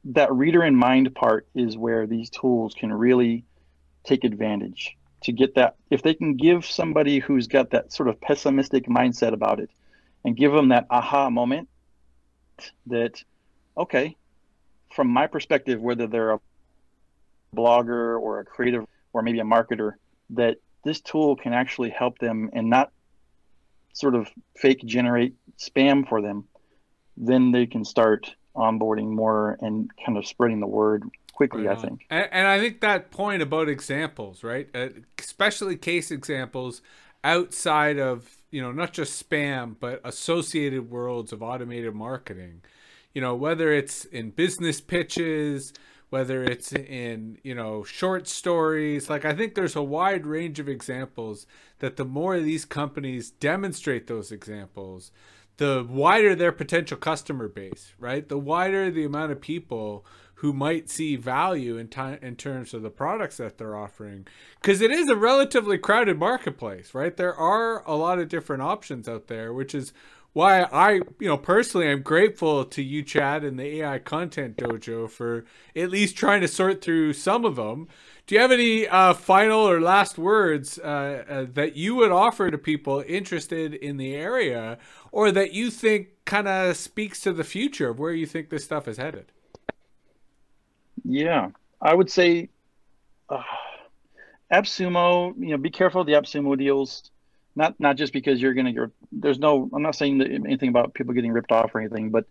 that 0.07 0.33
reader 0.33 0.65
in 0.65 0.75
mind 0.75 1.15
part 1.15 1.47
is 1.55 1.77
where 1.77 2.07
these 2.07 2.31
tools 2.31 2.75
can 2.75 2.93
really 2.93 3.45
take 4.05 4.25
advantage 4.25 4.97
to 5.25 5.33
get 5.33 5.57
that. 5.57 5.77
If 5.91 6.03
they 6.03 6.15
can 6.15 6.37
give 6.37 6.65
somebody 6.65 7.19
who's 7.19 7.47
got 7.47 7.71
that 7.71 7.93
sort 7.93 8.09
of 8.09 8.21
pessimistic 8.21 8.87
mindset 8.87 9.35
about 9.35 9.61
it 9.61 9.71
and 10.27 10.37
give 10.37 10.53
them 10.53 10.69
that 10.71 10.87
aha 10.91 11.31
moment 11.31 11.69
that, 12.89 13.23
okay, 13.79 14.17
from 14.93 15.07
my 15.07 15.29
perspective, 15.29 15.81
whether 15.81 16.09
they're 16.09 16.33
a 16.33 16.41
blogger 17.55 18.21
or 18.21 18.41
a 18.41 18.45
creative 18.45 18.85
or 19.13 19.23
maybe 19.23 19.39
a 19.39 19.45
marketer 19.45 19.93
that 20.31 20.57
this 20.85 21.01
tool 21.01 21.37
can 21.37 21.53
actually 21.53 21.91
help 21.91 22.19
them 22.19 22.51
and 22.53 22.69
not 22.69 22.91
sort 23.93 24.17
of 24.17 24.29
fake 24.57 24.81
generate 24.85 25.35
spam 25.59 26.07
for 26.07 26.21
them, 26.21 26.45
then 27.17 27.53
they 27.53 27.67
can 27.67 27.85
start 27.85 28.35
onboarding 28.57 29.09
more 29.09 29.57
and 29.61 29.91
kind 30.05 30.19
of 30.19 30.27
spreading 30.27 30.59
the 30.59 30.67
word 30.67 31.05
quickly. 31.35 31.67
Right 31.67 31.79
I 31.79 31.81
think, 31.81 32.05
and, 32.11 32.29
and, 32.33 32.49
I 32.49 32.59
think 32.59 32.81
that 32.81 33.13
point 33.13 33.43
about 33.43 33.69
examples, 33.69 34.43
right, 34.43 34.69
uh, 34.75 34.89
especially 35.21 35.77
case 35.77 36.11
examples 36.11 36.83
outside 37.25 37.99
of 37.99 38.43
you 38.51 38.61
know 38.63 38.73
not 38.73 38.93
just 38.93 39.29
spam 39.29 39.77
but 39.79 40.01
associated 40.05 40.91
worlds 40.91 41.33
of 41.33 41.43
automated 41.43 41.95
marketing. 41.95 42.63
You 43.15 43.21
know 43.23 43.35
whether 43.35 43.73
it's 43.73 44.05
in 44.05 44.31
business 44.31 44.81
pitches, 44.81 45.73
whether 46.11 46.45
it's 46.45 46.73
in 46.73 47.39
you 47.43 47.55
know 47.55 47.83
short 47.85 48.29
stories 48.29 49.11
like 49.11 49.25
i 49.25 49.35
think 49.35 49.55
there's 49.55 49.77
a 49.77 49.83
wide 49.83 50.27
range 50.27 50.59
of 50.59 50.69
examples 50.69 51.47
that 51.81 51.97
the 51.97 52.05
more 52.05 52.39
these 52.39 52.65
companies 52.65 53.31
demonstrate 53.31 54.07
those 54.07 54.31
examples 54.31 55.11
the 55.57 55.87
wider 55.89 56.35
their 56.35 56.53
potential 56.53 56.97
customer 56.97 57.49
base 57.49 57.93
right 57.99 58.29
the 58.29 58.39
wider 58.39 58.91
the 58.91 59.05
amount 59.05 59.33
of 59.33 59.41
people 59.41 60.07
who 60.37 60.53
might 60.53 60.89
see 60.89 61.17
value 61.17 61.77
in 61.77 61.89
time 61.89 62.19
in 62.23 62.37
terms 62.37 62.75
of 62.75 62.83
the 62.83 62.91
products 62.91 63.39
that 63.39 63.59
they're 63.59 63.77
offering 63.77 64.27
because 64.61 64.81
it 64.81 64.91
is 64.91 65.09
a 65.09 65.17
relatively 65.17 65.79
crowded 65.79 66.19
marketplace 66.19 66.95
right 66.95 67.17
there 67.17 67.35
are 67.35 67.83
a 67.87 67.97
lot 67.97 68.19
of 68.19 68.29
different 68.29 68.63
options 68.63 69.09
out 69.09 69.27
there 69.29 69.53
which 69.53 69.75
is 69.75 69.93
why 70.37 70.65
I, 70.65 71.01
you 71.19 71.29
know, 71.29 71.39
personally, 71.39 71.89
I'm 71.89 72.03
grateful 72.03 72.67
to 72.67 72.83
you, 72.83 73.03
Chad, 73.03 73.43
and 73.43 73.59
the 73.59 73.81
AI 73.81 73.99
Content 73.99 74.59
Dojo 74.59 75.09
for 75.09 75.47
at 75.75 75.89
least 75.89 76.15
trying 76.15 76.43
to 76.43 76.49
sort 76.49 76.83
through 76.83 77.15
some 77.15 77.47
of 77.47 77.57
them. 77.57 77.89
Do 78.27 78.35
you 78.35 78.43
have 78.43 78.53
any 78.53 78.87
uh, 78.87 79.15
final 79.15 79.61
or 79.61 79.81
last 79.81 80.19
words 80.19 80.79
uh, 80.79 81.25
uh, 81.27 81.47
that 81.55 81.77
you 81.77 81.95
would 81.95 82.13
offer 82.13 82.51
to 82.51 82.59
people 82.59 83.03
interested 83.09 83.73
in 83.73 83.97
the 83.97 84.15
area, 84.15 84.77
or 85.11 85.33
that 85.33 85.55
you 85.55 85.71
think 85.71 86.09
kind 86.27 86.49
of 86.49 86.77
speaks 86.77 87.23
to 87.23 87.33
the 87.33 87.43
future 87.43 87.89
of 87.89 87.99
where 87.99 88.13
you 88.13 88.27
think 88.27 88.51
this 88.51 88.65
stuff 88.65 88.87
is 88.87 88.99
headed? 88.99 89.33
Yeah, 91.09 91.51
I 91.81 91.95
would 91.95 92.11
say 92.11 92.49
uh, 93.29 93.43
AppSumo. 94.53 95.35
You 95.39 95.51
know, 95.51 95.57
be 95.59 95.71
careful 95.71 96.01
of 96.01 96.07
the 96.07 96.15
AppSumo 96.15 96.59
deals. 96.59 97.11
Not 97.55 97.79
not 97.81 97.97
just 97.97 98.13
because 98.13 98.41
you're 98.41 98.55
gonna 98.55 98.73
get 98.73 98.91
there's 99.11 99.39
no 99.39 99.71
i'm 99.73 99.81
not 99.81 99.97
saying 99.97 100.21
anything 100.21 100.69
about 100.69 100.93
people 100.93 101.15
getting 101.15 101.33
ripped 101.33 101.53
off 101.53 101.75
or 101.75 101.81
anything 101.81 102.11
but 102.11 102.27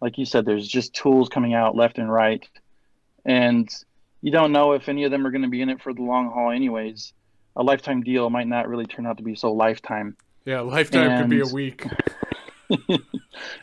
like 0.00 0.18
you 0.18 0.24
said 0.24 0.44
there's 0.44 0.66
just 0.66 0.92
tools 0.92 1.28
coming 1.28 1.54
out 1.54 1.76
left 1.76 1.98
and 1.98 2.10
right. 2.10 2.46
And 3.24 3.68
you 4.22 4.32
don't 4.32 4.52
know 4.52 4.72
if 4.72 4.88
any 4.88 5.04
of 5.04 5.10
them 5.10 5.26
are 5.26 5.30
going 5.30 5.42
to 5.42 5.48
be 5.48 5.62
in 5.62 5.68
it 5.68 5.80
for 5.80 5.92
the 5.94 6.02
long 6.02 6.30
haul 6.30 6.50
anyways. 6.50 7.12
A 7.54 7.62
lifetime 7.62 8.02
deal 8.02 8.28
might 8.28 8.48
not 8.48 8.68
really 8.68 8.86
turn 8.86 9.06
out 9.06 9.16
to 9.18 9.22
be 9.22 9.34
so 9.34 9.52
lifetime. 9.52 10.16
Yeah 10.44 10.60
lifetime 10.60 11.10
and, 11.10 11.22
could 11.22 11.30
be 11.30 11.40
a 11.40 11.52
week. 11.52 11.86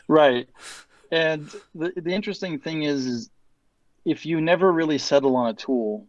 Right. 0.08 0.48
And 1.10 1.50
the, 1.74 1.92
the 1.96 2.10
interesting 2.10 2.58
thing 2.58 2.82
is, 2.82 3.06
is 3.06 3.30
if 4.04 4.26
you 4.26 4.40
never 4.40 4.72
really 4.72 4.98
settle 4.98 5.36
on 5.36 5.50
a 5.50 5.54
tool 5.54 6.06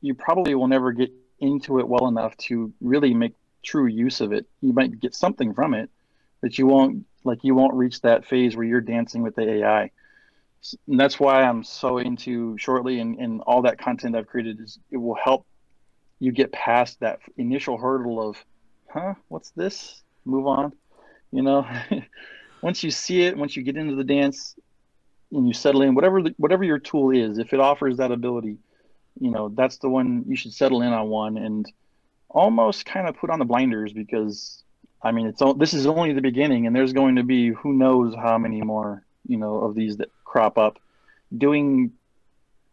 you 0.00 0.14
probably 0.14 0.54
will 0.54 0.68
never 0.68 0.92
get 0.92 1.10
into 1.40 1.78
it 1.78 1.88
well 1.88 2.06
enough 2.06 2.36
to 2.36 2.72
really 2.80 3.14
make 3.14 3.34
true 3.62 3.86
use 3.86 4.20
of 4.20 4.32
it. 4.32 4.46
You 4.60 4.72
might 4.72 5.00
get 5.00 5.14
something 5.14 5.52
from 5.54 5.74
it, 5.74 5.90
but 6.40 6.58
you 6.58 6.66
won't 6.66 7.04
like 7.24 7.42
you 7.42 7.54
won't 7.54 7.74
reach 7.74 8.00
that 8.02 8.24
phase 8.24 8.56
where 8.56 8.64
you're 8.64 8.80
dancing 8.80 9.22
with 9.22 9.34
the 9.34 9.42
AI. 9.42 9.90
And 10.88 10.98
that's 10.98 11.18
why 11.18 11.42
I'm 11.42 11.64
so 11.64 11.98
into 11.98 12.56
shortly 12.58 13.00
and, 13.00 13.18
and 13.18 13.40
all 13.42 13.62
that 13.62 13.78
content 13.78 14.16
I've 14.16 14.26
created 14.26 14.60
is 14.60 14.78
it 14.90 14.96
will 14.96 15.16
help 15.22 15.46
you 16.18 16.32
get 16.32 16.52
past 16.52 17.00
that 17.00 17.18
initial 17.36 17.76
hurdle 17.76 18.28
of, 18.28 18.36
huh, 18.88 19.14
what's 19.28 19.50
this? 19.50 20.02
Move 20.24 20.46
on. 20.46 20.72
You 21.32 21.42
know, 21.42 21.66
once 22.62 22.82
you 22.82 22.90
see 22.90 23.22
it, 23.22 23.36
once 23.36 23.56
you 23.56 23.62
get 23.62 23.76
into 23.76 23.96
the 23.96 24.04
dance 24.04 24.56
and 25.32 25.46
you 25.46 25.54
settle 25.54 25.82
in, 25.82 25.94
whatever 25.94 26.22
the, 26.22 26.34
whatever 26.36 26.64
your 26.64 26.78
tool 26.78 27.10
is, 27.10 27.38
if 27.38 27.52
it 27.52 27.60
offers 27.60 27.96
that 27.96 28.12
ability, 28.12 28.58
you 29.20 29.30
know, 29.30 29.48
that's 29.48 29.78
the 29.78 29.88
one 29.88 30.24
you 30.26 30.36
should 30.36 30.52
settle 30.52 30.82
in 30.82 30.92
on 30.92 31.08
one 31.08 31.36
and 31.36 31.66
almost 32.28 32.84
kind 32.84 33.08
of 33.08 33.16
put 33.16 33.30
on 33.30 33.38
the 33.38 33.44
blinders 33.44 33.92
because 33.92 34.62
I 35.02 35.12
mean 35.12 35.26
it's 35.26 35.40
all, 35.40 35.54
this 35.54 35.74
is 35.74 35.86
only 35.86 36.12
the 36.12 36.20
beginning 36.20 36.66
and 36.66 36.74
there's 36.74 36.92
going 36.92 37.16
to 37.16 37.22
be 37.22 37.48
who 37.50 37.72
knows 37.72 38.14
how 38.14 38.36
many 38.38 38.60
more 38.62 39.04
you 39.26 39.36
know 39.36 39.56
of 39.58 39.74
these 39.74 39.96
that 39.98 40.10
crop 40.24 40.58
up 40.58 40.78
doing 41.36 41.92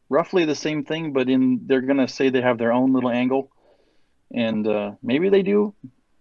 roughly 0.10 0.46
the 0.46 0.56
same 0.56 0.84
thing 0.84 1.14
but 1.14 1.30
in 1.30 1.62
they're 1.66 1.82
going 1.82 1.98
to 1.98 2.08
say 2.08 2.30
they 2.30 2.42
have 2.42 2.58
their 2.58 2.74
own 2.74 2.94
little 2.94 3.10
angle 3.10 3.50
and 4.36 4.68
uh, 4.68 4.92
maybe 5.04 5.30
they 5.30 5.44
do. 5.44 5.76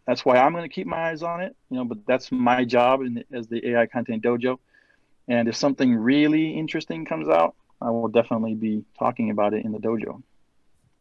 That's 0.06 0.24
why 0.24 0.36
I'm 0.36 0.52
going 0.52 0.68
to 0.68 0.74
keep 0.74 0.86
my 0.86 1.10
eyes 1.10 1.22
on 1.22 1.40
it 1.40 1.56
you 1.70 1.78
know 1.78 1.84
but 1.84 1.98
that's 2.06 2.30
my 2.30 2.64
job 2.64 3.00
in, 3.00 3.24
as 3.32 3.48
the 3.48 3.70
AI 3.70 3.86
content 3.86 4.22
dojo 4.22 4.58
and 5.28 5.48
if 5.48 5.56
something 5.56 5.94
really 5.94 6.56
interesting 6.56 7.04
comes 7.04 7.28
out 7.28 7.54
I 7.80 7.90
will 7.90 8.08
definitely 8.08 8.54
be 8.54 8.84
talking 8.98 9.30
about 9.30 9.54
it 9.54 9.64
in 9.64 9.72
the 9.72 9.78
dojo 9.78 10.22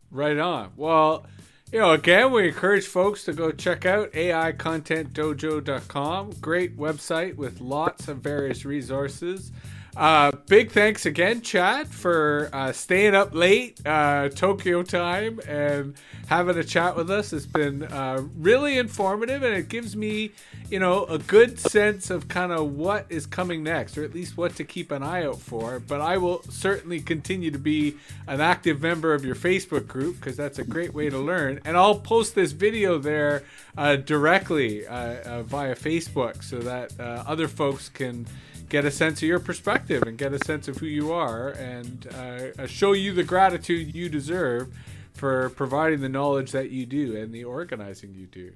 right 0.09 0.37
on 0.37 0.71
well 0.75 1.25
you 1.71 1.79
know, 1.79 1.91
again, 1.91 2.33
we 2.33 2.49
encourage 2.49 2.85
folks 2.85 3.23
to 3.23 3.31
go 3.31 3.53
check 3.53 3.85
out 3.85 4.11
AIContentDojo.com. 4.11 6.31
Great 6.41 6.77
website 6.77 7.37
with 7.37 7.61
lots 7.61 8.09
of 8.09 8.17
various 8.17 8.65
resources. 8.65 9.53
Uh, 9.95 10.31
big 10.47 10.71
thanks 10.71 11.05
again, 11.05 11.41
Chad, 11.41 11.85
for 11.87 12.49
uh, 12.53 12.71
staying 12.71 13.13
up 13.13 13.33
late 13.33 13.85
uh, 13.85 14.29
Tokyo 14.29 14.83
time 14.83 15.41
and 15.45 15.95
having 16.27 16.57
a 16.57 16.63
chat 16.63 16.95
with 16.95 17.11
us. 17.11 17.33
It's 17.33 17.45
been 17.45 17.83
uh, 17.83 18.23
really 18.37 18.77
informative, 18.77 19.43
and 19.43 19.53
it 19.53 19.67
gives 19.67 19.97
me, 19.97 20.31
you 20.69 20.79
know, 20.79 21.03
a 21.05 21.17
good 21.17 21.59
sense 21.59 22.09
of 22.09 22.29
kind 22.29 22.53
of 22.53 22.71
what 22.71 23.05
is 23.09 23.25
coming 23.25 23.63
next, 23.63 23.97
or 23.97 24.05
at 24.05 24.13
least 24.13 24.37
what 24.37 24.55
to 24.55 24.63
keep 24.63 24.91
an 24.91 25.03
eye 25.03 25.25
out 25.25 25.41
for. 25.41 25.81
But 25.81 25.99
I 25.99 26.15
will 26.15 26.41
certainly 26.43 27.01
continue 27.01 27.51
to 27.51 27.59
be 27.59 27.97
an 28.27 28.39
active 28.39 28.81
member 28.81 29.13
of 29.13 29.25
your 29.25 29.35
Facebook 29.35 29.87
group 29.87 30.21
because 30.21 30.37
that's 30.37 30.57
a 30.57 30.63
great 30.63 30.93
way 30.93 31.09
to 31.09 31.19
learn. 31.19 31.59
And 31.65 31.75
I'll 31.75 31.99
post 31.99 32.33
this 32.33 32.53
video 32.53 32.97
there 32.97 33.43
uh, 33.77 33.97
directly 33.97 34.87
uh, 34.87 35.43
via 35.43 35.75
Facebook 35.75 36.43
so 36.43 36.59
that 36.59 36.97
other 36.97 37.49
folks 37.49 37.89
can 37.89 38.25
get 38.71 38.85
a 38.85 38.89
sense 38.89 39.21
of 39.21 39.27
your 39.27 39.39
perspective 39.39 40.01
and 40.03 40.17
get 40.17 40.33
a 40.33 40.39
sense 40.45 40.69
of 40.69 40.77
who 40.77 40.85
you 40.85 41.11
are 41.11 41.49
and 41.49 42.07
uh, 42.07 42.65
show 42.65 42.93
you 42.93 43.11
the 43.11 43.23
gratitude 43.23 43.93
you 43.93 44.07
deserve 44.07 44.73
for 45.13 45.49
providing 45.49 45.99
the 45.99 46.07
knowledge 46.07 46.51
that 46.51 46.71
you 46.71 46.85
do 46.85 47.17
and 47.17 47.33
the 47.33 47.43
organizing 47.43 48.15
you 48.15 48.25
do. 48.25 48.53